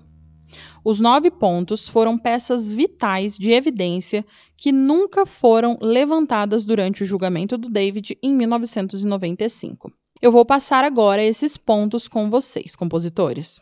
Os 0.83 0.99
nove 0.99 1.31
pontos 1.31 1.87
foram 1.87 2.17
peças 2.17 2.73
vitais 2.73 3.37
de 3.37 3.51
evidência 3.51 4.25
que 4.57 4.71
nunca 4.71 5.25
foram 5.25 5.77
levantadas 5.81 6.65
durante 6.65 7.03
o 7.03 7.05
julgamento 7.05 7.57
do 7.57 7.69
David 7.69 8.17
em 8.21 8.33
1995. 8.33 9.91
Eu 10.21 10.31
vou 10.31 10.45
passar 10.45 10.83
agora 10.83 11.23
esses 11.23 11.55
pontos 11.55 12.07
com 12.07 12.29
vocês, 12.29 12.75
compositores. 12.75 13.61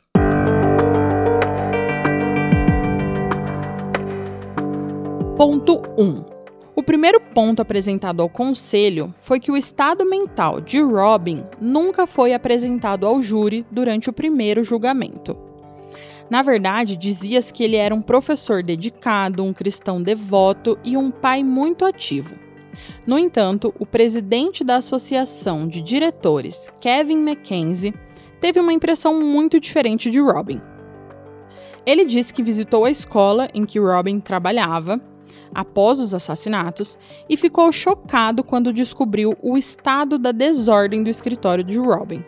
Ponto 5.42 5.82
1. 5.98 6.24
O 6.76 6.84
primeiro 6.84 7.20
ponto 7.20 7.64
apresentado 7.64 8.22
ao 8.22 8.30
conselho 8.30 9.12
foi 9.24 9.40
que 9.40 9.52
o 9.52 9.58
estado 9.58 10.06
mental 10.06 10.62
de 10.62 10.80
Robin 10.80 11.44
nunca 11.60 12.06
foi 12.06 12.32
apresentado 12.32 13.08
ao 13.08 13.24
júri 13.24 13.66
durante 13.72 14.08
o 14.08 14.14
primeiro 14.14 14.64
julgamento. 14.64 15.36
Na 16.30 16.44
verdade, 16.44 16.96
dizia-se 16.96 17.52
que 17.52 17.64
ele 17.64 17.76
era 17.76 17.96
um 17.96 18.04
professor 18.04 18.62
dedicado, 18.62 19.44
um 19.44 19.52
cristão 19.52 20.00
devoto 20.00 20.78
e 20.84 20.96
um 20.96 21.10
pai 21.10 21.44
muito 21.44 21.86
ativo. 21.86 22.36
No 23.08 23.18
entanto, 23.18 23.74
o 23.80 23.86
presidente 23.88 24.64
da 24.64 24.76
associação 24.76 25.68
de 25.68 25.82
diretores, 25.82 26.72
Kevin 26.80 27.18
Mackenzie, 27.18 27.96
teve 28.40 28.60
uma 28.60 28.74
impressão 28.74 29.20
muito 29.20 29.60
diferente 29.60 30.08
de 30.12 30.20
Robin. 30.20 30.62
Ele 31.84 32.06
disse 32.06 32.32
que 32.32 32.44
visitou 32.44 32.86
a 32.86 32.92
escola 32.92 33.50
em 33.56 33.66
que 33.66 33.80
Robin 33.80 34.20
trabalhava 34.20 35.02
após 35.54 36.00
os 36.00 36.14
assassinatos 36.14 36.98
e 37.30 37.36
ficou 37.36 37.72
chocado 37.72 38.44
quando 38.44 38.74
descobriu 38.74 39.38
o 39.42 39.58
estado 39.58 40.18
da 40.18 40.32
desordem 40.32 41.04
do 41.04 41.10
escritório 41.10 41.64
de 41.64 41.78
Robin. 41.78 42.24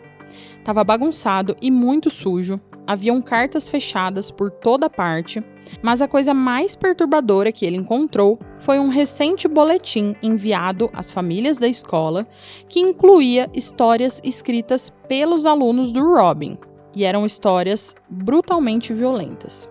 Estava 0.58 0.82
bagunçado 0.82 1.54
e 1.60 1.70
muito 1.70 2.08
sujo, 2.08 2.58
haviam 2.86 3.20
cartas 3.20 3.68
fechadas 3.68 4.30
por 4.30 4.50
toda 4.50 4.88
parte, 4.88 5.44
mas 5.82 6.00
a 6.00 6.08
coisa 6.08 6.32
mais 6.32 6.74
perturbadora 6.74 7.52
que 7.52 7.66
ele 7.66 7.76
encontrou 7.76 8.38
foi 8.58 8.78
um 8.78 8.88
recente 8.88 9.46
boletim 9.46 10.16
enviado 10.22 10.90
às 10.94 11.10
famílias 11.10 11.58
da 11.58 11.68
escola 11.68 12.26
que 12.66 12.80
incluía 12.80 13.50
histórias 13.52 14.20
escritas 14.24 14.90
pelos 15.06 15.44
alunos 15.44 15.92
do 15.92 16.02
Robin, 16.02 16.56
e 16.94 17.04
eram 17.04 17.26
histórias 17.26 17.94
brutalmente 18.08 18.94
violentas. 18.94 19.68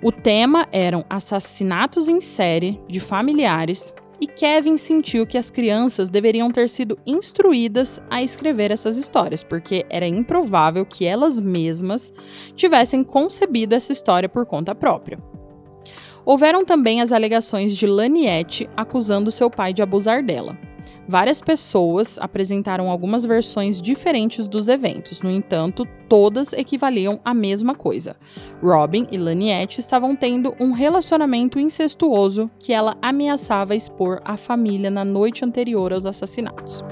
O 0.00 0.12
tema 0.12 0.68
eram 0.70 1.04
assassinatos 1.10 2.08
em 2.08 2.20
série 2.20 2.78
de 2.86 3.00
familiares 3.00 3.92
e 4.20 4.28
Kevin 4.28 4.76
sentiu 4.76 5.26
que 5.26 5.36
as 5.36 5.50
crianças 5.50 6.08
deveriam 6.08 6.52
ter 6.52 6.68
sido 6.68 6.96
instruídas 7.04 8.00
a 8.08 8.22
escrever 8.22 8.70
essas 8.70 8.96
histórias, 8.96 9.42
porque 9.42 9.84
era 9.90 10.06
improvável 10.06 10.86
que 10.86 11.04
elas 11.04 11.40
mesmas 11.40 12.12
tivessem 12.54 13.02
concebido 13.02 13.74
essa 13.74 13.92
história 13.92 14.28
por 14.28 14.46
conta 14.46 14.72
própria. 14.72 15.18
Houveram 16.28 16.62
também 16.62 17.00
as 17.00 17.10
alegações 17.10 17.74
de 17.74 17.86
Laniette 17.86 18.68
acusando 18.76 19.32
seu 19.32 19.48
pai 19.48 19.72
de 19.72 19.80
abusar 19.80 20.22
dela. 20.22 20.58
Várias 21.08 21.40
pessoas 21.40 22.18
apresentaram 22.18 22.90
algumas 22.90 23.24
versões 23.24 23.80
diferentes 23.80 24.46
dos 24.46 24.68
eventos, 24.68 25.22
no 25.22 25.30
entanto, 25.30 25.88
todas 26.06 26.52
equivaliam 26.52 27.18
à 27.24 27.32
mesma 27.32 27.74
coisa. 27.74 28.14
Robin 28.62 29.06
e 29.10 29.16
Laniette 29.16 29.80
estavam 29.80 30.14
tendo 30.14 30.54
um 30.60 30.72
relacionamento 30.72 31.58
incestuoso 31.58 32.50
que 32.58 32.74
ela 32.74 32.94
ameaçava 33.00 33.74
expor 33.74 34.20
à 34.22 34.36
família 34.36 34.90
na 34.90 35.06
noite 35.06 35.46
anterior 35.46 35.94
aos 35.94 36.04
assassinatos. 36.04 36.84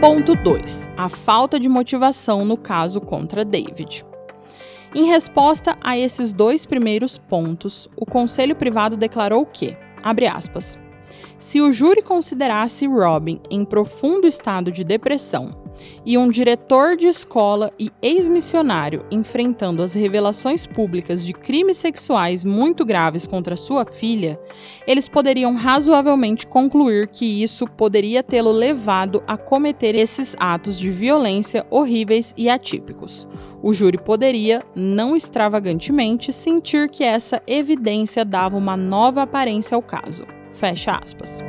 Ponto 0.00 0.34
2. 0.34 0.88
A 0.96 1.08
falta 1.08 1.60
de 1.60 1.68
motivação 1.68 2.44
no 2.44 2.56
caso 2.56 3.00
contra 3.00 3.44
David. 3.44 4.04
Em 4.94 5.04
resposta 5.04 5.76
a 5.82 5.96
esses 5.98 6.32
dois 6.32 6.64
primeiros 6.64 7.18
pontos, 7.18 7.88
o 7.96 8.06
conselho 8.06 8.56
privado 8.56 8.96
declarou 8.96 9.44
que 9.44 9.76
Abre 10.02 10.26
aspas. 10.26 10.78
Se 11.38 11.60
o 11.60 11.72
júri 11.72 12.02
considerasse 12.02 12.86
Robin 12.86 13.40
em 13.50 13.64
profundo 13.64 14.26
estado 14.26 14.72
de 14.72 14.82
depressão 14.82 15.67
e 16.04 16.16
um 16.16 16.28
diretor 16.28 16.96
de 16.96 17.06
escola 17.06 17.70
e 17.78 17.90
ex-missionário 18.00 19.04
enfrentando 19.10 19.82
as 19.82 19.94
revelações 19.94 20.66
públicas 20.66 21.24
de 21.24 21.32
crimes 21.32 21.76
sexuais 21.76 22.44
muito 22.44 22.84
graves 22.84 23.26
contra 23.26 23.56
sua 23.56 23.84
filha, 23.84 24.38
eles 24.86 25.08
poderiam 25.08 25.54
razoavelmente 25.54 26.46
concluir 26.46 27.08
que 27.08 27.42
isso 27.42 27.66
poderia 27.66 28.22
tê-lo 28.22 28.50
levado 28.50 29.22
a 29.26 29.36
cometer 29.36 29.94
esses 29.94 30.34
atos 30.38 30.78
de 30.78 30.90
violência 30.90 31.66
horríveis 31.70 32.32
e 32.36 32.48
atípicos. 32.48 33.26
O 33.62 33.72
júri 33.72 33.98
poderia, 33.98 34.62
não 34.74 35.16
extravagantemente, 35.16 36.32
sentir 36.32 36.88
que 36.88 37.04
essa 37.04 37.42
evidência 37.46 38.24
dava 38.24 38.56
uma 38.56 38.76
nova 38.76 39.22
aparência 39.22 39.74
ao 39.74 39.82
caso. 39.82 40.24
Fecha 40.52 40.92
aspas. 40.92 41.42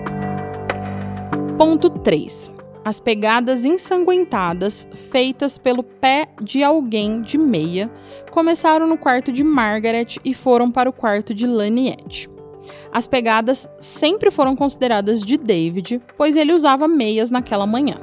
Ponto 1.57 1.89
3. 1.89 2.58
As 2.83 2.99
pegadas 2.99 3.65
ensanguentadas 3.65 4.87
feitas 4.93 5.57
pelo 5.57 5.83
pé 5.83 6.27
de 6.41 6.63
alguém 6.63 7.21
de 7.21 7.37
meia 7.37 7.91
começaram 8.31 8.87
no 8.87 8.97
quarto 8.97 9.31
de 9.31 9.43
Margaret 9.43 10.17
e 10.23 10.33
foram 10.33 10.71
para 10.71 10.89
o 10.89 10.93
quarto 10.93 11.33
de 11.33 11.45
Laniette. 11.45 12.29
As 12.91 13.05
pegadas 13.05 13.67
sempre 13.79 14.31
foram 14.31 14.55
consideradas 14.55 15.21
de 15.21 15.37
David, 15.37 16.01
pois 16.17 16.35
ele 16.35 16.53
usava 16.53 16.87
meias 16.87 17.29
naquela 17.29 17.67
manhã. 17.67 17.97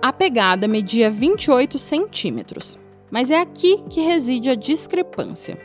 A 0.00 0.12
pegada 0.12 0.66
media 0.68 1.10
28 1.10 1.78
centímetros, 1.78 2.78
mas 3.10 3.30
é 3.30 3.38
aqui 3.38 3.78
que 3.90 4.00
reside 4.00 4.50
a 4.50 4.54
discrepância. 4.54 5.58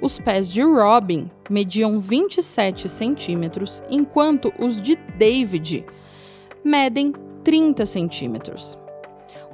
Os 0.00 0.18
pés 0.18 0.52
de 0.52 0.62
Robin 0.62 1.30
mediam 1.48 2.00
27 2.00 2.88
centímetros, 2.88 3.82
enquanto 3.88 4.52
os 4.58 4.80
de 4.80 4.96
David 5.16 5.84
medem 6.64 7.12
30 7.44 7.84
centímetros. 7.86 8.78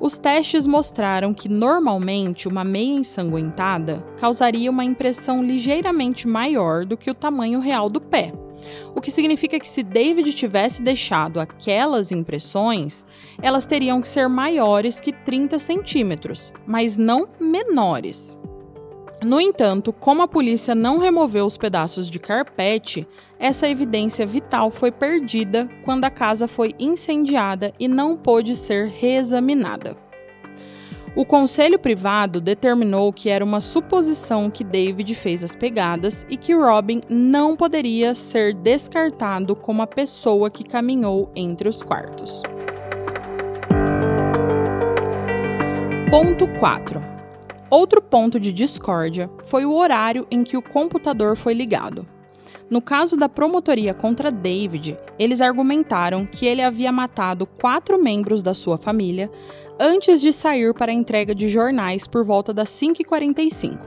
Os 0.01 0.17
testes 0.17 0.67
mostraram 0.67 1.35
que 1.35 1.49
normalmente 1.49 2.47
uma 2.47 2.63
meia 2.63 3.01
ensanguentada 3.01 4.05
causaria 4.19 4.71
uma 4.71 4.85
impressão 4.85 5.43
ligeiramente 5.43 6.29
maior 6.29 6.85
do 6.85 6.97
que 6.97 7.11
o 7.11 7.15
tamanho 7.15 7.59
real 7.59 7.91
do 7.91 8.01
pé. 8.01 8.33
O 8.95 9.01
que 9.01 9.11
significa 9.11 9.59
que 9.59 9.69
se 9.69 9.83
David 9.83 10.33
tivesse 10.35 10.83
deixado 10.83 11.41
aquelas 11.41 12.13
impressões, 12.13 13.05
elas 13.43 13.67
teriam 13.67 14.01
que 14.01 14.09
ser 14.09 14.29
maiores 14.29 15.01
que 15.01 15.13
30 15.13 15.59
centímetros, 15.59 16.53
mas 16.67 16.97
não 16.97 17.29
menores. 17.41 18.39
No 19.23 19.41
entanto, 19.41 19.93
como 19.93 20.23
a 20.23 20.29
polícia 20.29 20.77
não 20.77 20.99
removeu 20.99 21.45
os 21.45 21.57
pedaços 21.57 22.09
de 22.09 22.21
carpete, 22.21 23.07
essa 23.39 23.69
evidência 23.69 24.27
vital 24.27 24.71
foi 24.71 24.91
perdida 24.91 25.69
quando 25.85 26.05
a 26.05 26.11
casa 26.11 26.49
foi 26.49 26.75
incendiada 26.79 27.73
e 27.79 27.87
não 27.87 28.17
pôde 28.17 28.57
ser 28.57 28.89
reexaminada. 28.89 29.97
O 31.15 31.25
conselho 31.25 31.79
privado 31.79 32.41
determinou 32.41 33.13
que 33.13 33.29
era 33.29 33.45
uma 33.45 33.61
suposição 33.61 34.51
que 34.51 34.63
David 34.63 35.15
fez 35.15 35.43
as 35.43 35.55
pegadas 35.55 36.27
e 36.29 36.37
que 36.37 36.55
Robin 36.55 37.01
não 37.09 37.57
poderia 37.57 38.15
ser 38.15 38.55
descartado 38.55 39.57
como 39.57 39.83
a 39.83 39.87
pessoa 39.87 40.51
que 40.51 40.63
caminhou 40.63 41.31
entre 41.35 41.69
os 41.69 41.83
quartos. 41.83 42.43
Ponto 46.11 46.47
4. 46.59 47.01
Outro 47.71 48.01
ponto 48.01 48.39
de 48.39 48.53
discórdia 48.53 49.29
foi 49.45 49.65
o 49.65 49.75
horário 49.75 50.27
em 50.31 50.43
que 50.43 50.57
o 50.57 50.63
computador 50.63 51.37
foi 51.37 51.53
ligado. 51.53 52.07
No 52.71 52.83
caso 52.83 53.17
da 53.17 53.29
promotoria 53.29 53.95
contra 53.95 54.31
David, 54.31 54.97
eles 55.19 55.41
argumentaram 55.41 56.27
que 56.27 56.45
ele 56.45 56.61
havia 56.61 56.93
matado 56.93 57.47
quatro 57.47 58.03
membros 58.03 58.43
da 58.43 58.53
sua 58.53 58.77
família 58.77 59.31
antes 59.81 60.21
de 60.21 60.33
sair 60.33 60.75
para 60.75 60.93
a 60.93 60.95
entrega 60.95 61.35
de 61.35 61.49
jornais 61.49 62.07
por 62.07 62.25
volta 62.25 62.53
das 62.53 62.69
5h45. 62.69 63.79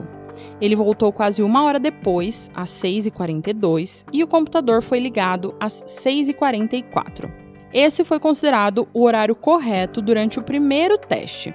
Ele 0.60 0.74
voltou 0.74 1.12
quase 1.12 1.42
uma 1.42 1.62
hora 1.62 1.78
depois, 1.78 2.50
às 2.54 2.70
6h42, 2.70 4.04
e 4.12 4.24
o 4.24 4.26
computador 4.26 4.82
foi 4.82 4.98
ligado 4.98 5.54
às 5.60 5.82
6h44. 5.82 7.30
Esse 7.72 8.04
foi 8.04 8.18
considerado 8.18 8.88
o 8.92 9.04
horário 9.04 9.34
correto 9.34 10.02
durante 10.02 10.38
o 10.38 10.42
primeiro 10.42 10.98
teste. 10.98 11.54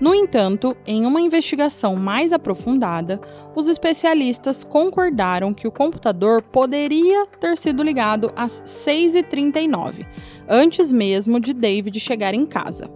No 0.00 0.14
entanto, 0.14 0.74
em 0.86 1.04
uma 1.04 1.20
investigação 1.20 1.94
mais 1.94 2.32
aprofundada, 2.32 3.20
os 3.54 3.68
especialistas 3.68 4.64
concordaram 4.64 5.52
que 5.52 5.68
o 5.68 5.72
computador 5.72 6.40
poderia 6.40 7.26
ter 7.26 7.54
sido 7.58 7.82
ligado 7.82 8.32
às 8.34 8.62
6h39, 8.62 10.06
antes 10.48 10.90
mesmo 10.90 11.38
de 11.38 11.52
David 11.52 12.00
chegar 12.00 12.32
em 12.32 12.46
casa. 12.46 12.90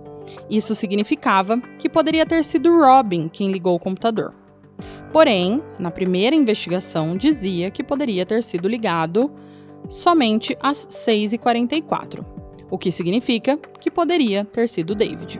Isso 0.48 0.74
significava 0.74 1.60
que 1.78 1.90
poderia 1.90 2.24
ter 2.24 2.42
sido 2.42 2.80
Robin 2.80 3.28
quem 3.28 3.52
ligou 3.52 3.76
o 3.76 3.80
computador. 3.80 4.34
Porém, 5.12 5.62
na 5.78 5.90
primeira 5.90 6.34
investigação 6.34 7.18
dizia 7.18 7.70
que 7.70 7.84
poderia 7.84 8.24
ter 8.24 8.42
sido 8.42 8.66
ligado 8.66 9.30
somente 9.90 10.56
às 10.58 10.86
6h44, 10.86 12.24
o 12.70 12.78
que 12.78 12.90
significa 12.90 13.58
que 13.78 13.90
poderia 13.90 14.42
ter 14.44 14.66
sido 14.70 14.94
David. 14.94 15.38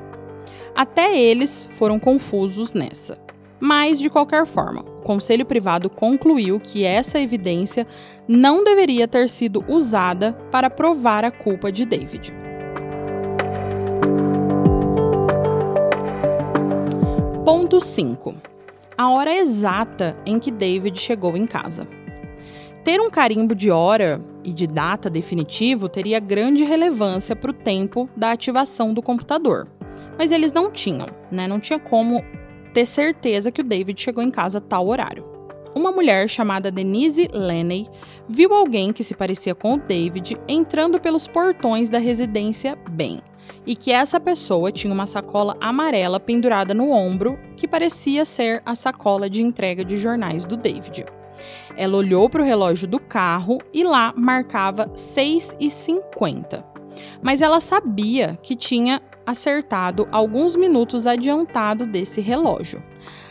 Até 0.75 1.17
eles 1.17 1.69
foram 1.75 2.01
confusos 2.01 2.73
nessa. 2.73 3.17
Mas, 3.61 3.99
de 4.01 4.11
qualquer 4.11 4.45
forma, 4.45 4.81
o 4.81 5.03
conselho 5.03 5.47
privado 5.47 5.89
concluiu 5.89 6.59
que 6.59 6.85
essa 6.85 7.21
evidência 7.21 7.87
não 8.27 8.65
deveria 8.65 9.07
ter 9.07 9.29
sido 9.29 9.65
usada 9.69 10.33
para 10.51 10.69
provar 10.69 11.25
a 11.25 11.31
culpa 11.31 11.71
de 11.71 11.85
David. 11.85 12.35
Ponto 17.45 17.81
5. 17.81 18.35
A 18.99 19.11
hora 19.11 19.33
exata 19.33 20.17
em 20.27 20.41
que 20.41 20.51
David 20.51 20.99
chegou 21.01 21.37
em 21.37 21.47
casa. 21.47 21.87
Ter 22.83 23.01
um 23.01 23.09
carimbo 23.09 23.55
de 23.55 23.71
hora 23.71 24.21
e 24.43 24.53
de 24.53 24.67
data 24.67 25.09
definitivo 25.09 25.89
teria 25.89 26.21
grande 26.21 26.65
relevância 26.65 27.35
para 27.35 27.51
o 27.51 27.55
tempo 27.55 28.11
da 28.17 28.33
ativação 28.33 28.93
do 28.93 29.01
computador. 29.01 29.69
Mas 30.19 30.33
eles 30.33 30.53
não 30.53 30.71
tinham, 30.71 31.09
né? 31.31 31.47
Não 31.47 31.61
tinha 31.61 31.79
como 31.79 32.25
ter 32.73 32.87
certeza 32.87 33.51
que 33.51 33.61
o 33.61 33.65
David 33.65 34.01
chegou 34.01 34.23
em 34.23 34.31
casa 34.31 34.59
a 34.59 34.61
tal 34.61 34.89
horário. 34.89 35.25
Uma 35.75 35.91
mulher 35.91 36.29
chamada 36.29 36.71
Denise 36.71 37.29
Lenney 37.33 37.89
viu 38.29 38.53
alguém 38.53 38.93
que 38.93 39.03
se 39.03 39.15
parecia 39.15 39.55
com 39.55 39.75
o 39.75 39.79
David 39.81 40.39
entrando 40.47 41.01
pelos 41.01 41.27
portões 41.27 41.91
da 41.91 41.99
residência 41.99 42.79
Ben, 42.91 43.21
e 43.67 43.75
que 43.75 43.91
essa 43.91 44.21
pessoa 44.21 44.71
tinha 44.71 44.93
uma 44.93 45.07
sacola 45.07 45.57
amarela 45.61 46.21
pendurada 46.21 46.73
no 46.73 46.91
ombro, 46.91 47.39
que 47.57 47.67
parecia 47.67 48.25
ser 48.25 48.63
a 48.65 48.75
sacola 48.75 49.29
de 49.29 49.43
entrega 49.43 49.85
de 49.85 49.97
jornais 49.97 50.45
do 50.45 50.57
David. 50.57 51.07
Ela 51.77 51.97
olhou 51.97 52.31
para 52.31 52.43
o 52.43 52.45
relógio 52.45 52.87
do 52.87 53.01
carro 53.01 53.59
e 53.73 53.83
lá 53.83 54.15
marcava 54.17 54.87
6h50. 54.91 56.65
Mas 57.21 57.43
ela 57.43 57.59
sabia 57.59 58.39
que 58.43 58.55
tinha 58.55 59.03
acertado 59.27 60.09
alguns 60.11 60.57
minutos 60.57 61.07
adiantado 61.07 61.87
desse 61.87 62.21
relógio. 62.21 62.83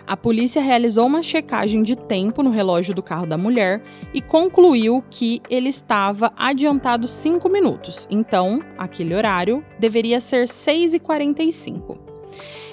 A 0.05 0.17
polícia 0.17 0.61
realizou 0.61 1.07
uma 1.07 1.23
checagem 1.23 1.81
de 1.81 1.95
tempo 1.95 2.43
no 2.43 2.49
relógio 2.49 2.93
do 2.93 3.01
carro 3.01 3.25
da 3.25 3.37
mulher 3.37 3.81
e 4.13 4.21
concluiu 4.21 5.03
que 5.09 5.41
ele 5.49 5.69
estava 5.69 6.33
adiantado 6.35 7.07
5 7.07 7.47
minutos, 7.49 8.05
então 8.09 8.59
aquele 8.77 9.15
horário 9.15 9.63
deveria 9.79 10.19
ser 10.19 10.45
6h45. 10.45 11.97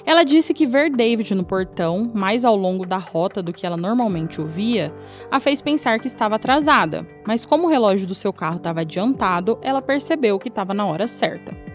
Ela 0.05 0.23
disse 0.23 0.53
que 0.53 0.65
ver 0.65 0.89
David 0.89 1.33
no 1.35 1.43
portão, 1.43 2.11
mais 2.13 2.43
ao 2.43 2.55
longo 2.55 2.85
da 2.85 2.97
rota 2.97 3.41
do 3.41 3.53
que 3.53 3.65
ela 3.65 3.77
normalmente 3.77 4.41
o 4.41 4.45
via, 4.45 4.93
a 5.29 5.39
fez 5.39 5.61
pensar 5.61 5.99
que 5.99 6.07
estava 6.07 6.35
atrasada, 6.35 7.07
mas 7.25 7.45
como 7.45 7.67
o 7.67 7.69
relógio 7.69 8.07
do 8.07 8.15
seu 8.15 8.33
carro 8.33 8.57
estava 8.57 8.81
adiantado, 8.81 9.57
ela 9.61 9.81
percebeu 9.81 10.39
que 10.39 10.49
estava 10.49 10.73
na 10.73 10.85
hora 10.85 11.07
certa. 11.07 11.70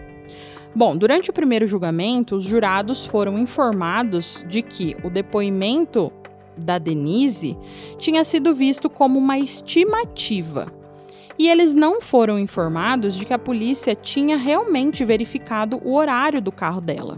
Bom, 0.77 0.95
durante 0.95 1.31
o 1.31 1.33
primeiro 1.33 1.65
julgamento, 1.65 2.35
os 2.35 2.43
jurados 2.43 3.03
foram 3.03 3.39
informados 3.39 4.45
de 4.47 4.61
que 4.61 4.95
o 5.03 5.09
depoimento 5.09 6.13
da 6.55 6.77
Denise 6.77 7.57
tinha 7.97 8.23
sido 8.23 8.53
visto 8.53 8.87
como 8.87 9.17
uma 9.17 9.39
estimativa. 9.39 10.71
E 11.35 11.49
eles 11.49 11.73
não 11.73 11.99
foram 11.99 12.37
informados 12.37 13.15
de 13.15 13.25
que 13.25 13.33
a 13.33 13.39
polícia 13.39 13.95
tinha 13.95 14.37
realmente 14.37 15.03
verificado 15.03 15.81
o 15.83 15.95
horário 15.95 16.39
do 16.39 16.51
carro 16.51 16.79
dela. 16.79 17.17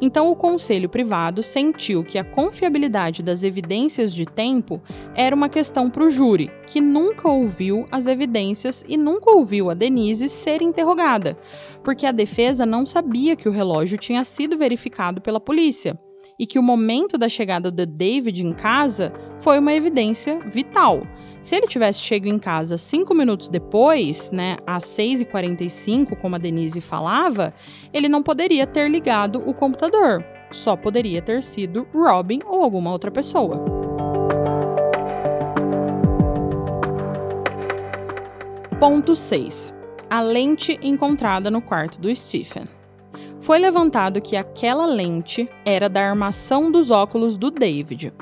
Então, 0.00 0.30
o 0.30 0.36
conselho 0.36 0.88
privado 0.88 1.42
sentiu 1.42 2.02
que 2.02 2.18
a 2.18 2.24
confiabilidade 2.24 3.22
das 3.22 3.42
evidências 3.42 4.14
de 4.14 4.24
tempo 4.24 4.80
era 5.14 5.34
uma 5.34 5.48
questão 5.48 5.90
para 5.90 6.04
o 6.04 6.10
júri, 6.10 6.50
que 6.66 6.80
nunca 6.80 7.28
ouviu 7.28 7.86
as 7.90 8.06
evidências 8.06 8.84
e 8.88 8.96
nunca 8.96 9.30
ouviu 9.30 9.70
a 9.70 9.74
Denise 9.74 10.28
ser 10.28 10.62
interrogada, 10.62 11.36
porque 11.84 12.06
a 12.06 12.12
defesa 12.12 12.64
não 12.64 12.86
sabia 12.86 13.36
que 13.36 13.48
o 13.48 13.52
relógio 13.52 13.98
tinha 13.98 14.24
sido 14.24 14.56
verificado 14.56 15.20
pela 15.20 15.40
polícia 15.40 15.98
e 16.38 16.46
que 16.46 16.58
o 16.58 16.62
momento 16.62 17.18
da 17.18 17.28
chegada 17.28 17.70
de 17.70 17.84
David 17.84 18.46
em 18.46 18.52
casa 18.52 19.12
foi 19.38 19.58
uma 19.58 19.74
evidência 19.74 20.38
vital. 20.40 21.02
Se 21.42 21.56
ele 21.56 21.66
tivesse 21.66 22.00
chegado 22.00 22.34
em 22.34 22.38
casa 22.38 22.76
cinco 22.76 23.14
minutos 23.14 23.48
depois, 23.48 24.30
né, 24.30 24.56
às 24.66 24.84
6h45, 24.84 26.16
como 26.16 26.36
a 26.36 26.38
Denise 26.38 26.80
falava, 26.80 27.54
ele 27.92 28.08
não 28.08 28.22
poderia 28.22 28.66
ter 28.66 28.88
ligado 28.88 29.42
o 29.46 29.54
computador. 29.54 30.24
Só 30.50 30.76
poderia 30.76 31.22
ter 31.22 31.42
sido 31.42 31.86
Robin 31.94 32.40
ou 32.46 32.62
alguma 32.62 32.90
outra 32.90 33.10
pessoa. 33.10 33.64
Ponto 38.78 39.14
6. 39.14 39.74
A 40.08 40.20
lente 40.20 40.78
encontrada 40.82 41.50
no 41.50 41.60
quarto 41.60 42.00
do 42.00 42.14
Stephen. 42.14 42.64
Foi 43.40 43.58
levantado 43.58 44.20
que 44.20 44.36
aquela 44.36 44.86
lente 44.86 45.48
era 45.64 45.88
da 45.88 46.08
armação 46.08 46.70
dos 46.70 46.90
óculos 46.90 47.36
do 47.38 47.50
David. 47.50 48.12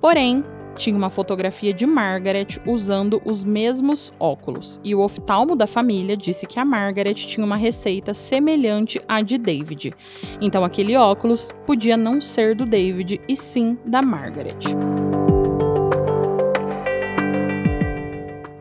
Porém, 0.00 0.44
tinha 0.74 0.96
uma 0.96 1.10
fotografia 1.10 1.72
de 1.72 1.86
Margaret 1.86 2.46
usando 2.66 3.20
os 3.24 3.44
mesmos 3.44 4.12
óculos, 4.18 4.80
e 4.84 4.94
o 4.94 5.00
oftalmo 5.00 5.54
da 5.54 5.66
família 5.66 6.16
disse 6.16 6.46
que 6.46 6.58
a 6.58 6.64
Margaret 6.64 7.14
tinha 7.14 7.44
uma 7.44 7.56
receita 7.56 8.14
semelhante 8.14 9.00
à 9.08 9.22
de 9.22 9.38
David. 9.38 9.92
Então 10.40 10.64
aquele 10.64 10.96
óculos 10.96 11.52
podia 11.66 11.96
não 11.96 12.20
ser 12.20 12.54
do 12.54 12.64
David 12.64 13.20
e 13.28 13.36
sim 13.36 13.78
da 13.84 14.02
Margaret. 14.02 14.58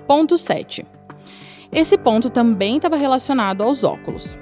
Ponto 0.07 0.37
7. 0.37 0.85
Esse 1.71 1.97
ponto 1.97 2.29
também 2.29 2.77
estava 2.77 2.95
relacionado 2.95 3.61
aos 3.61 3.83
óculos. 3.83 4.37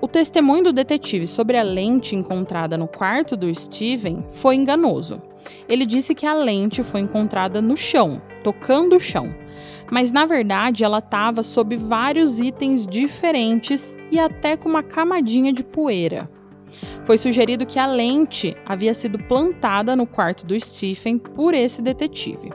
O 0.00 0.06
testemunho 0.06 0.64
do 0.64 0.72
detetive 0.72 1.26
sobre 1.26 1.56
a 1.56 1.62
lente 1.62 2.14
encontrada 2.14 2.78
no 2.78 2.86
quarto 2.86 3.36
do 3.36 3.52
Steven 3.52 4.24
foi 4.30 4.54
enganoso. 4.54 5.20
Ele 5.68 5.84
disse 5.84 6.14
que 6.14 6.24
a 6.24 6.34
lente 6.34 6.84
foi 6.84 7.00
encontrada 7.00 7.60
no 7.60 7.76
chão, 7.76 8.22
tocando 8.44 8.96
o 8.96 9.00
chão, 9.00 9.34
mas 9.90 10.12
na 10.12 10.24
verdade 10.24 10.84
ela 10.84 10.98
estava 10.98 11.42
sob 11.42 11.76
vários 11.76 12.38
itens 12.38 12.86
diferentes 12.86 13.96
e 14.10 14.20
até 14.20 14.56
com 14.56 14.68
uma 14.68 14.84
camadinha 14.84 15.52
de 15.52 15.64
poeira. 15.64 16.30
foi 17.02 17.16
sugerido 17.16 17.64
que 17.66 17.78
a 17.78 17.86
lente 17.86 18.54
havia 18.66 18.92
sido 18.92 19.18
plantada 19.18 19.96
no 19.96 20.06
quarto 20.06 20.44
do 20.44 20.58
Stephen 20.60 21.18
por 21.18 21.54
esse 21.54 21.80
detetive. 21.80 22.52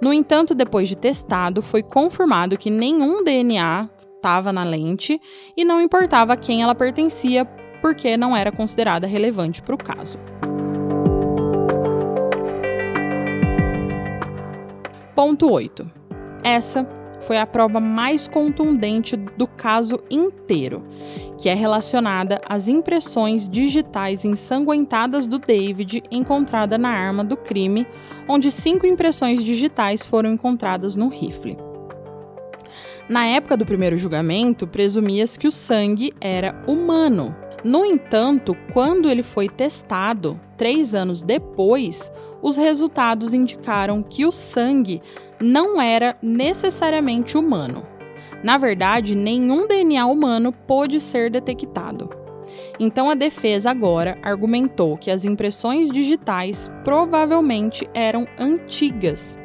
No 0.00 0.12
entanto, 0.12 0.54
depois 0.54 0.88
de 0.88 0.96
testado, 0.96 1.62
foi 1.62 1.82
confirmado 1.82 2.58
que 2.58 2.70
nenhum 2.70 3.24
DNA 3.24 3.88
estava 4.26 4.52
na 4.52 4.64
lente 4.64 5.20
e 5.56 5.64
não 5.64 5.80
importava 5.80 6.32
a 6.32 6.36
quem 6.36 6.60
ela 6.60 6.74
pertencia, 6.74 7.44
porque 7.80 8.16
não 8.16 8.36
era 8.36 8.50
considerada 8.50 9.06
relevante 9.06 9.62
para 9.62 9.76
o 9.76 9.78
caso. 9.78 10.18
Ponto 15.14 15.48
8. 15.48 15.88
Essa 16.42 16.84
foi 17.20 17.38
a 17.38 17.46
prova 17.46 17.78
mais 17.78 18.26
contundente 18.26 19.16
do 19.16 19.46
caso 19.46 20.00
inteiro, 20.10 20.82
que 21.40 21.48
é 21.48 21.54
relacionada 21.54 22.40
às 22.48 22.66
impressões 22.66 23.48
digitais 23.48 24.24
ensanguentadas 24.24 25.28
do 25.28 25.38
David 25.38 26.02
encontrada 26.10 26.76
na 26.76 26.88
arma 26.88 27.24
do 27.24 27.36
crime, 27.36 27.86
onde 28.28 28.50
cinco 28.50 28.86
impressões 28.86 29.44
digitais 29.44 30.04
foram 30.04 30.32
encontradas 30.32 30.96
no 30.96 31.08
rifle. 31.08 31.56
Na 33.08 33.24
época 33.24 33.56
do 33.56 33.64
primeiro 33.64 33.96
julgamento, 33.96 34.66
presumia-se 34.66 35.38
que 35.38 35.46
o 35.46 35.52
sangue 35.52 36.12
era 36.20 36.60
humano. 36.66 37.36
No 37.62 37.84
entanto, 37.84 38.56
quando 38.72 39.08
ele 39.08 39.22
foi 39.22 39.48
testado, 39.48 40.40
três 40.56 40.94
anos 40.94 41.22
depois, 41.22 42.12
os 42.42 42.56
resultados 42.56 43.32
indicaram 43.32 44.02
que 44.02 44.24
o 44.24 44.32
sangue 44.32 45.00
não 45.40 45.80
era 45.80 46.16
necessariamente 46.20 47.38
humano. 47.38 47.84
Na 48.42 48.58
verdade, 48.58 49.14
nenhum 49.14 49.68
DNA 49.68 50.04
humano 50.06 50.52
pôde 50.52 51.00
ser 51.00 51.30
detectado. 51.30 52.10
Então 52.78 53.08
a 53.08 53.14
defesa 53.14 53.70
agora 53.70 54.18
argumentou 54.22 54.96
que 54.96 55.10
as 55.10 55.24
impressões 55.24 55.90
digitais 55.90 56.70
provavelmente 56.84 57.88
eram 57.94 58.26
antigas 58.38 59.38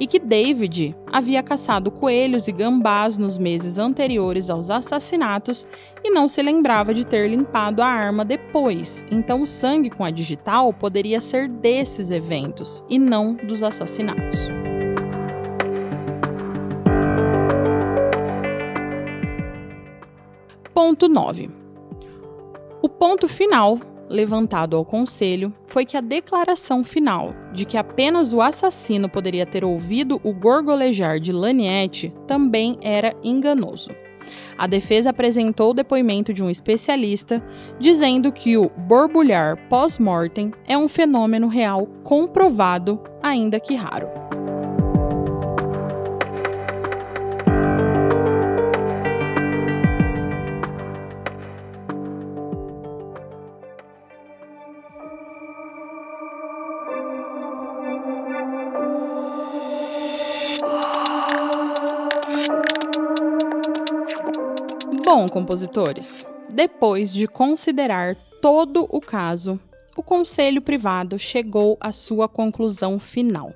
e 0.00 0.06
que 0.06 0.18
David 0.18 0.94
havia 1.10 1.42
caçado 1.42 1.90
coelhos 1.90 2.48
e 2.48 2.52
gambás 2.52 3.18
nos 3.18 3.38
meses 3.38 3.78
anteriores 3.78 4.48
aos 4.50 4.70
assassinatos 4.70 5.66
e 6.04 6.10
não 6.10 6.28
se 6.28 6.42
lembrava 6.42 6.94
de 6.94 7.06
ter 7.06 7.28
limpado 7.28 7.82
a 7.82 7.86
arma 7.86 8.24
depois. 8.24 9.04
Então, 9.10 9.42
o 9.42 9.46
sangue 9.46 9.90
com 9.90 10.04
a 10.04 10.10
digital 10.10 10.72
poderia 10.72 11.20
ser 11.20 11.48
desses 11.48 12.10
eventos 12.10 12.84
e 12.88 12.98
não 12.98 13.34
dos 13.34 13.62
assassinatos. 13.62 14.48
Ponto 20.72 21.08
9. 21.08 21.50
O 22.80 22.88
ponto 22.88 23.26
final 23.26 23.80
levantado 24.08 24.76
ao 24.76 24.84
conselho 24.84 25.52
foi 25.66 25.84
que 25.84 25.96
a 25.96 26.00
declaração 26.00 26.82
final 26.82 27.34
de 27.52 27.64
que 27.64 27.76
apenas 27.76 28.32
o 28.32 28.40
assassino 28.40 29.08
poderia 29.08 29.46
ter 29.46 29.64
ouvido 29.64 30.20
o 30.24 30.32
gorgolejar 30.32 31.20
de 31.20 31.32
Laniette 31.32 32.12
também 32.26 32.78
era 32.80 33.14
enganoso. 33.22 33.90
A 34.56 34.66
defesa 34.66 35.10
apresentou 35.10 35.70
o 35.70 35.74
depoimento 35.74 36.32
de 36.32 36.42
um 36.42 36.50
especialista 36.50 37.42
dizendo 37.78 38.32
que 38.32 38.56
o 38.56 38.68
borbulhar 38.68 39.56
pós-mortem 39.68 40.52
é 40.66 40.76
um 40.76 40.88
fenômeno 40.88 41.46
real 41.46 41.86
comprovado, 42.02 43.00
ainda 43.22 43.60
que 43.60 43.76
raro. 43.76 44.37
Compositores, 65.28 66.24
depois 66.48 67.12
de 67.12 67.28
considerar 67.28 68.16
todo 68.40 68.86
o 68.90 69.00
caso, 69.00 69.60
o 69.96 70.02
conselho 70.02 70.62
privado 70.62 71.18
chegou 71.18 71.76
à 71.80 71.92
sua 71.92 72.28
conclusão 72.28 72.98
final. 72.98 73.52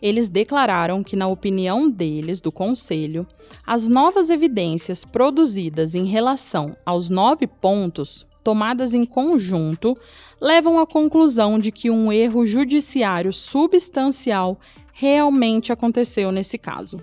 Eles 0.00 0.28
declararam 0.28 1.02
que, 1.02 1.16
na 1.16 1.26
opinião 1.26 1.90
deles, 1.90 2.40
do 2.40 2.50
conselho, 2.50 3.26
as 3.66 3.88
novas 3.88 4.30
evidências 4.30 5.04
produzidas 5.04 5.94
em 5.94 6.04
relação 6.04 6.76
aos 6.86 7.10
nove 7.10 7.46
pontos, 7.46 8.26
tomadas 8.42 8.94
em 8.94 9.04
conjunto, 9.04 9.96
levam 10.40 10.78
à 10.78 10.86
conclusão 10.86 11.58
de 11.58 11.70
que 11.70 11.90
um 11.90 12.12
erro 12.12 12.46
judiciário 12.46 13.32
substancial 13.32 14.58
realmente 14.92 15.72
aconteceu 15.72 16.32
nesse 16.32 16.56
caso 16.56 17.02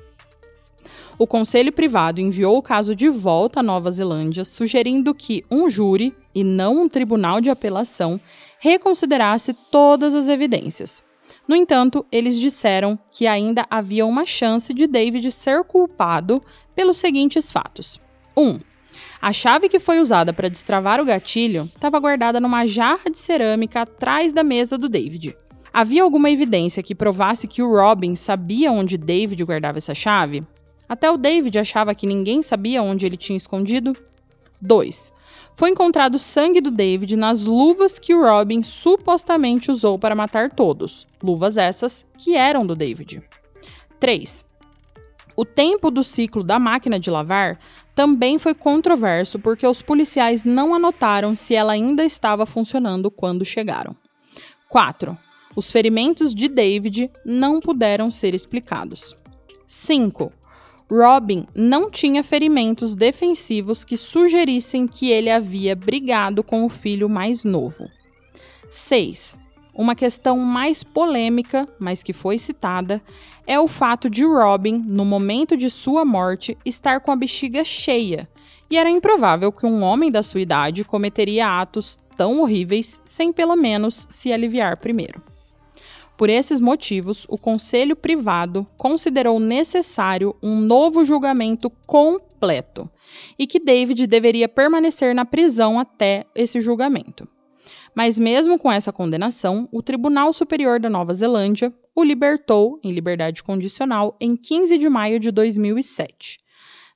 o 1.18 1.26
Conselho 1.26 1.72
Privado 1.72 2.20
enviou 2.20 2.57
o 2.57 2.61
caso 2.61 2.93
de 2.93 3.07
volta 3.07 3.61
à 3.61 3.63
Nova 3.63 3.89
Zelândia, 3.89 4.43
sugerindo 4.43 5.16
que 5.16 5.45
um 5.49 5.70
júri, 5.70 6.13
e 6.34 6.43
não 6.43 6.82
um 6.82 6.89
tribunal 6.89 7.39
de 7.39 7.49
apelação, 7.49 8.20
reconsiderasse 8.59 9.53
todas 9.72 10.13
as 10.13 10.28
evidências. 10.28 11.03
No 11.47 11.55
entanto, 11.55 12.05
eles 12.11 12.39
disseram 12.39 12.99
que 13.09 13.26
ainda 13.26 13.66
havia 13.70 14.05
uma 14.05 14.26
chance 14.26 14.74
de 14.74 14.88
David 14.88 15.32
ser 15.32 15.63
culpado 15.63 16.43
pelos 16.76 16.97
seguintes 16.97 17.51
fatos: 17.51 17.99
1. 18.36 18.41
Um, 18.41 18.59
a 19.22 19.32
chave 19.32 19.70
que 19.70 19.80
foi 19.80 19.99
usada 19.99 20.34
para 20.34 20.49
destravar 20.49 20.99
o 20.99 21.05
gatilho 21.05 21.70
estava 21.74 21.99
guardada 21.99 22.39
numa 22.39 22.68
jarra 22.68 23.09
de 23.09 23.18
cerâmica 23.18 23.82
atrás 23.82 24.34
da 24.34 24.43
mesa 24.43 24.78
do 24.78 24.89
David. 24.89 25.36
Havia 25.74 26.03
alguma 26.03 26.30
evidência 26.30 26.84
que 26.84 26.93
provasse 26.93 27.47
que 27.47 27.61
o 27.61 27.70
Robin 27.70 28.16
sabia 28.16 28.72
onde 28.72 28.97
David 28.97 29.43
guardava 29.43 29.78
essa 29.78 29.95
chave? 29.95 30.43
Até 30.88 31.09
o 31.09 31.17
David 31.17 31.57
achava 31.57 31.95
que 31.95 32.07
ninguém 32.07 32.41
sabia 32.41 32.83
onde 32.83 33.05
ele 33.05 33.17
tinha 33.17 33.38
escondido. 33.38 33.95
2. 34.61 35.13
Foi 35.53 35.69
encontrado 35.69 36.19
sangue 36.19 36.61
do 36.61 36.69
David 36.69 37.15
nas 37.15 37.45
luvas 37.45 37.97
que 37.97 38.13
o 38.13 38.21
Robin 38.21 38.61
supostamente 38.61 39.71
usou 39.71 39.97
para 39.97 40.15
matar 40.15 40.51
todos, 40.51 41.07
luvas 41.23 41.57
essas 41.57 42.05
que 42.17 42.36
eram 42.36 42.65
do 42.65 42.75
David. 42.75 43.23
3. 43.99 44.45
O 45.36 45.43
tempo 45.43 45.89
do 45.89 46.03
ciclo 46.03 46.43
da 46.43 46.59
máquina 46.59 46.99
de 46.99 47.09
lavar 47.09 47.59
também 47.93 48.38
foi 48.38 48.53
controverso 48.53 49.39
porque 49.39 49.65
os 49.65 49.81
policiais 49.81 50.43
não 50.43 50.75
anotaram 50.75 51.36
se 51.36 51.55
ela 51.55 51.73
ainda 51.73 52.03
estava 52.03 52.45
funcionando 52.45 53.09
quando 53.09 53.45
chegaram. 53.45 53.95
4. 54.69 55.17
Os 55.55 55.71
ferimentos 55.71 56.33
de 56.33 56.49
David 56.49 57.09
não 57.25 57.61
puderam 57.61 58.11
ser 58.11 58.33
explicados. 58.33 59.15
5. 59.65 60.31
Robin 60.89 61.47
não 61.55 61.89
tinha 61.89 62.23
ferimentos 62.23 62.95
defensivos 62.95 63.83
que 63.83 63.97
sugerissem 63.97 64.88
que 64.88 65.09
ele 65.09 65.31
havia 65.31 65.75
brigado 65.75 66.43
com 66.43 66.63
o 66.63 66.69
filho 66.69 67.09
mais 67.09 67.43
novo. 67.43 67.89
6. 68.69 69.39
Uma 69.73 69.95
questão 69.95 70.38
mais 70.38 70.83
polêmica, 70.83 71.67
mas 71.79 72.03
que 72.03 72.13
foi 72.13 72.38
citada, 72.38 73.01
é 73.47 73.59
o 73.59 73.67
fato 73.67 74.09
de 74.09 74.23
Robin, 74.23 74.77
no 74.86 75.03
momento 75.03 75.57
de 75.57 75.69
sua 75.69 76.05
morte, 76.05 76.57
estar 76.63 76.99
com 76.99 77.11
a 77.11 77.15
bexiga 77.15 77.63
cheia, 77.63 78.29
e 78.69 78.77
era 78.77 78.89
improvável 78.89 79.51
que 79.51 79.65
um 79.65 79.83
homem 79.83 80.11
da 80.11 80.23
sua 80.23 80.41
idade 80.41 80.83
cometeria 80.83 81.59
atos 81.59 81.99
tão 82.15 82.39
horríveis 82.39 83.01
sem 83.03 83.33
pelo 83.33 83.55
menos 83.55 84.07
se 84.09 84.31
aliviar 84.31 84.77
primeiro. 84.77 85.21
Por 86.18 86.30
esses 86.30 86.59
motivos, 86.61 87.26
o 87.28 87.38
Conselho 87.38 87.95
Privado 87.95 88.66
considerou 88.78 89.39
necessário 89.39 90.36
um 90.41 90.59
novo 90.59 91.03
julgamento 91.03 91.70
completo 91.86 92.89
e 93.38 93.45
que 93.45 93.59
David 93.59 94.07
deveria 94.07 94.47
permanecer 94.47 95.13
na 95.13 95.26
prisão 95.26 95.78
até 95.78 96.26
esse 96.34 96.61
julgamento. 96.61 97.28
Mas, 97.93 98.18
mesmo 98.18 98.57
com 98.57 98.72
essa 98.72 98.93
condenação, 98.93 99.68
o 99.72 99.82
Tribunal 99.82 100.32
Superior 100.32 100.80
da 100.80 100.89
Nova 100.89 101.13
Zelândia 101.13 101.74
o 101.93 102.03
libertou 102.03 102.80
em 102.84 102.91
liberdade 102.91 103.41
condicional 103.41 104.16
em 104.20 104.36
15 104.36 104.78
de 104.78 104.89
maio 104.89 105.20
de 105.20 105.32
2007. 105.32 106.39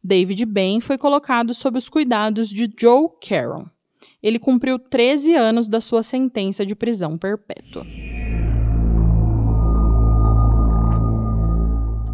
David 0.04 0.46
Bain 0.46 0.80
foi 0.80 0.98
colocado 0.98 1.54
sob 1.54 1.78
os 1.78 1.90
cuidados 1.90 2.50
de 2.50 2.70
Joe 2.78 3.08
Carroll. 3.26 3.66
Ele 4.22 4.40
cumpriu 4.40 4.78
13 4.78 5.36
anos 5.36 5.68
da 5.68 5.80
sua 5.80 6.04
sentença 6.04 6.66
de 6.66 6.76
prisão 6.76 7.18
perpétua. 7.18 7.86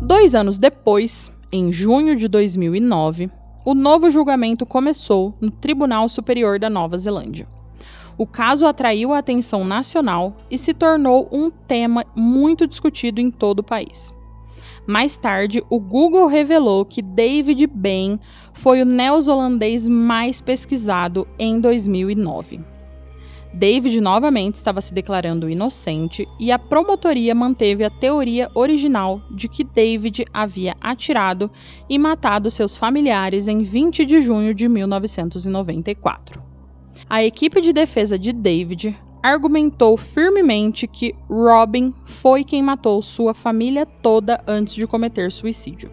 Dois 0.06 0.36
anos 0.36 0.60
depois, 0.60 1.36
em 1.52 1.72
junho 1.72 2.16
de 2.16 2.28
2009, 2.28 3.28
o 3.66 3.74
novo 3.74 4.12
julgamento 4.12 4.64
começou 4.64 5.34
no 5.42 5.50
Tribunal 5.50 6.08
Superior 6.08 6.60
da 6.60 6.70
Nova 6.70 6.96
Zelândia. 6.96 7.48
O 8.16 8.28
caso 8.28 8.68
atraiu 8.68 9.12
a 9.12 9.18
atenção 9.18 9.66
nacional 9.66 10.38
e 10.52 10.60
se 10.60 10.76
tornou 10.76 11.28
um 11.32 11.50
tema 11.50 12.06
muito 12.16 12.68
discutido 12.68 13.20
em 13.20 13.32
todo 13.32 13.62
o 13.62 13.64
país. 13.64 14.14
Mais 14.86 15.18
tarde, 15.18 15.64
o 15.72 15.80
Google 15.80 16.28
revelou 16.28 16.86
que 16.86 17.02
David 17.02 17.66
Bain 17.66 18.20
foi 18.54 18.84
o 18.84 18.86
neozelandês 18.86 19.88
mais 19.88 20.40
pesquisado 20.40 21.28
em 21.40 21.60
2009. 21.60 22.75
David 23.56 24.02
novamente 24.02 24.56
estava 24.56 24.82
se 24.82 24.94
declarando 24.94 25.50
inocente 25.50 26.28
e 26.38 26.52
a 26.52 26.60
promotoria 26.60 27.34
manteve 27.34 27.86
a 27.86 27.90
teoria 27.90 28.52
original 28.54 29.22
de 29.32 29.48
que 29.48 29.64
David 29.64 30.26
havia 30.34 30.76
atirado 30.82 31.50
e 31.90 31.98
matado 31.98 32.52
seus 32.52 32.76
familiares 32.76 33.48
em 33.48 33.62
20 33.64 34.06
de 34.06 34.20
junho 34.20 34.54
de 34.54 34.68
1994. 34.68 36.44
A 37.10 37.24
equipe 37.24 37.62
de 37.62 37.72
defesa 37.72 38.20
de 38.20 38.34
David 38.34 38.94
argumentou 39.24 39.96
firmemente 39.96 40.86
que 40.86 41.16
Robin 41.30 41.94
foi 42.04 42.44
quem 42.44 42.62
matou 42.62 43.02
sua 43.02 43.34
família 43.34 43.86
toda 43.86 44.44
antes 44.46 44.76
de 44.76 44.86
cometer 44.86 45.32
suicídio. 45.32 45.90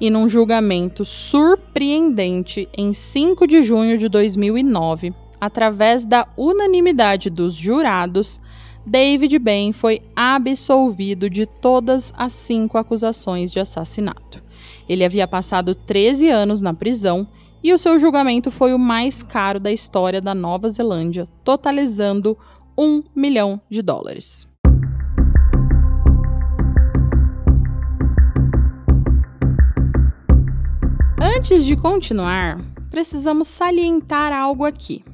E 0.00 0.10
num 0.10 0.28
julgamento 0.28 1.04
surpreendente 1.04 2.68
em 2.72 2.92
5 2.92 3.48
de 3.48 3.64
junho 3.64 3.98
de 3.98 4.08
2009, 4.08 5.12
através 5.40 6.04
da 6.04 6.26
unanimidade 6.36 7.30
dos 7.30 7.54
jurados, 7.54 8.40
David 8.84 9.38
Bain 9.38 9.72
foi 9.72 10.00
absolvido 10.16 11.28
de 11.28 11.44
todas 11.44 12.12
as 12.16 12.32
cinco 12.32 12.78
acusações 12.78 13.52
de 13.52 13.60
assassinato. 13.60 14.42
Ele 14.88 15.04
havia 15.04 15.28
passado 15.28 15.74
13 15.74 16.30
anos 16.30 16.62
na 16.62 16.72
prisão 16.72 17.28
e 17.62 17.72
o 17.72 17.78
seu 17.78 17.98
julgamento 17.98 18.50
foi 18.50 18.72
o 18.72 18.78
mais 18.78 19.22
caro 19.22 19.60
da 19.60 19.70
história 19.70 20.20
da 20.20 20.34
Nova 20.34 20.68
Zelândia, 20.68 21.26
totalizando 21.44 22.36
um 22.76 23.02
milhão 23.14 23.60
de 23.68 23.82
dólares. 23.82 24.48
Antes 31.20 31.64
de 31.64 31.76
continuar, 31.76 32.58
precisamos 32.90 33.48
salientar 33.48 34.32
algo 34.32 34.64
aqui. 34.64 35.04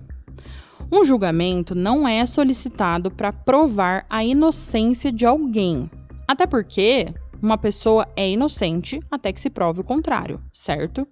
Um 0.96 1.02
julgamento 1.02 1.74
não 1.74 2.06
é 2.06 2.24
solicitado 2.24 3.10
para 3.10 3.32
provar 3.32 4.06
a 4.08 4.24
inocência 4.24 5.10
de 5.10 5.26
alguém. 5.26 5.90
Até 6.24 6.46
porque 6.46 7.12
uma 7.42 7.58
pessoa 7.58 8.06
é 8.14 8.30
inocente 8.30 9.00
até 9.10 9.32
que 9.32 9.40
se 9.40 9.50
prove 9.50 9.80
o 9.80 9.84
contrário, 9.84 10.40
certo? 10.52 11.04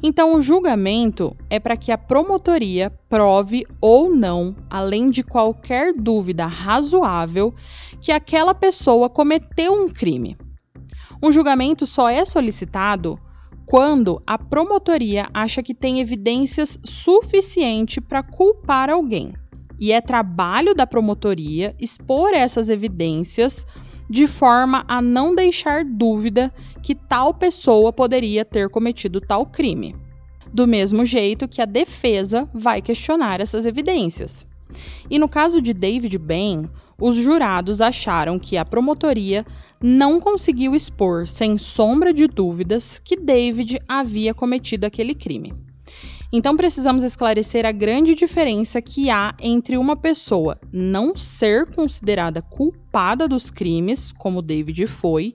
Então, 0.00 0.36
o 0.36 0.40
julgamento 0.40 1.36
é 1.50 1.58
para 1.58 1.76
que 1.76 1.90
a 1.90 1.98
promotoria 1.98 2.90
prove 3.08 3.66
ou 3.80 4.08
não, 4.14 4.54
além 4.70 5.10
de 5.10 5.24
qualquer 5.24 5.94
dúvida 5.94 6.46
razoável, 6.46 7.52
que 8.00 8.12
aquela 8.12 8.54
pessoa 8.54 9.10
cometeu 9.10 9.72
um 9.72 9.88
crime. 9.88 10.36
Um 11.20 11.32
julgamento 11.32 11.86
só 11.86 12.08
é 12.08 12.24
solicitado 12.24 13.18
quando 13.68 14.22
a 14.26 14.38
promotoria 14.38 15.28
acha 15.34 15.62
que 15.62 15.74
tem 15.74 16.00
evidências 16.00 16.78
suficiente 16.82 18.00
para 18.00 18.22
culpar 18.22 18.88
alguém. 18.88 19.34
E 19.78 19.92
é 19.92 20.00
trabalho 20.00 20.74
da 20.74 20.86
promotoria 20.86 21.76
expor 21.78 22.32
essas 22.32 22.70
evidências 22.70 23.66
de 24.08 24.26
forma 24.26 24.86
a 24.88 25.02
não 25.02 25.34
deixar 25.34 25.84
dúvida 25.84 26.50
que 26.82 26.94
tal 26.94 27.34
pessoa 27.34 27.92
poderia 27.92 28.42
ter 28.42 28.70
cometido 28.70 29.20
tal 29.20 29.44
crime. 29.44 29.94
Do 30.50 30.66
mesmo 30.66 31.04
jeito 31.04 31.46
que 31.46 31.60
a 31.60 31.66
defesa 31.66 32.48
vai 32.54 32.80
questionar 32.80 33.38
essas 33.38 33.66
evidências. 33.66 34.46
E 35.10 35.18
no 35.18 35.28
caso 35.28 35.60
de 35.60 35.74
David 35.74 36.16
Bain, 36.16 36.62
os 37.00 37.16
jurados 37.16 37.80
acharam 37.80 38.38
que 38.38 38.56
a 38.56 38.64
promotoria 38.64 39.46
não 39.80 40.18
conseguiu 40.18 40.74
expor, 40.74 41.28
sem 41.28 41.56
sombra 41.56 42.12
de 42.12 42.26
dúvidas, 42.26 43.00
que 43.04 43.16
David 43.16 43.80
havia 43.88 44.34
cometido 44.34 44.84
aquele 44.84 45.14
crime. 45.14 45.54
Então 46.32 46.56
precisamos 46.56 47.04
esclarecer 47.04 47.64
a 47.64 47.72
grande 47.72 48.14
diferença 48.14 48.82
que 48.82 49.08
há 49.08 49.32
entre 49.38 49.78
uma 49.78 49.96
pessoa 49.96 50.58
não 50.72 51.16
ser 51.16 51.72
considerada 51.72 52.42
culpada 52.42 53.28
dos 53.28 53.50
crimes, 53.50 54.12
como 54.18 54.42
David 54.42 54.86
foi, 54.88 55.34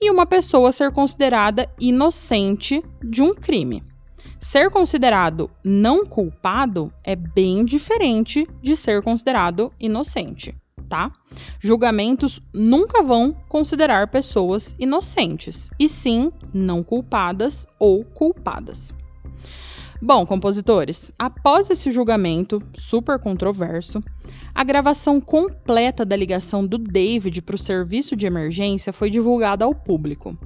e 0.00 0.10
uma 0.10 0.26
pessoa 0.26 0.70
ser 0.70 0.92
considerada 0.92 1.68
inocente 1.80 2.84
de 3.02 3.22
um 3.22 3.34
crime. 3.34 3.82
Ser 4.38 4.70
considerado 4.70 5.50
não 5.64 6.04
culpado 6.04 6.92
é 7.02 7.16
bem 7.16 7.64
diferente 7.64 8.46
de 8.62 8.76
ser 8.76 9.02
considerado 9.02 9.72
inocente 9.80 10.54
tá? 10.88 11.12
Julgamentos 11.60 12.40
nunca 12.52 13.02
vão 13.02 13.36
considerar 13.48 14.08
pessoas 14.08 14.74
inocentes, 14.78 15.70
e 15.78 15.88
sim 15.88 16.32
não 16.52 16.82
culpadas 16.82 17.66
ou 17.78 18.04
culpadas. 18.04 18.94
Bom, 20.00 20.24
compositores, 20.24 21.10
após 21.18 21.68
esse 21.70 21.90
julgamento 21.90 22.62
super 22.72 23.18
controverso, 23.18 24.00
a 24.54 24.62
gravação 24.62 25.20
completa 25.20 26.04
da 26.04 26.14
ligação 26.14 26.64
do 26.64 26.78
David 26.78 27.42
para 27.42 27.56
o 27.56 27.58
serviço 27.58 28.14
de 28.14 28.24
emergência 28.24 28.92
foi 28.92 29.10
divulgada 29.10 29.64
ao 29.64 29.74
público. 29.74 30.38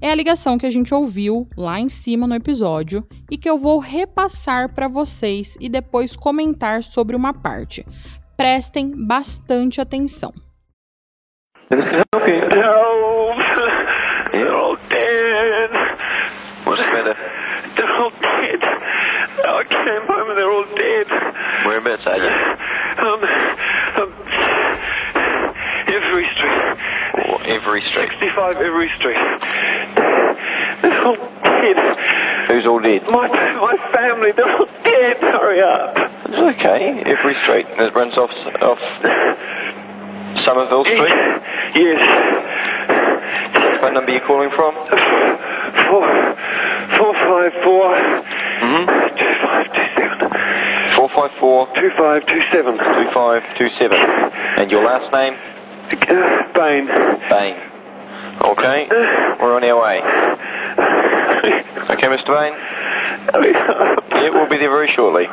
É 0.00 0.10
a 0.10 0.14
ligação 0.14 0.56
que 0.58 0.66
a 0.66 0.70
gente 0.70 0.94
ouviu 0.94 1.48
lá 1.56 1.80
em 1.80 1.88
cima 1.88 2.26
no 2.26 2.34
episódio 2.34 3.06
e 3.30 3.36
que 3.36 3.48
eu 3.48 3.58
vou 3.58 3.78
repassar 3.78 4.72
para 4.74 4.88
vocês 4.88 5.56
e 5.60 5.68
depois 5.68 6.16
comentar 6.16 6.82
sobre 6.82 7.16
uma 7.16 7.32
parte, 7.32 7.84
prestem 8.36 8.92
bastante 9.06 9.80
atenção. 9.80 10.32
Um, 22.98 23.22
um. 24.02 24.12
Oh, 27.18 27.38
every 27.44 27.82
street. 27.90 28.10
65 28.10 28.56
every 28.56 28.90
street. 28.98 29.16
They're 30.82 31.04
all 31.04 31.16
dead. 31.16 31.76
Who's 32.48 32.66
all 32.66 32.80
dead? 32.80 33.02
My, 33.10 33.28
my 33.28 33.76
family, 33.94 34.32
they're 34.36 34.56
all 34.56 34.66
dead. 34.84 35.16
Hurry 35.20 35.62
up. 35.62 36.15
It's 36.28 36.58
okay. 36.58 37.02
Every 37.06 37.34
street. 37.42 37.66
It 37.78 37.94
runs 37.94 38.16
off 38.18 38.30
off 38.60 38.78
Somerville 40.44 40.84
Street. 40.84 41.16
Yes. 41.76 42.00
What 43.82 43.92
number 43.94 44.10
are 44.10 44.14
you 44.14 44.20
calling 44.26 44.50
from? 44.56 44.74
Four, 45.86 46.06
four, 46.98 47.12
five, 47.14 47.52
four, 47.62 47.86
Mm-hmm. 48.56 48.84
two, 49.20 49.34
five, 49.44 49.66
two, 49.72 49.86
seven. 49.94 50.18
Four 50.96 51.08
five 51.14 51.30
four 51.38 51.66
Two, 51.76 51.90
five, 51.98 52.26
two, 52.26 52.40
seven. 52.50 52.78
two 52.78 53.10
five 53.12 53.42
two 53.58 53.68
seven. 53.78 53.98
And 54.58 54.70
your 54.70 54.82
last 54.84 55.12
name? 55.12 55.34
Bain. 56.54 56.86
Bain. 57.30 57.54
Okay. 58.42 58.88
We're 59.40 59.54
on 59.56 59.62
our 59.64 59.80
way. 59.82 60.00
Okay, 61.92 62.08
Mr. 62.08 62.32
Bain. 62.34 62.54
Yeah, 64.16 64.30
we'll 64.30 64.48
be 64.48 64.56
there 64.56 64.70
very 64.70 64.88
shortly. 64.96 65.26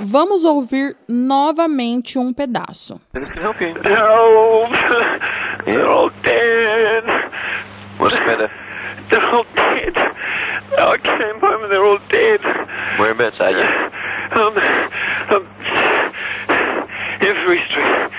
Vamos 0.00 0.44
ouvir 0.44 0.96
novamente 1.08 2.18
um 2.18 2.32
pedaço. 2.32 3.00
This 3.12 3.28
can 3.30 3.42
help 3.42 3.60
you. 3.60 3.74
No, 3.74 4.68
they're 5.64 5.86
all 5.86 6.10
dead. 6.22 7.04
What's 7.98 8.14
the 8.14 8.20
matter? 8.20 8.50
They're 9.10 9.34
all 9.34 9.44
dead. 9.54 9.94
I 9.96 10.98
came 10.98 11.40
home 11.40 11.64
and 11.64 11.72
they're 11.72 11.84
all 11.84 11.98
dead. 12.08 12.40
Whereabouts 12.98 13.40
are 13.40 13.50
you? 13.50 13.64
Um, 14.38 14.56
um, 15.30 15.48
every 17.20 17.60
street. 17.64 18.10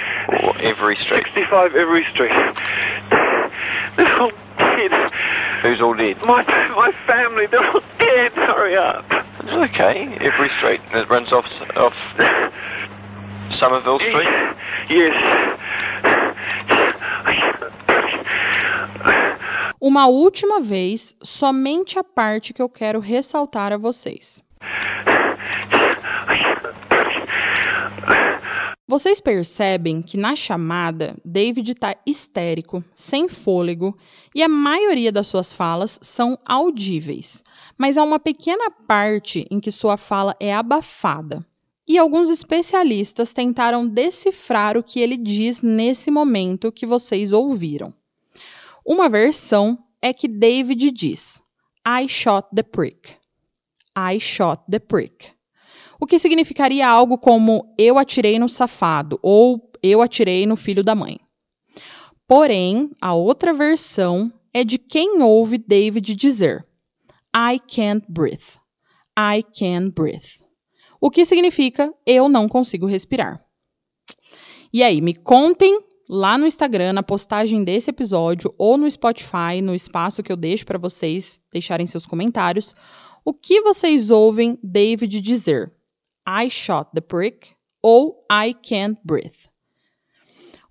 Oh, 0.43 0.51
every 0.59 0.95
street. 0.97 1.26
65 1.26 1.76
every 1.76 2.03
street. 2.13 2.32
They're 3.95 4.20
all 4.20 4.32
dead. 4.57 5.11
Who's 5.61 5.82
all 5.82 5.93
dead? 5.93 6.17
My, 6.26 6.43
my 6.76 6.91
family, 7.07 7.47
they're 7.47 7.65
all 7.72 7.82
dead. 7.99 8.32
Hurry 8.34 8.76
up. 8.76 9.05
It's 9.49 9.71
okay. 9.71 10.05
Every 10.21 10.49
street. 10.57 10.79
It 10.93 11.09
runs 11.09 11.33
off 11.33 11.45
off 11.75 11.93
Somerville 13.59 13.99
Street. 13.99 14.29
Yes. 14.89 15.15
Uma 19.81 20.07
última 20.07 20.59
vez, 20.59 21.15
somente 21.23 21.97
a 21.97 22.03
parte 22.03 22.53
que 22.53 22.61
eu 22.61 22.69
quero 22.69 22.99
ressaltar 22.99 23.73
a 23.73 23.77
vocês. 23.77 24.43
Vocês 28.89 29.21
percebem 29.21 30.01
que 30.01 30.17
na 30.17 30.35
chamada, 30.35 31.15
David 31.23 31.73
está 31.73 31.95
histérico, 32.07 32.83
sem 32.91 33.29
fôlego 33.29 33.95
e 34.33 34.41
a 34.41 34.47
maioria 34.47 35.11
das 35.11 35.27
suas 35.27 35.53
falas 35.53 35.99
são 36.01 36.39
audíveis, 36.43 37.43
mas 37.77 37.99
há 37.99 38.03
uma 38.03 38.19
pequena 38.19 38.71
parte 38.87 39.45
em 39.51 39.59
que 39.59 39.69
sua 39.69 39.95
fala 39.95 40.33
é 40.39 40.55
abafada. 40.55 41.45
E 41.87 41.99
alguns 41.99 42.31
especialistas 42.31 43.31
tentaram 43.31 43.87
decifrar 43.87 44.75
o 44.75 44.81
que 44.81 44.99
ele 44.99 45.17
diz 45.17 45.61
nesse 45.61 46.09
momento 46.09 46.71
que 46.71 46.87
vocês 46.87 47.31
ouviram. 47.31 47.93
Uma 48.83 49.07
versão 49.07 49.77
é 50.01 50.11
que 50.11 50.27
David 50.27 50.89
diz: 50.89 51.43
I 51.87 52.07
shot 52.09 52.47
the 52.55 52.63
prick. 52.63 53.11
I 53.95 54.19
shot 54.19 54.63
the 54.67 54.79
prick. 54.79 55.31
O 55.99 56.05
que 56.05 56.17
significaria 56.17 56.87
algo 56.87 57.17
como 57.17 57.73
eu 57.77 57.97
atirei 57.97 58.39
no 58.39 58.47
safado 58.47 59.19
ou 59.21 59.69
eu 59.83 60.01
atirei 60.01 60.45
no 60.45 60.55
filho 60.55 60.83
da 60.83 60.95
mãe. 60.95 61.19
Porém, 62.27 62.91
a 63.01 63.13
outra 63.13 63.53
versão 63.53 64.31
é 64.53 64.63
de 64.63 64.77
quem 64.77 65.21
ouve 65.21 65.57
David 65.57 66.15
dizer: 66.15 66.65
I 67.35 67.59
can't 67.59 68.05
breathe. 68.07 68.57
I 69.17 69.43
can't 69.43 69.91
breathe. 69.91 70.39
O 71.01 71.09
que 71.09 71.25
significa 71.25 71.93
eu 72.05 72.29
não 72.29 72.47
consigo 72.47 72.85
respirar. 72.85 73.43
E 74.71 74.83
aí, 74.83 75.01
me 75.01 75.15
contem 75.15 75.81
lá 76.07 76.37
no 76.37 76.45
Instagram, 76.45 76.93
na 76.93 77.03
postagem 77.03 77.63
desse 77.63 77.89
episódio, 77.89 78.51
ou 78.57 78.77
no 78.77 78.89
Spotify, 78.89 79.61
no 79.61 79.75
espaço 79.75 80.23
que 80.23 80.31
eu 80.31 80.37
deixo 80.37 80.65
para 80.65 80.77
vocês 80.77 81.41
deixarem 81.51 81.85
seus 81.85 82.05
comentários, 82.05 82.75
o 83.23 83.33
que 83.33 83.61
vocês 83.61 84.11
ouvem 84.11 84.57
David 84.63 85.21
dizer: 85.21 85.71
I 86.32 86.47
shot 86.47 86.91
the 86.93 87.01
prick 87.01 87.55
ou 87.82 88.23
I 88.32 88.53
can't 88.53 88.99
breathe. 89.03 89.49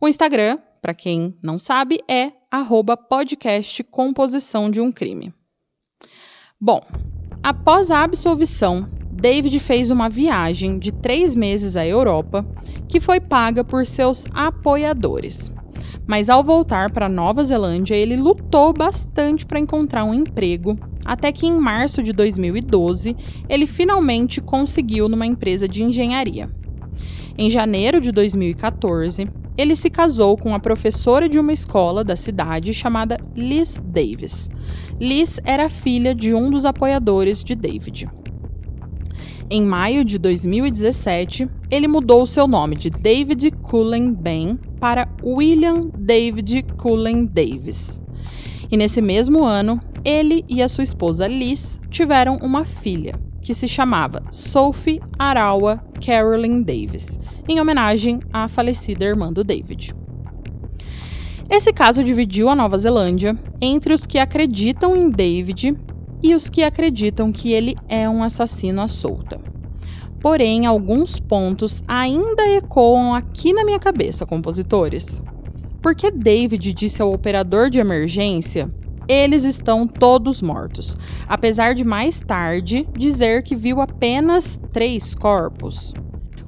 O 0.00 0.06
Instagram, 0.06 0.58
para 0.80 0.94
quem 0.94 1.36
não 1.42 1.58
sabe, 1.58 2.00
é 2.08 2.30
arroba 2.48 2.96
podcast 2.96 3.82
composição 3.82 4.70
de 4.70 4.80
um 4.80 4.92
crime. 4.92 5.34
Bom, 6.60 6.80
após 7.42 7.90
a 7.90 8.04
absolvição, 8.04 8.88
David 9.10 9.58
fez 9.58 9.90
uma 9.90 10.08
viagem 10.08 10.78
de 10.78 10.92
três 10.92 11.34
meses 11.34 11.76
à 11.76 11.84
Europa 11.84 12.46
que 12.88 13.00
foi 13.00 13.18
paga 13.18 13.64
por 13.64 13.84
seus 13.84 14.26
apoiadores. 14.32 15.52
Mas 16.06 16.30
ao 16.30 16.44
voltar 16.44 16.92
para 16.92 17.08
Nova 17.08 17.42
Zelândia, 17.42 17.96
ele 17.96 18.16
lutou 18.16 18.72
bastante 18.72 19.44
para 19.44 19.58
encontrar 19.58 20.04
um 20.04 20.14
emprego, 20.14 20.78
até 21.08 21.32
que 21.32 21.46
em 21.46 21.58
março 21.58 22.02
de 22.02 22.12
2012 22.12 23.16
ele 23.48 23.66
finalmente 23.66 24.42
conseguiu 24.42 25.08
numa 25.08 25.24
empresa 25.24 25.66
de 25.66 25.82
engenharia. 25.82 26.50
Em 27.38 27.48
janeiro 27.48 27.98
de 27.98 28.12
2014, 28.12 29.26
ele 29.56 29.74
se 29.74 29.88
casou 29.88 30.36
com 30.36 30.54
a 30.54 30.60
professora 30.60 31.26
de 31.26 31.38
uma 31.38 31.50
escola 31.50 32.04
da 32.04 32.14
cidade 32.14 32.74
chamada 32.74 33.18
Liz 33.34 33.80
Davis. 33.82 34.50
Liz 35.00 35.40
era 35.46 35.70
filha 35.70 36.14
de 36.14 36.34
um 36.34 36.50
dos 36.50 36.66
apoiadores 36.66 37.42
de 37.42 37.54
David. 37.54 38.06
Em 39.50 39.62
maio 39.62 40.04
de 40.04 40.18
2017, 40.18 41.48
ele 41.70 41.88
mudou 41.88 42.26
seu 42.26 42.46
nome 42.46 42.76
de 42.76 42.90
David 42.90 43.50
Cullen 43.62 44.12
Ben 44.12 44.58
para 44.78 45.08
William 45.24 45.88
David 45.96 46.66
Cullen 46.76 47.24
Davis. 47.24 47.98
E 48.70 48.76
nesse 48.76 49.00
mesmo 49.00 49.44
ano, 49.44 49.80
ele 50.04 50.44
e 50.48 50.62
a 50.62 50.68
sua 50.68 50.84
esposa 50.84 51.26
Liz 51.26 51.80
tiveram 51.90 52.36
uma 52.42 52.64
filha, 52.64 53.14
que 53.42 53.54
se 53.54 53.66
chamava 53.66 54.22
Sophie 54.30 55.00
Arawa 55.18 55.80
Carolyn 56.00 56.62
Davis, 56.62 57.18
em 57.48 57.60
homenagem 57.60 58.20
à 58.32 58.48
falecida 58.48 59.04
irmã 59.04 59.32
do 59.32 59.42
David. 59.42 59.94
Esse 61.50 61.72
caso 61.72 62.04
dividiu 62.04 62.48
a 62.48 62.56
Nova 62.56 62.76
Zelândia 62.76 63.36
entre 63.60 63.94
os 63.94 64.06
que 64.06 64.18
acreditam 64.18 64.94
em 64.96 65.10
David 65.10 65.74
e 66.22 66.34
os 66.34 66.50
que 66.50 66.62
acreditam 66.62 67.32
que 67.32 67.52
ele 67.52 67.76
é 67.88 68.08
um 68.08 68.22
assassino 68.22 68.82
à 68.82 68.88
solta. 68.88 69.40
Porém, 70.20 70.66
alguns 70.66 71.18
pontos 71.18 71.80
ainda 71.86 72.46
ecoam 72.56 73.14
aqui 73.14 73.52
na 73.52 73.64
minha 73.64 73.78
cabeça, 73.78 74.26
compositores. 74.26 75.22
Porque 75.80 76.10
David 76.10 76.72
disse 76.72 77.00
ao 77.00 77.12
operador 77.12 77.70
de 77.70 77.78
emergência: 77.78 78.70
eles 79.08 79.44
estão 79.44 79.88
todos 79.88 80.42
mortos, 80.42 80.94
apesar 81.26 81.74
de 81.74 81.82
mais 81.82 82.20
tarde 82.20 82.86
dizer 82.94 83.42
que 83.42 83.56
viu 83.56 83.80
apenas 83.80 84.60
três 84.70 85.14
corpos. 85.14 85.94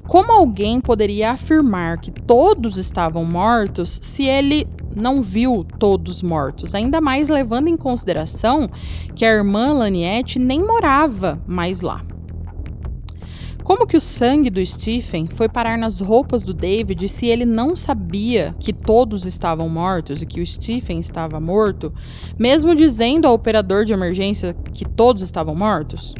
Como 0.05 0.39
alguém 0.39 0.79
poderia 0.79 1.31
afirmar 1.31 1.97
que 1.97 2.11
todos 2.11 2.77
estavam 2.77 3.25
mortos 3.25 3.97
se 4.01 4.25
ele 4.25 4.67
não 4.95 5.21
viu 5.21 5.65
todos 5.79 6.21
mortos, 6.21 6.75
ainda 6.75 6.99
mais 6.99 7.29
levando 7.29 7.67
em 7.69 7.77
consideração 7.77 8.69
que 9.15 9.25
a 9.25 9.31
irmã 9.31 9.73
Laniette 9.73 10.37
nem 10.37 10.65
morava 10.65 11.41
mais 11.47 11.81
lá. 11.81 12.03
Como 13.71 13.87
que 13.87 13.95
o 13.95 14.01
sangue 14.01 14.49
do 14.49 14.63
Stephen 14.65 15.29
foi 15.29 15.47
parar 15.47 15.77
nas 15.77 16.01
roupas 16.01 16.43
do 16.43 16.53
David 16.53 17.07
se 17.07 17.27
ele 17.27 17.45
não 17.45 17.73
sabia 17.73 18.53
que 18.59 18.73
todos 18.73 19.25
estavam 19.25 19.69
mortos 19.69 20.21
e 20.21 20.25
que 20.25 20.41
o 20.41 20.45
Stephen 20.45 20.99
estava 20.99 21.39
morto, 21.39 21.93
mesmo 22.37 22.75
dizendo 22.75 23.25
ao 23.27 23.33
operador 23.33 23.85
de 23.85 23.93
emergência 23.93 24.57
que 24.73 24.83
todos 24.85 25.21
estavam 25.21 25.55
mortos? 25.55 26.13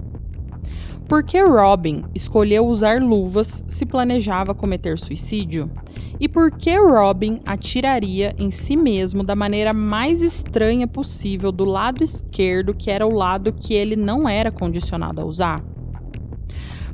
Por 1.10 1.26
que 1.26 1.44
Robin 1.44 2.06
escolheu 2.16 2.66
usar 2.66 3.02
luvas 3.02 3.62
se 3.68 3.86
planejava 3.86 4.56
cometer 4.56 4.98
suicídio? 4.98 5.70
E 6.18 6.30
por 6.30 6.54
que 6.58 6.74
Robin 6.78 7.38
atiraria 7.46 8.34
em 8.38 8.50
si 8.50 8.78
mesmo 8.78 9.26
da 9.26 9.36
maneira 9.36 9.74
mais 9.74 10.22
estranha 10.22 10.88
possível 10.88 11.52
do 11.52 11.66
lado 11.66 12.02
esquerdo, 12.02 12.74
que 12.74 12.90
era 12.90 13.06
o 13.06 13.14
lado 13.14 13.52
que 13.52 13.74
ele 13.74 13.98
não 13.98 14.30
era 14.30 14.54
condicionado 14.54 15.20
a 15.20 15.26
usar? 15.26 15.66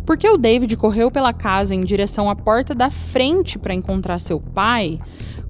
Por 0.07 0.17
que 0.17 0.27
o 0.27 0.37
David 0.37 0.75
correu 0.77 1.11
pela 1.11 1.33
casa 1.33 1.75
em 1.75 1.83
direção 1.83 2.29
à 2.29 2.35
porta 2.35 2.73
da 2.73 2.89
frente 2.89 3.59
para 3.59 3.75
encontrar 3.75 4.17
seu 4.19 4.41
pai, 4.53 4.99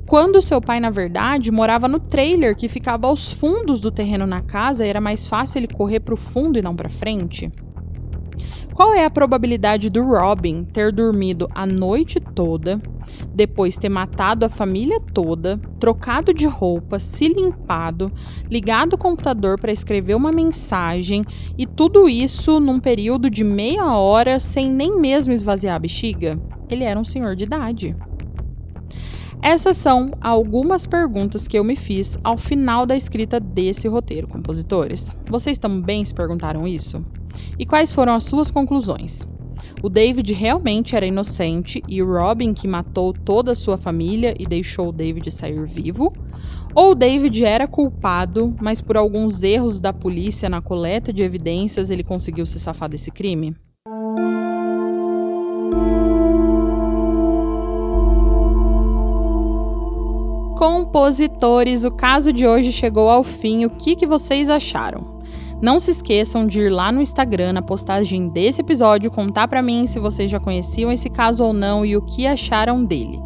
quando 0.06 0.42
seu 0.42 0.60
pai, 0.62 0.80
na 0.80 0.90
verdade, 0.90 1.52
morava 1.52 1.88
no 1.88 2.00
trailer 2.00 2.56
que 2.58 2.68
ficava 2.68 3.08
aos 3.08 3.32
fundos 3.32 3.80
do 3.80 3.92
terreno 3.92 4.26
na 4.26 4.42
casa 4.42 4.86
e 4.86 4.90
era 4.90 5.00
mais 5.00 5.28
fácil 5.28 5.60
ele 5.60 5.68
correr 5.68 6.00
para 6.02 6.14
o 6.16 6.18
fundo 6.18 6.58
e 6.58 6.62
não 6.64 6.76
para 6.76 6.90
frente? 6.90 7.52
Qual 8.78 8.94
é 8.94 9.06
a 9.06 9.10
probabilidade 9.10 9.90
do 9.90 10.04
Robin 10.04 10.64
ter 10.64 10.92
dormido 10.92 11.50
a 11.56 11.66
noite 11.66 12.20
toda, 12.20 12.80
depois 13.34 13.76
ter 13.76 13.90
matado 13.90 14.46
a 14.46 14.50
família 14.50 15.00
toda, 15.16 15.60
trocado 15.80 16.32
de 16.32 16.46
roupa, 16.46 17.00
se 17.00 17.28
limpado, 17.28 18.14
ligado 18.52 18.94
o 18.94 18.98
computador 19.00 19.60
para 19.60 19.72
escrever 19.72 20.14
uma 20.14 20.32
mensagem 20.32 21.26
e 21.58 21.66
tudo 21.66 22.08
isso 22.08 22.60
num 22.60 22.80
período 22.80 23.32
de 23.32 23.44
meia 23.44 23.96
hora 23.96 24.40
sem 24.40 24.70
nem 24.70 25.02
mesmo 25.02 25.34
esvaziar 25.34 25.76
a 25.76 25.80
bexiga? 25.80 26.40
Ele 26.70 26.84
era 26.84 27.00
um 27.00 27.04
senhor 27.04 27.36
de 27.36 27.46
idade. 27.46 27.98
Essas 29.42 29.76
são 29.78 30.12
algumas 30.22 30.86
perguntas 30.86 31.48
que 31.48 31.58
eu 31.58 31.64
me 31.64 31.76
fiz 31.76 32.16
ao 32.24 32.38
final 32.38 32.86
da 32.86 32.96
escrita 32.96 33.40
desse 33.40 33.88
roteiro, 33.88 34.28
compositores. 34.28 35.16
Vocês 35.28 35.58
também 35.58 36.06
se 36.06 36.14
perguntaram 36.14 36.68
isso? 36.68 37.04
E 37.58 37.66
quais 37.66 37.94
foram 37.94 38.14
as 38.14 38.24
suas 38.24 38.52
conclusões? 38.52 39.28
O 39.82 39.90
David 39.90 40.34
realmente 40.34 40.96
era 40.96 41.06
inocente 41.06 41.84
e 41.88 42.02
o 42.02 42.12
Robin 42.12 42.54
que 42.54 42.68
matou 42.68 43.14
toda 43.14 43.52
a 43.52 43.56
sua 43.56 43.78
família 43.78 44.34
e 44.40 44.46
deixou 44.46 44.90
o 44.90 44.92
David 44.92 45.32
sair 45.32 45.66
vivo? 45.66 46.12
Ou 46.74 46.92
o 46.92 46.96
David 46.96 47.44
era 47.44 47.68
culpado, 47.68 48.56
mas 48.60 48.82
por 48.82 48.98
alguns 48.98 49.44
erros 49.44 49.80
da 49.80 49.92
polícia 49.92 50.50
na 50.50 50.62
coleta 50.62 51.12
de 51.12 51.24
evidências 51.24 51.90
ele 51.90 52.04
conseguiu 52.04 52.46
se 52.46 52.60
safar 52.60 52.90
desse 52.90 53.12
crime? 53.12 53.56
Compositores, 60.58 61.86
o 61.86 61.92
caso 61.92 62.34
de 62.34 62.48
hoje 62.48 62.72
chegou 62.72 63.10
ao 63.10 63.24
fim. 63.24 63.66
O 63.66 63.70
que, 63.70 63.96
que 63.96 64.08
vocês 64.08 64.50
acharam? 64.50 65.17
Não 65.60 65.80
se 65.80 65.90
esqueçam 65.90 66.46
de 66.46 66.62
ir 66.62 66.70
lá 66.70 66.92
no 66.92 67.02
Instagram, 67.02 67.54
na 67.54 67.64
postagem 67.64 68.30
desse 68.30 68.62
episódio, 68.62 69.10
contar 69.10 69.48
para 69.48 69.62
mim 69.62 69.88
se 69.88 70.00
vocês 70.00 70.30
já 70.30 70.40
conheciam 70.40 70.92
esse 70.92 71.10
caso 71.10 71.44
ou 71.44 71.52
não 71.52 71.84
e 71.84 71.98
o 71.98 72.02
que 72.04 72.28
acharam 72.28 72.86
dele. 72.86 73.20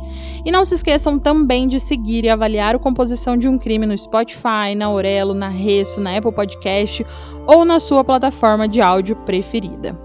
E 0.46 0.50
não 0.50 0.64
se 0.64 0.76
esqueçam 0.76 1.20
também 1.20 1.68
de 1.68 1.78
seguir 1.78 2.24
e 2.24 2.30
avaliar 2.30 2.74
o 2.74 2.80
Composição 2.80 3.36
de 3.36 3.50
um 3.50 3.58
Crime 3.58 3.86
no 3.86 3.98
Spotify, 3.98 4.74
na 4.78 4.86
Aurelo, 4.86 5.34
na 5.34 5.50
Resso, 5.50 6.00
na 6.00 6.18
Apple 6.18 6.32
Podcast 6.32 7.06
ou 7.46 7.66
na 7.66 7.82
sua 7.82 8.02
plataforma 8.02 8.66
de 8.66 8.82
áudio 8.82 9.18
preferida. 9.18 10.00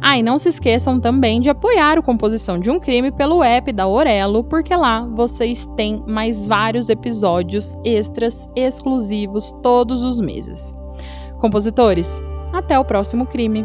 Ah, 0.00 0.18
e 0.18 0.22
não 0.22 0.38
se 0.38 0.48
esqueçam 0.48 0.98
também 0.98 1.40
de 1.40 1.50
apoiar 1.50 1.96
o 1.96 2.02
Composição 2.02 2.58
de 2.58 2.70
um 2.70 2.80
Crime 2.80 3.12
pelo 3.12 3.42
app 3.42 3.72
da 3.72 3.86
Orelo, 3.86 4.42
porque 4.42 4.74
lá 4.74 5.06
vocês 5.14 5.66
têm 5.76 6.02
mais 6.06 6.44
vários 6.44 6.88
episódios 6.88 7.76
extras 7.84 8.48
exclusivos 8.56 9.52
todos 9.62 10.02
os 10.02 10.20
meses. 10.20 10.77
Compositores, 11.38 12.20
até 12.52 12.78
o 12.78 12.84
próximo 12.84 13.26
crime. 13.26 13.64